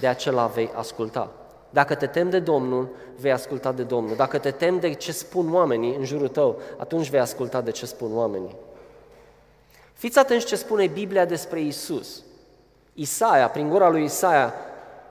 de 0.00 0.06
acela 0.06 0.46
vei 0.46 0.70
asculta. 0.74 1.30
Dacă 1.70 1.94
te 1.94 2.06
temi 2.06 2.30
de 2.30 2.38
Domnul, 2.38 2.88
vei 3.20 3.32
asculta 3.32 3.72
de 3.72 3.82
Domnul. 3.82 4.16
Dacă 4.16 4.38
te 4.38 4.50
temi 4.50 4.80
de 4.80 4.92
ce 4.92 5.12
spun 5.12 5.54
oamenii 5.54 5.96
în 5.96 6.04
jurul 6.04 6.28
tău, 6.28 6.60
atunci 6.76 7.10
vei 7.10 7.20
asculta 7.20 7.60
de 7.60 7.70
ce 7.70 7.86
spun 7.86 8.16
oamenii. 8.16 8.56
Fiți 9.92 10.18
atenți 10.18 10.46
ce 10.46 10.56
spune 10.56 10.86
Biblia 10.86 11.24
despre 11.24 11.60
Isus. 11.60 12.22
Isaia, 12.94 13.48
prin 13.48 13.68
gura 13.68 13.88
lui 13.88 14.04
Isaia, 14.04 14.54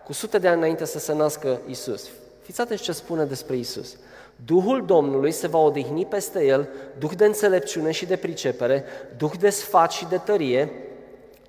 cu 0.05 0.13
sute 0.13 0.37
de 0.37 0.47
ani 0.47 0.57
înainte 0.57 0.85
să 0.85 0.99
se 0.99 1.13
nască 1.13 1.59
Isus. 1.67 2.09
Fiți 2.41 2.61
atenți 2.61 2.83
ce 2.83 2.91
spune 2.91 3.23
despre 3.23 3.55
Isus. 3.55 3.97
Duhul 4.45 4.85
Domnului 4.85 5.31
se 5.31 5.47
va 5.47 5.57
odihni 5.57 6.05
peste 6.05 6.45
el, 6.45 6.69
duh 6.99 7.11
de 7.15 7.25
înțelepciune 7.25 7.91
și 7.91 8.05
de 8.05 8.15
pricepere, 8.15 8.83
duh 9.17 9.31
de 9.39 9.49
sfat 9.49 9.91
și 9.91 10.05
de 10.05 10.17
tărie, 10.17 10.71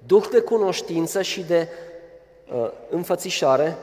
duh 0.07 0.27
de 0.31 0.41
cunoștință 0.41 1.23
și 1.23 1.43
de 1.43 1.69
uh, 2.55 2.71
înfățișare, 2.91 3.77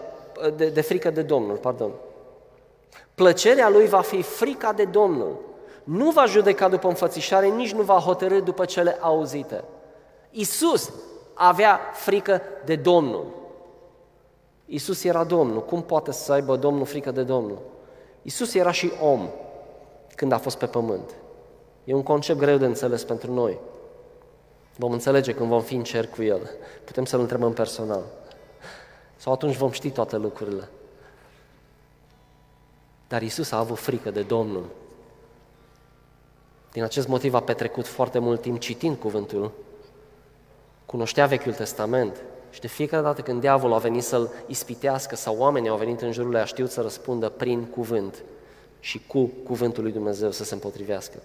uh, 0.46 0.56
de, 0.56 0.70
de 0.70 0.82
frică 0.82 1.10
de 1.10 1.22
Domnul, 1.22 1.56
pardon. 1.56 1.92
Plăcerea 3.16 3.70
lui 3.70 3.88
va 3.88 4.02
fi 4.02 4.22
frica 4.22 4.74
de 4.74 4.86
Domnul. 4.86 5.36
Nu 5.84 6.12
va 6.12 6.26
judeca 6.26 6.68
după 6.68 6.88
înfățișare, 6.88 7.48
nici 7.48 7.74
nu 7.74 7.82
va 7.82 7.98
hotărâ 7.98 8.40
după 8.40 8.66
cele 8.66 8.98
auzite. 9.00 9.64
Isus 10.32 10.92
avea 11.34 11.80
frică 11.94 12.42
de 12.66 12.76
Domnul. 12.76 13.26
Isus 14.66 15.04
era 15.04 15.24
Domnul. 15.24 15.66
Cum 15.66 15.82
poate 15.82 16.12
să 16.12 16.32
aibă 16.32 16.56
Domnul 16.56 16.86
frică 16.86 17.12
de 17.12 17.24
Domnul? 17.24 17.58
Isus 18.22 18.54
era 18.54 18.72
și 18.72 18.92
om 19.02 19.30
când 20.16 20.32
a 20.32 20.38
fost 20.38 20.58
pe 20.58 20.66
pământ. 20.66 21.16
E 21.84 21.94
un 21.94 22.04
concept 22.04 22.40
greu 22.40 22.58
de 22.58 22.66
înțeles 22.66 23.04
pentru 23.04 23.34
noi. 23.34 23.60
Vom 24.80 24.92
înțelege 24.92 25.34
când 25.34 25.50
vom 25.50 25.62
fi 25.62 25.76
în 25.76 25.84
cer 25.84 26.08
cu 26.08 26.24
El. 26.24 26.50
Putem 26.84 27.06
să-L 27.06 27.20
întrebăm 27.20 27.54
personal. 27.54 28.04
Sau 29.16 29.34
atunci 29.34 29.56
vom 29.56 29.72
ști 29.72 29.90
toate 29.90 30.18
lucrurile. 30.18 30.70
Dar 33.08 33.22
Isus 33.22 33.52
a 33.52 33.58
avut 33.58 33.78
frică 33.80 34.12
de 34.12 34.22
Domnul. 34.22 34.66
Din 36.72 36.84
acest 36.84 37.08
motiv 37.08 37.34
a 37.34 37.42
petrecut 37.42 37.88
foarte 37.88 38.20
mult 38.20 38.42
timp 38.42 38.60
citind 38.60 38.98
cuvântul, 38.98 39.52
cunoștea 40.86 41.26
Vechiul 41.26 41.54
Testament 41.54 42.22
și 42.50 42.60
de 42.60 42.68
fiecare 42.68 43.04
dată 43.04 43.22
când 43.22 43.42
diavolul 43.42 43.76
a 43.76 43.80
venit 43.80 44.04
să-l 44.04 44.30
ispitească 44.48 45.16
sau 45.16 45.38
oamenii 45.38 45.70
au 45.70 45.78
venit 45.78 46.02
în 46.02 46.12
jurul 46.12 46.32
lui, 46.32 46.40
a 46.40 46.46
știut 46.46 46.72
să 46.72 46.82
răspundă 46.82 47.30
prin 47.30 47.66
cuvânt 47.66 48.24
și 48.80 49.02
cu 49.08 49.26
cuvântul 49.44 49.84
lui 49.84 49.92
Dumnezeu 49.92 50.32
să 50.32 50.44
se 50.44 50.54
împotrivească. 50.54 51.18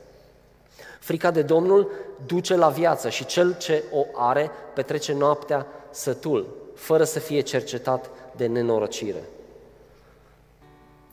Frica 1.01 1.31
de 1.31 1.43
Domnul 1.43 1.91
duce 2.27 2.57
la 2.57 2.69
viață 2.69 3.09
și 3.09 3.25
cel 3.25 3.57
ce 3.59 3.83
o 3.93 4.05
are 4.15 4.51
petrece 4.75 5.13
noaptea 5.13 5.67
sătul, 5.91 6.57
fără 6.75 7.05
să 7.05 7.19
fie 7.19 7.41
cercetat 7.41 8.11
de 8.37 8.47
nenorocire. 8.47 9.23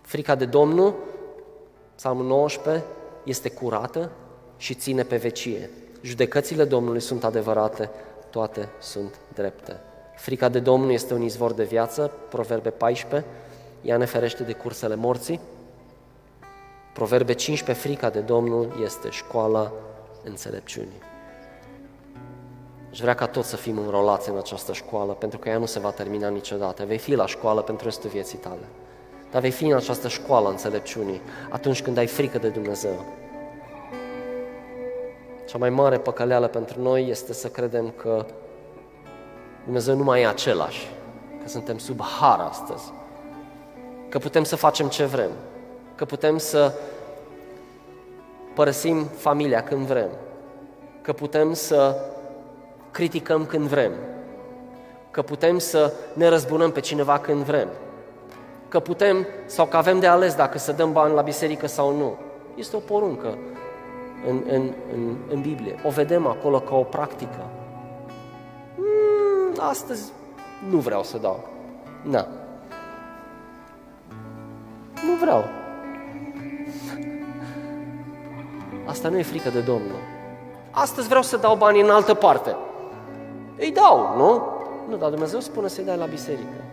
Frica 0.01 0.35
de 0.35 0.45
Domnul, 0.45 0.95
Psalmul 1.95 2.25
19, 2.25 2.83
este 3.23 3.49
curată 3.49 4.11
și 4.57 4.73
ține 4.73 5.03
pe 5.03 5.15
vecie. 5.15 5.69
Judecățile 6.01 6.63
Domnului 6.63 6.99
sunt 6.99 7.23
adevărate, 7.23 7.89
toate 8.29 8.69
sunt 8.79 9.15
drepte. 9.33 9.79
Frica 10.15 10.49
de 10.49 10.59
Domnul 10.59 10.91
este 10.91 11.13
un 11.13 11.21
izvor 11.21 11.53
de 11.53 11.63
viață, 11.63 12.11
Proverbe 12.29 12.69
14, 12.69 13.29
ea 13.81 13.97
ne 13.97 14.05
ferește 14.05 14.43
de 14.43 14.53
cursele 14.53 14.95
morții. 14.95 15.39
Proverbe 16.93 17.33
15, 17.33 17.87
frica 17.87 18.09
de 18.09 18.19
Domnul 18.19 18.79
este 18.83 19.09
școala 19.09 19.71
înțelepciunii. 20.23 21.01
Aș 22.91 22.99
vrea 22.99 23.13
ca 23.13 23.27
toți 23.27 23.49
să 23.49 23.55
fim 23.55 23.77
înrolați 23.77 24.29
în 24.29 24.37
această 24.37 24.73
școală, 24.73 25.11
pentru 25.11 25.39
că 25.39 25.49
ea 25.49 25.57
nu 25.57 25.65
se 25.65 25.79
va 25.79 25.91
termina 25.91 26.27
niciodată. 26.27 26.85
Vei 26.85 26.97
fi 26.97 27.15
la 27.15 27.25
școală 27.25 27.61
pentru 27.61 27.85
restul 27.85 28.09
vieții 28.09 28.37
tale. 28.37 28.67
Dar 29.31 29.41
vei 29.41 29.51
fi 29.51 29.65
în 29.65 29.75
această 29.75 30.07
școală 30.07 30.49
înțelepciunii 30.49 31.21
atunci 31.49 31.81
când 31.81 31.97
ai 31.97 32.07
frică 32.07 32.37
de 32.37 32.49
Dumnezeu. 32.49 33.05
Cea 35.47 35.57
mai 35.57 35.69
mare 35.69 35.97
păcăleală 35.97 36.47
pentru 36.47 36.81
noi 36.81 37.07
este 37.09 37.33
să 37.33 37.47
credem 37.47 37.89
că 37.89 38.25
Dumnezeu 39.63 39.95
nu 39.95 40.03
mai 40.03 40.21
e 40.21 40.27
același, 40.27 40.91
că 41.41 41.49
suntem 41.49 41.77
sub 41.77 42.01
har 42.01 42.39
astăzi, 42.39 42.91
că 44.09 44.17
putem 44.17 44.43
să 44.43 44.55
facem 44.55 44.87
ce 44.87 45.05
vrem, 45.05 45.31
că 46.01 46.07
putem 46.07 46.37
să 46.37 46.73
părăsim 48.53 49.03
familia 49.03 49.63
când 49.63 49.85
vrem, 49.85 50.09
că 51.01 51.13
putem 51.13 51.53
să 51.53 51.95
criticăm 52.91 53.45
când 53.45 53.67
vrem, 53.67 53.91
că 55.11 55.21
putem 55.21 55.57
să 55.57 55.93
ne 56.13 56.27
răzbunăm 56.27 56.71
pe 56.71 56.79
cineva 56.79 57.19
când 57.19 57.43
vrem, 57.43 57.67
că 58.67 58.79
putem 58.79 59.27
sau 59.45 59.65
că 59.65 59.77
avem 59.77 59.99
de 59.99 60.07
ales 60.07 60.35
dacă 60.35 60.57
să 60.57 60.71
dăm 60.71 60.91
bani 60.91 61.13
la 61.13 61.21
biserică 61.21 61.67
sau 61.67 61.97
nu. 61.97 62.17
Este 62.55 62.75
o 62.75 62.79
poruncă 62.79 63.37
în, 64.27 64.43
în, 64.47 64.73
în, 64.93 65.15
în 65.29 65.41
Biblie. 65.41 65.75
O 65.85 65.89
vedem 65.89 66.27
acolo 66.27 66.59
ca 66.59 66.75
o 66.75 66.83
practică. 66.83 67.49
Mm, 68.75 69.55
astăzi 69.59 70.11
nu 70.69 70.77
vreau 70.77 71.03
să 71.03 71.17
dau. 71.17 71.47
Na. 72.03 72.27
Nu 75.05 75.13
vreau. 75.19 75.59
Asta 78.91 79.09
nu 79.09 79.17
e 79.17 79.23
frică 79.23 79.49
de 79.49 79.59
Domnul. 79.59 79.99
Astăzi 80.71 81.07
vreau 81.07 81.21
să 81.23 81.37
dau 81.37 81.55
bani 81.55 81.81
în 81.81 81.89
altă 81.89 82.13
parte. 82.13 82.55
Îi 83.57 83.71
dau, 83.71 84.13
nu? 84.17 84.43
Nu, 84.89 84.97
dar 84.97 85.09
Dumnezeu 85.09 85.39
spune 85.39 85.67
să-i 85.67 85.83
dai 85.83 85.97
la 85.97 86.05
biserică. 86.05 86.63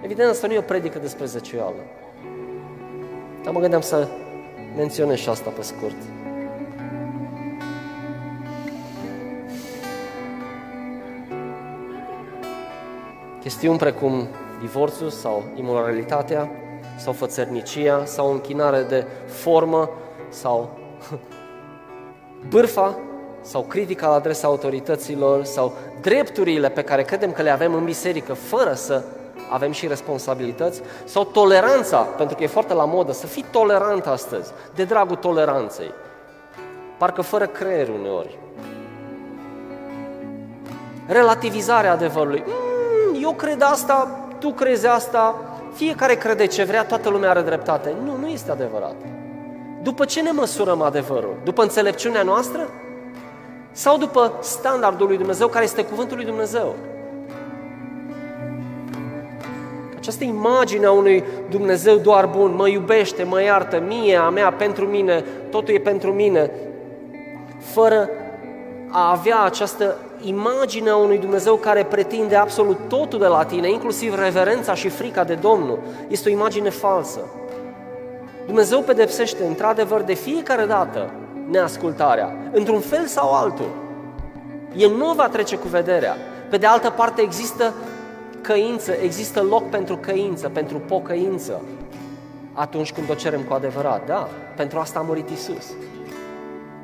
Evident, 0.00 0.30
asta 0.30 0.46
nu 0.46 0.52
e 0.52 0.58
o 0.58 0.60
predică 0.60 0.98
despre 0.98 1.24
zecioală. 1.24 1.74
Dar 3.44 3.52
mă 3.52 3.60
gândeam 3.60 3.80
să 3.80 4.08
menționez 4.76 5.16
și 5.16 5.28
asta 5.28 5.50
pe 5.50 5.62
scurt. 5.62 5.96
Chestiuni 13.40 13.78
precum 13.78 14.26
divorțul 14.60 15.10
sau 15.10 15.42
imoralitatea 15.54 16.50
sau 16.98 17.12
fățărnicia 17.12 18.04
sau 18.04 18.32
închinare 18.32 18.82
de 18.82 19.06
formă 19.26 19.90
sau 20.28 20.77
bârfa 22.48 22.98
sau 23.40 23.62
critica 23.62 24.08
la 24.08 24.14
adresa 24.14 24.46
autorităților 24.46 25.44
sau 25.44 25.72
drepturile 26.00 26.68
pe 26.68 26.82
care 26.82 27.02
credem 27.02 27.32
că 27.32 27.42
le 27.42 27.50
avem 27.50 27.74
în 27.74 27.84
biserică 27.84 28.32
fără 28.32 28.72
să 28.72 29.02
avem 29.50 29.72
și 29.72 29.86
responsabilități 29.86 30.82
sau 31.04 31.24
toleranța, 31.24 31.98
pentru 31.98 32.36
că 32.36 32.42
e 32.42 32.46
foarte 32.46 32.74
la 32.74 32.84
modă 32.84 33.12
să 33.12 33.26
fii 33.26 33.44
tolerant 33.50 34.06
astăzi, 34.06 34.50
de 34.74 34.84
dragul 34.84 35.16
toleranței. 35.16 35.90
Parcă 36.98 37.22
fără 37.22 37.46
creier 37.46 37.88
uneori. 37.88 38.38
Relativizarea 41.06 41.92
adevărului. 41.92 42.44
Mm, 42.46 43.22
eu 43.22 43.32
cred 43.32 43.62
asta, 43.62 44.20
tu 44.38 44.50
crezi 44.50 44.86
asta, 44.86 45.34
fiecare 45.74 46.14
crede 46.14 46.46
ce 46.46 46.64
vrea, 46.64 46.84
toată 46.84 47.08
lumea 47.08 47.30
are 47.30 47.42
dreptate. 47.42 47.94
Nu, 48.04 48.16
nu 48.16 48.26
este 48.26 48.50
adevărat. 48.50 48.94
După 49.82 50.04
ce 50.04 50.22
ne 50.22 50.30
măsurăm 50.30 50.82
adevărul? 50.82 51.36
După 51.44 51.62
înțelepciunea 51.62 52.22
noastră? 52.22 52.68
Sau 53.72 53.98
după 53.98 54.32
standardul 54.40 55.06
lui 55.06 55.16
Dumnezeu, 55.16 55.48
care 55.48 55.64
este 55.64 55.84
cuvântul 55.84 56.16
lui 56.16 56.26
Dumnezeu? 56.26 56.74
Această 59.96 60.24
imagine 60.24 60.86
a 60.86 60.90
unui 60.90 61.24
Dumnezeu 61.50 61.96
doar 61.96 62.26
bun, 62.26 62.54
mă 62.54 62.68
iubește, 62.68 63.22
mă 63.22 63.42
iartă, 63.42 63.82
mie, 63.86 64.16
a 64.16 64.28
mea, 64.28 64.52
pentru 64.52 64.84
mine, 64.86 65.24
totul 65.50 65.74
e 65.74 65.78
pentru 65.78 66.12
mine, 66.12 66.50
fără 67.58 68.08
a 68.90 69.10
avea 69.10 69.42
această 69.42 69.96
imagine 70.22 70.90
a 70.90 70.96
unui 70.96 71.18
Dumnezeu 71.18 71.54
care 71.54 71.84
pretinde 71.84 72.36
absolut 72.36 72.78
totul 72.88 73.18
de 73.18 73.26
la 73.26 73.44
tine, 73.44 73.70
inclusiv 73.70 74.18
reverența 74.18 74.74
și 74.74 74.88
frica 74.88 75.24
de 75.24 75.34
Domnul, 75.34 75.78
este 76.08 76.28
o 76.28 76.32
imagine 76.32 76.70
falsă. 76.70 77.20
Dumnezeu 78.48 78.80
pedepsește 78.80 79.44
într-adevăr 79.44 80.02
de 80.02 80.14
fiecare 80.14 80.64
dată 80.64 81.10
neascultarea, 81.50 82.36
într-un 82.52 82.80
fel 82.80 83.06
sau 83.06 83.34
altul. 83.34 83.70
El 84.76 84.90
nu 84.90 85.12
va 85.12 85.28
trece 85.28 85.56
cu 85.56 85.68
vederea. 85.68 86.16
Pe 86.50 86.56
de 86.56 86.66
altă 86.66 86.90
parte 86.90 87.22
există 87.22 87.74
căință, 88.40 88.92
există 88.92 89.42
loc 89.42 89.70
pentru 89.70 89.96
căință, 89.96 90.48
pentru 90.48 90.78
pocăință. 90.78 91.62
Atunci 92.52 92.92
când 92.92 93.10
o 93.10 93.14
cerem 93.14 93.40
cu 93.40 93.54
adevărat, 93.54 94.06
da, 94.06 94.28
pentru 94.56 94.78
asta 94.78 94.98
a 94.98 95.02
murit 95.02 95.28
Isus. 95.28 95.66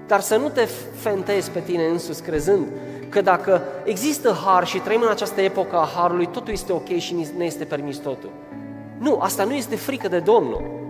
Dar 0.06 0.20
să 0.20 0.36
nu 0.36 0.48
te 0.48 0.68
fentezi 0.94 1.50
pe 1.50 1.60
tine 1.60 1.84
însuți 1.84 2.22
crezând 2.22 2.66
că 3.08 3.20
dacă 3.20 3.62
există 3.84 4.36
har 4.44 4.66
și 4.66 4.78
trăim 4.78 5.00
în 5.02 5.10
această 5.10 5.40
epocă 5.40 5.76
a 5.76 5.88
harului, 5.96 6.26
totul 6.26 6.52
este 6.52 6.72
ok 6.72 6.96
și 6.96 7.26
ne 7.36 7.44
este 7.44 7.64
permis 7.64 7.96
totul. 7.96 8.30
Nu, 8.98 9.18
asta 9.20 9.44
nu 9.44 9.52
este 9.52 9.76
frică 9.76 10.08
de 10.08 10.18
Domnul. 10.18 10.82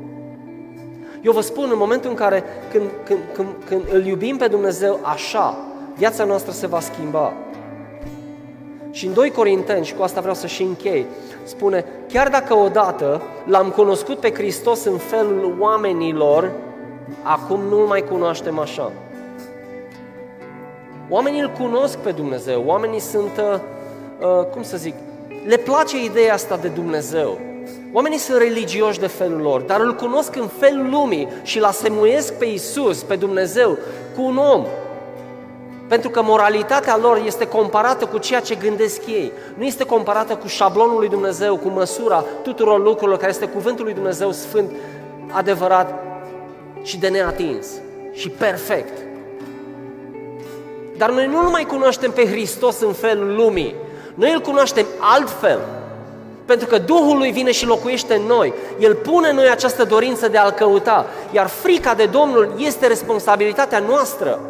Eu 1.24 1.32
vă 1.32 1.40
spun, 1.40 1.68
în 1.70 1.78
momentul 1.78 2.10
în 2.10 2.16
care 2.16 2.44
când, 2.70 2.90
când, 3.04 3.18
când, 3.32 3.48
când 3.66 3.82
îl 3.92 4.06
iubim 4.06 4.36
pe 4.36 4.46
Dumnezeu 4.46 4.98
așa, 5.02 5.56
viața 5.96 6.24
noastră 6.24 6.52
se 6.52 6.66
va 6.66 6.80
schimba. 6.80 7.32
Și 8.90 9.06
în 9.06 9.12
2 9.12 9.30
Corinteni, 9.30 9.84
și 9.84 9.94
cu 9.94 10.02
asta 10.02 10.20
vreau 10.20 10.34
să 10.34 10.46
și 10.46 10.62
închei, 10.62 11.06
spune, 11.44 11.84
chiar 12.08 12.28
dacă 12.28 12.54
odată 12.54 13.22
l-am 13.44 13.70
cunoscut 13.70 14.18
pe 14.18 14.32
Hristos 14.32 14.84
în 14.84 14.96
felul 14.96 15.56
oamenilor, 15.58 16.50
acum 17.22 17.60
nu-L 17.60 17.86
mai 17.86 18.02
cunoaștem 18.02 18.58
așa. 18.58 18.92
Oamenii 21.08 21.40
îl 21.40 21.50
cunosc 21.50 21.98
pe 21.98 22.10
Dumnezeu, 22.10 22.62
oamenii 22.66 23.00
sunt, 23.00 23.30
uh, 23.38 23.60
uh 24.20 24.44
cum 24.44 24.62
să 24.62 24.76
zic, 24.76 24.94
le 25.46 25.56
place 25.56 26.04
ideea 26.04 26.34
asta 26.34 26.56
de 26.56 26.68
Dumnezeu. 26.68 27.38
Oamenii 27.92 28.18
sunt 28.18 28.38
religioși 28.38 29.00
de 29.00 29.06
felul 29.06 29.40
lor, 29.40 29.60
dar 29.60 29.80
îl 29.80 29.94
cunosc 29.94 30.36
în 30.36 30.48
felul 30.58 30.90
lumii 30.90 31.28
și 31.42 31.58
îl 31.58 31.64
asemuiesc 31.64 32.34
pe 32.34 32.44
Isus, 32.44 33.02
pe 33.02 33.16
Dumnezeu, 33.16 33.78
cu 34.16 34.22
un 34.22 34.36
om. 34.36 34.64
Pentru 35.88 36.10
că 36.10 36.22
moralitatea 36.22 36.96
lor 36.96 37.22
este 37.26 37.46
comparată 37.46 38.06
cu 38.06 38.18
ceea 38.18 38.40
ce 38.40 38.54
gândesc 38.54 39.06
ei. 39.06 39.32
Nu 39.54 39.64
este 39.64 39.84
comparată 39.84 40.36
cu 40.36 40.46
șablonul 40.46 40.98
lui 40.98 41.08
Dumnezeu, 41.08 41.56
cu 41.56 41.68
măsura 41.68 42.24
tuturor 42.42 42.82
lucrurilor 42.82 43.18
care 43.18 43.30
este 43.30 43.46
cuvântul 43.46 43.84
lui 43.84 43.94
Dumnezeu 43.94 44.32
sfânt, 44.32 44.70
adevărat 45.30 45.94
și 46.82 46.98
de 46.98 47.08
neatins 47.08 47.66
și 48.12 48.28
perfect. 48.28 48.98
Dar 50.96 51.10
noi 51.10 51.26
nu 51.26 51.50
mai 51.50 51.64
cunoaștem 51.64 52.10
pe 52.10 52.26
Hristos 52.26 52.80
în 52.80 52.92
felul 52.92 53.34
lumii. 53.34 53.74
Noi 54.14 54.32
îl 54.32 54.40
cunoaștem 54.40 54.86
altfel. 55.00 55.58
Pentru 56.44 56.66
că 56.66 56.78
Duhul 56.78 57.16
lui 57.16 57.30
vine 57.30 57.52
și 57.52 57.66
locuiește 57.66 58.14
în 58.14 58.22
noi. 58.22 58.52
El 58.78 58.94
pune 58.94 59.28
în 59.28 59.34
noi 59.34 59.48
această 59.48 59.84
dorință 59.84 60.28
de 60.28 60.38
a-L 60.38 60.50
căuta. 60.50 61.06
Iar 61.32 61.46
frica 61.46 61.94
de 61.94 62.04
Domnul 62.06 62.54
este 62.58 62.86
responsabilitatea 62.86 63.78
noastră. 63.78 64.40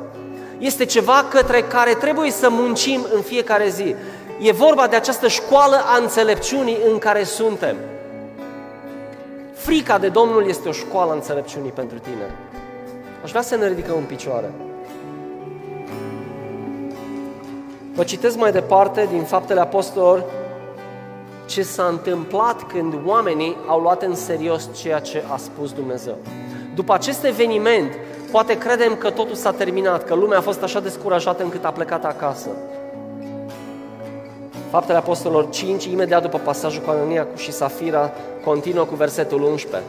Este 0.58 0.84
ceva 0.84 1.26
către 1.30 1.62
care 1.62 1.94
trebuie 1.94 2.30
să 2.30 2.48
muncim 2.50 3.06
în 3.14 3.20
fiecare 3.20 3.68
zi. 3.68 3.94
E 4.40 4.52
vorba 4.52 4.86
de 4.86 4.96
această 4.96 5.28
școală 5.28 5.76
a 5.84 5.98
înțelepciunii 6.00 6.78
în 6.90 6.98
care 6.98 7.24
suntem. 7.24 7.76
Frica 9.54 9.98
de 9.98 10.08
Domnul 10.08 10.48
este 10.48 10.68
o 10.68 10.72
școală 10.72 11.10
a 11.10 11.14
înțelepciunii 11.14 11.70
pentru 11.70 11.98
tine. 11.98 12.34
Aș 13.24 13.30
vrea 13.30 13.42
să 13.42 13.56
ne 13.56 13.68
ridicăm 13.68 13.96
în 13.96 14.04
picioare. 14.04 14.50
Vă 17.94 18.04
citesc 18.04 18.36
mai 18.36 18.52
departe 18.52 19.08
din 19.10 19.22
Faptele 19.22 19.60
Apostolilor 19.60 20.24
ce 21.46 21.62
s-a 21.62 21.84
întâmplat 21.84 22.62
când 22.62 22.94
oamenii 23.04 23.56
au 23.66 23.80
luat 23.80 24.02
în 24.02 24.14
serios 24.14 24.68
ceea 24.80 24.98
ce 24.98 25.24
a 25.32 25.36
spus 25.36 25.72
Dumnezeu. 25.72 26.16
După 26.74 26.92
acest 26.92 27.24
eveniment, 27.24 27.92
poate 28.30 28.58
credem 28.58 28.96
că 28.96 29.10
totul 29.10 29.34
s-a 29.34 29.52
terminat, 29.52 30.04
că 30.04 30.14
lumea 30.14 30.38
a 30.38 30.40
fost 30.40 30.62
așa 30.62 30.80
descurajată 30.80 31.42
încât 31.42 31.64
a 31.64 31.70
plecat 31.70 32.04
acasă. 32.04 32.48
Faptele 34.70 34.98
Apostolilor 34.98 35.50
5, 35.50 35.84
imediat 35.84 36.22
după 36.22 36.38
pasajul 36.38 36.82
cu 36.82 36.90
Anania 36.90 37.26
și 37.36 37.52
Safira, 37.52 38.12
continuă 38.44 38.84
cu 38.84 38.94
versetul 38.94 39.42
11. 39.42 39.82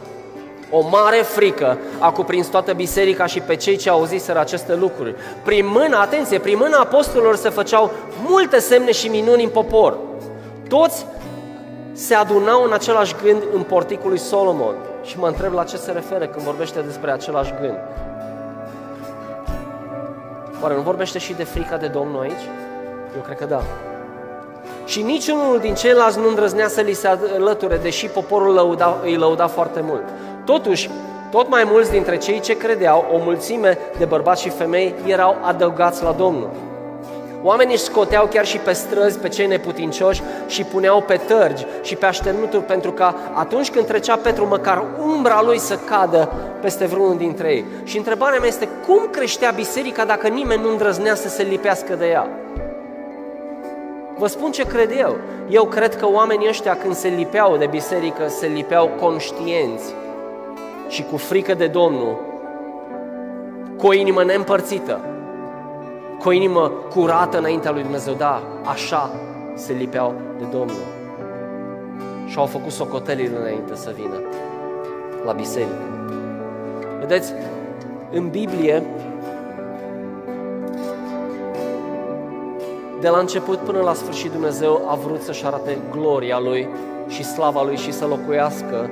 O 0.70 0.88
mare 0.88 1.16
frică 1.16 1.78
a 1.98 2.12
cuprins 2.12 2.46
toată 2.46 2.72
biserica 2.72 3.26
și 3.26 3.40
pe 3.40 3.56
cei 3.56 3.76
ce 3.76 3.90
auziseră 3.90 4.38
aceste 4.38 4.74
lucruri. 4.74 5.14
Prin 5.44 5.66
mâna, 5.66 6.00
atenție, 6.00 6.38
prin 6.38 6.56
mâna 6.58 6.78
apostolilor 6.78 7.36
se 7.36 7.48
făceau 7.48 7.90
multe 8.26 8.58
semne 8.58 8.92
și 8.92 9.08
minuni 9.08 9.42
în 9.42 9.48
popor. 9.48 9.98
Toți 10.68 11.06
se 11.96 12.14
adunau 12.14 12.62
în 12.64 12.72
același 12.72 13.14
gând 13.22 13.42
în 13.54 13.62
porticul 13.62 14.08
lui 14.08 14.18
Solomon. 14.18 14.74
Și 15.02 15.18
mă 15.18 15.26
întreb 15.26 15.52
la 15.52 15.64
ce 15.64 15.76
se 15.76 15.92
referă 15.92 16.26
când 16.26 16.44
vorbește 16.44 16.80
despre 16.80 17.10
același 17.10 17.54
gând. 17.60 17.78
Oare 20.62 20.74
nu 20.74 20.80
vorbește 20.80 21.18
și 21.18 21.32
de 21.32 21.44
frica 21.44 21.76
de 21.76 21.86
Domnul 21.86 22.20
aici? 22.20 22.48
Eu 23.16 23.22
cred 23.22 23.38
că 23.38 23.44
da. 23.44 23.62
Și 24.84 25.02
niciunul 25.02 25.58
din 25.58 25.74
ceilalți 25.74 26.18
nu 26.18 26.28
îndrăznea 26.28 26.68
să 26.68 26.80
li 26.80 26.92
se 26.92 27.08
alăture, 27.34 27.76
deși 27.76 28.06
poporul 28.06 28.54
lăuda, 28.54 28.96
îi 29.02 29.16
lăuda 29.16 29.46
foarte 29.46 29.80
mult. 29.80 30.02
Totuși, 30.44 30.90
tot 31.30 31.48
mai 31.48 31.64
mulți 31.70 31.90
dintre 31.90 32.16
cei 32.16 32.40
ce 32.40 32.56
credeau, 32.56 33.04
o 33.12 33.18
mulțime 33.18 33.78
de 33.98 34.04
bărbați 34.04 34.42
și 34.42 34.50
femei, 34.50 34.94
erau 35.06 35.36
adăugați 35.42 36.02
la 36.02 36.12
Domnul. 36.12 36.50
Oamenii 37.42 37.74
își 37.74 37.82
scoteau 37.82 38.26
chiar 38.26 38.46
și 38.46 38.58
pe 38.58 38.72
străzi 38.72 39.18
pe 39.18 39.28
cei 39.28 39.46
neputincioși 39.46 40.22
și 40.46 40.64
puneau 40.64 41.02
pe 41.02 41.20
tărgi 41.26 41.66
și 41.82 41.94
pe 41.96 42.06
așternuturi 42.06 42.62
pentru 42.62 42.92
ca 42.92 43.14
atunci 43.32 43.70
când 43.70 43.86
trecea 43.86 44.16
Petru 44.16 44.46
măcar 44.46 44.84
umbra 45.06 45.42
lui 45.42 45.58
să 45.58 45.78
cadă 45.88 46.32
peste 46.60 46.86
vreunul 46.86 47.16
dintre 47.16 47.48
ei. 47.48 47.64
Și 47.84 47.96
întrebarea 47.96 48.38
mea 48.38 48.48
este 48.48 48.68
cum 48.86 49.08
creștea 49.10 49.50
biserica 49.50 50.04
dacă 50.04 50.28
nimeni 50.28 50.62
nu 50.62 50.70
îndrăznea 50.70 51.14
să 51.14 51.28
se 51.28 51.42
lipească 51.42 51.94
de 51.94 52.06
ea? 52.06 52.28
Vă 54.18 54.26
spun 54.26 54.50
ce 54.50 54.62
cred 54.62 54.90
eu. 54.98 55.16
Eu 55.48 55.64
cred 55.64 55.96
că 55.96 56.08
oamenii 56.08 56.48
ăștia 56.48 56.76
când 56.76 56.94
se 56.94 57.08
lipeau 57.08 57.56
de 57.56 57.66
biserică, 57.66 58.28
se 58.28 58.46
lipeau 58.46 58.90
conștienți 59.00 59.94
și 60.88 61.04
cu 61.10 61.16
frică 61.16 61.54
de 61.54 61.66
Domnul, 61.66 62.20
cu 63.78 63.86
o 63.86 63.92
inimă 63.92 64.24
neîmpărțită, 64.24 65.00
cu 66.18 66.28
o 66.28 66.32
inimă 66.32 66.72
curată 66.90 67.38
înaintea 67.38 67.70
lui 67.70 67.82
Dumnezeu. 67.82 68.14
Da, 68.14 68.42
așa 68.64 69.10
se 69.54 69.72
lipeau 69.72 70.14
de 70.38 70.44
Domnul. 70.44 70.94
Și 72.26 72.38
au 72.38 72.46
făcut 72.46 72.72
socotelile 72.72 73.36
înainte 73.36 73.74
să 73.74 73.94
vină 73.96 74.20
la 75.24 75.32
biserică. 75.32 75.84
Vedeți, 77.00 77.32
în 78.12 78.28
Biblie, 78.28 78.82
de 83.00 83.08
la 83.08 83.18
început 83.18 83.58
până 83.58 83.80
la 83.80 83.94
sfârșit 83.94 84.30
Dumnezeu 84.30 84.82
a 84.88 84.94
vrut 84.94 85.22
să-și 85.22 85.46
arate 85.46 85.78
gloria 85.90 86.38
Lui 86.38 86.68
și 87.08 87.24
slava 87.24 87.62
Lui 87.62 87.76
și 87.76 87.92
să 87.92 88.06
locuiască 88.06 88.90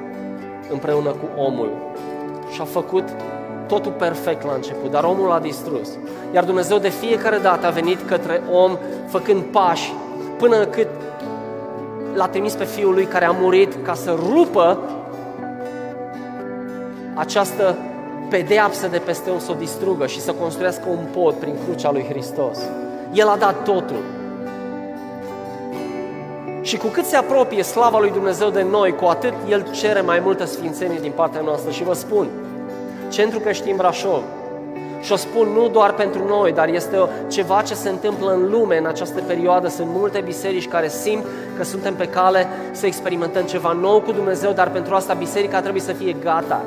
împreună 0.70 1.10
cu 1.10 1.40
omul. 1.40 1.70
Și 2.52 2.60
a 2.60 2.64
făcut 2.64 3.04
totul 3.66 3.92
perfect 3.92 4.44
la 4.44 4.52
început, 4.54 4.90
dar 4.90 5.04
omul 5.04 5.30
a 5.30 5.38
distrus. 5.38 5.88
Iar 6.34 6.44
Dumnezeu 6.44 6.78
de 6.78 6.88
fiecare 6.88 7.38
dată 7.38 7.66
a 7.66 7.70
venit 7.70 8.08
către 8.08 8.42
om 8.52 8.76
făcând 9.06 9.42
pași 9.42 9.92
până 10.38 10.64
cât 10.64 10.88
l-a 12.14 12.28
trimis 12.28 12.52
pe 12.52 12.64
Fiul 12.64 12.94
Lui 12.94 13.04
care 13.04 13.24
a 13.24 13.30
murit 13.30 13.76
ca 13.82 13.94
să 13.94 14.16
rupă 14.32 14.78
această 17.14 17.76
pedeapsă 18.28 18.86
de 18.86 18.98
peste 18.98 19.30
om 19.30 19.38
să 19.38 19.50
o 19.50 19.54
distrugă 19.58 20.06
și 20.06 20.20
să 20.20 20.32
construiască 20.32 20.84
un 20.88 21.06
pod 21.12 21.34
prin 21.34 21.54
crucea 21.64 21.92
lui 21.92 22.06
Hristos. 22.08 22.58
El 23.12 23.28
a 23.28 23.36
dat 23.36 23.64
totul. 23.64 24.02
Și 26.62 26.76
cu 26.76 26.86
cât 26.86 27.04
se 27.04 27.16
apropie 27.16 27.62
slava 27.62 27.98
lui 27.98 28.10
Dumnezeu 28.10 28.50
de 28.50 28.62
noi, 28.70 28.94
cu 28.94 29.04
atât 29.04 29.32
El 29.48 29.66
cere 29.70 30.00
mai 30.00 30.20
multă 30.24 30.44
sfințenie 30.44 30.98
din 31.00 31.12
partea 31.14 31.40
noastră. 31.40 31.70
Și 31.70 31.82
vă 31.82 31.92
spun, 31.92 32.28
Centru 33.14 33.38
Creștin 33.38 33.76
Brașov, 33.76 34.22
și 35.00 35.12
o 35.12 35.16
spun 35.16 35.48
nu 35.48 35.68
doar 35.68 35.92
pentru 35.92 36.26
noi, 36.26 36.52
dar 36.52 36.68
este 36.68 37.08
ceva 37.28 37.62
ce 37.62 37.74
se 37.74 37.88
întâmplă 37.88 38.32
în 38.32 38.50
lume 38.50 38.78
în 38.78 38.86
această 38.86 39.20
perioadă. 39.26 39.68
Sunt 39.68 39.86
multe 39.90 40.20
biserici 40.24 40.68
care 40.68 40.88
simt 40.88 41.24
că 41.56 41.64
suntem 41.64 41.94
pe 41.94 42.06
cale 42.06 42.46
să 42.72 42.86
experimentăm 42.86 43.42
ceva 43.42 43.72
nou 43.72 44.00
cu 44.00 44.12
Dumnezeu, 44.12 44.52
dar 44.52 44.70
pentru 44.70 44.94
asta 44.94 45.14
biserica 45.14 45.60
trebuie 45.60 45.82
să 45.82 45.92
fie 45.92 46.16
gata. 46.22 46.62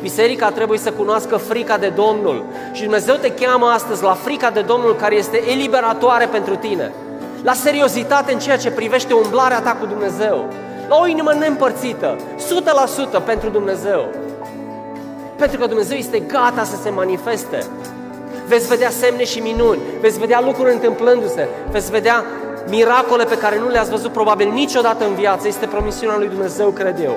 Biserica 0.00 0.50
trebuie 0.50 0.78
să 0.78 0.92
cunoască 0.92 1.36
frica 1.36 1.78
de 1.78 1.88
Domnul. 1.88 2.44
Și 2.72 2.82
Dumnezeu 2.82 3.14
te 3.14 3.32
cheamă 3.32 3.66
astăzi 3.66 4.02
la 4.02 4.12
frica 4.12 4.50
de 4.50 4.60
Domnul 4.60 4.94
care 4.94 5.14
este 5.14 5.50
eliberatoare 5.50 6.26
pentru 6.26 6.56
tine. 6.56 6.92
La 7.42 7.52
seriozitate 7.52 8.32
în 8.32 8.38
ceea 8.38 8.56
ce 8.56 8.70
privește 8.70 9.12
umblarea 9.12 9.60
ta 9.60 9.76
cu 9.80 9.86
Dumnezeu. 9.86 10.44
La 10.88 10.96
o 10.96 11.06
inimă 11.06 11.32
neîmpărțită, 11.38 12.16
100% 13.20 13.24
pentru 13.24 13.48
Dumnezeu. 13.48 14.23
Pentru 15.36 15.58
că 15.58 15.66
Dumnezeu 15.66 15.96
este 15.96 16.18
gata 16.18 16.64
să 16.64 16.76
se 16.82 16.90
manifeste. 16.90 17.66
Veți 18.46 18.68
vedea 18.68 18.90
semne 18.90 19.24
și 19.24 19.38
minuni, 19.38 19.80
veți 20.00 20.18
vedea 20.18 20.40
lucruri 20.40 20.72
întâmplându-se, 20.72 21.48
veți 21.70 21.90
vedea 21.90 22.24
miracole 22.68 23.24
pe 23.24 23.38
care 23.38 23.58
nu 23.58 23.68
le-ați 23.68 23.90
văzut 23.90 24.12
probabil 24.12 24.50
niciodată 24.52 25.04
în 25.04 25.14
viață. 25.14 25.48
Este 25.48 25.66
promisiunea 25.66 26.16
lui 26.18 26.28
Dumnezeu, 26.28 26.68
cred 26.68 27.00
eu. 27.04 27.16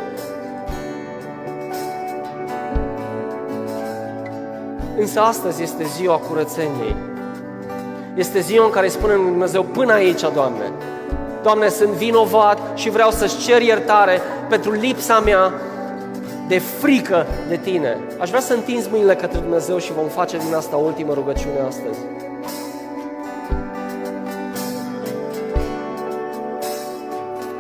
Însă 4.98 5.20
astăzi 5.20 5.64
este 5.64 5.84
ziua 5.84 6.16
curățeniei. 6.30 6.96
Este 8.16 8.40
ziua 8.40 8.66
în 8.66 8.72
care 8.72 8.88
spune 8.88 9.14
Dumnezeu, 9.14 9.64
până 9.64 9.94
aici, 9.94 10.22
Doamne. 10.34 10.72
Doamne, 11.44 11.70
sunt 11.70 11.90
vinovat 11.90 12.60
și 12.74 12.90
vreau 12.90 13.12
să-ți 13.12 13.38
cer 13.38 13.62
iertare 13.62 14.22
pentru 14.50 14.72
lipsa 14.72 15.20
mea 15.20 15.54
de 16.48 16.58
frică 16.58 17.26
de 17.48 17.58
Tine. 17.58 17.98
Aș 18.20 18.30
vrea 18.30 18.42
să 18.42 18.54
întinzi 18.54 18.90
mâinile 18.90 19.16
către 19.16 19.40
Dumnezeu 19.40 19.78
și 19.78 19.94
vom 19.94 20.08
face 20.08 20.38
din 20.38 20.54
asta 20.54 20.76
ultimă 20.76 21.14
rugăciune 21.14 21.60
astăzi. 21.68 22.00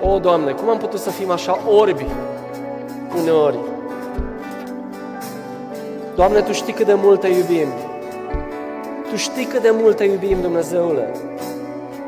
O, 0.02 0.20
Doamne, 0.20 0.52
cum 0.52 0.70
am 0.70 0.78
putut 0.78 1.00
să 1.00 1.10
fim 1.10 1.32
așa 1.32 1.60
orbi 1.68 2.06
uneori? 3.22 3.58
Doamne, 6.16 6.42
Tu 6.42 6.52
știi 6.52 6.74
cât 6.74 6.86
de 6.86 6.94
mult 6.94 7.20
Te 7.20 7.28
iubim. 7.28 7.68
Tu 9.10 9.16
știi 9.16 9.46
cât 9.46 9.62
de 9.62 9.70
mult 9.74 9.96
Te 9.96 10.04
iubim, 10.04 10.42
Dumnezeule. 10.42 11.12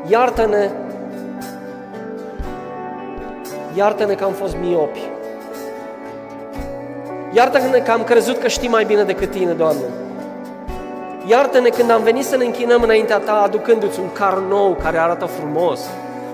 Iartă-ne 0.08 0.70
Iartă-ne 3.76 4.14
că 4.14 4.24
am 4.24 4.32
fost 4.32 4.56
miopi. 4.60 5.09
Iartă-ne 7.40 7.78
că 7.78 7.90
am 7.90 8.04
crezut 8.04 8.38
că 8.38 8.48
știi 8.48 8.68
mai 8.68 8.84
bine 8.84 9.02
decât 9.02 9.30
Tine, 9.30 9.52
Doamne. 9.52 9.82
Iartă-ne 11.26 11.68
când 11.68 11.90
am 11.90 12.02
venit 12.02 12.24
să 12.24 12.36
ne 12.36 12.44
închinăm 12.44 12.82
înaintea 12.82 13.18
Ta 13.18 13.32
aducându-ți 13.32 14.00
un 14.00 14.12
car 14.12 14.38
nou 14.38 14.78
care 14.82 14.98
arată 14.98 15.24
frumos 15.24 15.80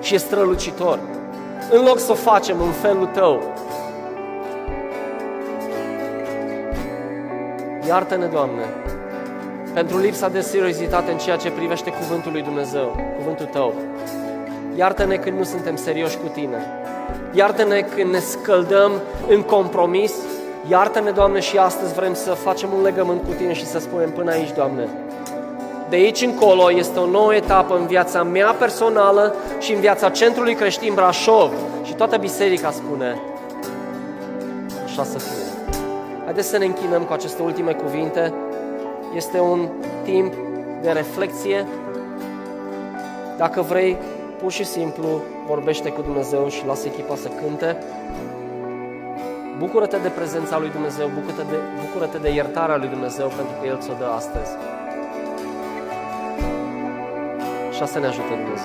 și 0.00 0.14
e 0.14 0.18
strălucitor. 0.18 0.98
În 1.70 1.84
loc 1.84 1.98
să 1.98 2.12
o 2.12 2.14
facem 2.14 2.60
în 2.60 2.70
felul 2.70 3.06
Tău, 3.06 3.42
Iartă-ne, 7.86 8.26
Doamne, 8.26 8.62
pentru 9.74 9.98
lipsa 9.98 10.28
de 10.28 10.40
seriozitate 10.40 11.10
în 11.10 11.18
ceea 11.18 11.36
ce 11.36 11.50
privește 11.50 11.90
cuvântul 11.90 12.32
lui 12.32 12.42
Dumnezeu, 12.42 12.96
cuvântul 13.16 13.46
Tău. 13.46 13.74
Iartă-ne 14.76 15.16
când 15.16 15.38
nu 15.38 15.44
suntem 15.44 15.76
serioși 15.76 16.16
cu 16.16 16.28
Tine. 16.32 16.66
Iartă-ne 17.32 17.80
când 17.80 18.12
ne 18.12 18.18
scăldăm 18.18 18.92
în 19.28 19.42
compromis. 19.42 20.12
Iartă-ne, 20.68 21.10
Doamne, 21.10 21.40
și 21.40 21.58
astăzi 21.58 21.94
vrem 21.94 22.14
să 22.14 22.30
facem 22.30 22.68
un 22.76 22.82
legământ 22.82 23.22
cu 23.24 23.32
Tine 23.36 23.52
și 23.52 23.66
să 23.66 23.78
spunem 23.78 24.10
până 24.10 24.30
aici, 24.30 24.52
Doamne. 24.52 24.88
De 25.88 25.96
aici 25.96 26.22
încolo 26.22 26.72
este 26.72 26.98
o 26.98 27.06
nouă 27.06 27.34
etapă 27.34 27.76
în 27.76 27.86
viața 27.86 28.22
mea 28.22 28.52
personală 28.58 29.34
și 29.58 29.72
în 29.72 29.80
viața 29.80 30.10
Centrului 30.10 30.54
Creștin 30.54 30.94
Brașov. 30.94 31.52
Și 31.84 31.94
toată 31.94 32.16
biserica 32.16 32.70
spune, 32.70 33.20
așa 34.84 35.04
să 35.04 35.18
fie. 35.18 35.44
Haideți 36.24 36.48
să 36.48 36.58
ne 36.58 36.64
închinăm 36.64 37.02
cu 37.02 37.12
aceste 37.12 37.42
ultime 37.42 37.72
cuvinte. 37.72 38.34
Este 39.14 39.40
un 39.40 39.68
timp 40.04 40.34
de 40.82 40.90
reflexie. 40.90 41.66
Dacă 43.36 43.60
vrei, 43.60 43.96
pur 44.42 44.50
și 44.50 44.64
simplu 44.64 45.20
vorbește 45.46 45.88
cu 45.88 46.00
Dumnezeu 46.00 46.48
și 46.48 46.66
lasă 46.66 46.86
echipa 46.86 47.16
să 47.16 47.28
cânte. 47.28 47.76
Bucură-te 49.58 49.98
de 49.98 50.08
prezența 50.08 50.58
lui 50.58 50.70
Dumnezeu, 50.70 51.08
bucură-te 51.14 51.42
de, 51.42 51.56
bucură-te 51.80 52.18
de 52.18 52.30
iertarea 52.30 52.76
lui 52.76 52.88
Dumnezeu 52.88 53.26
pentru 53.26 53.54
că 53.60 53.66
El 53.66 53.78
ți-o 53.78 53.94
dă 53.98 54.04
astăzi. 54.04 54.52
Și 57.74 57.86
să 57.86 57.98
ne 57.98 58.06
ajută 58.06 58.28
Dumnezeu. 58.28 58.56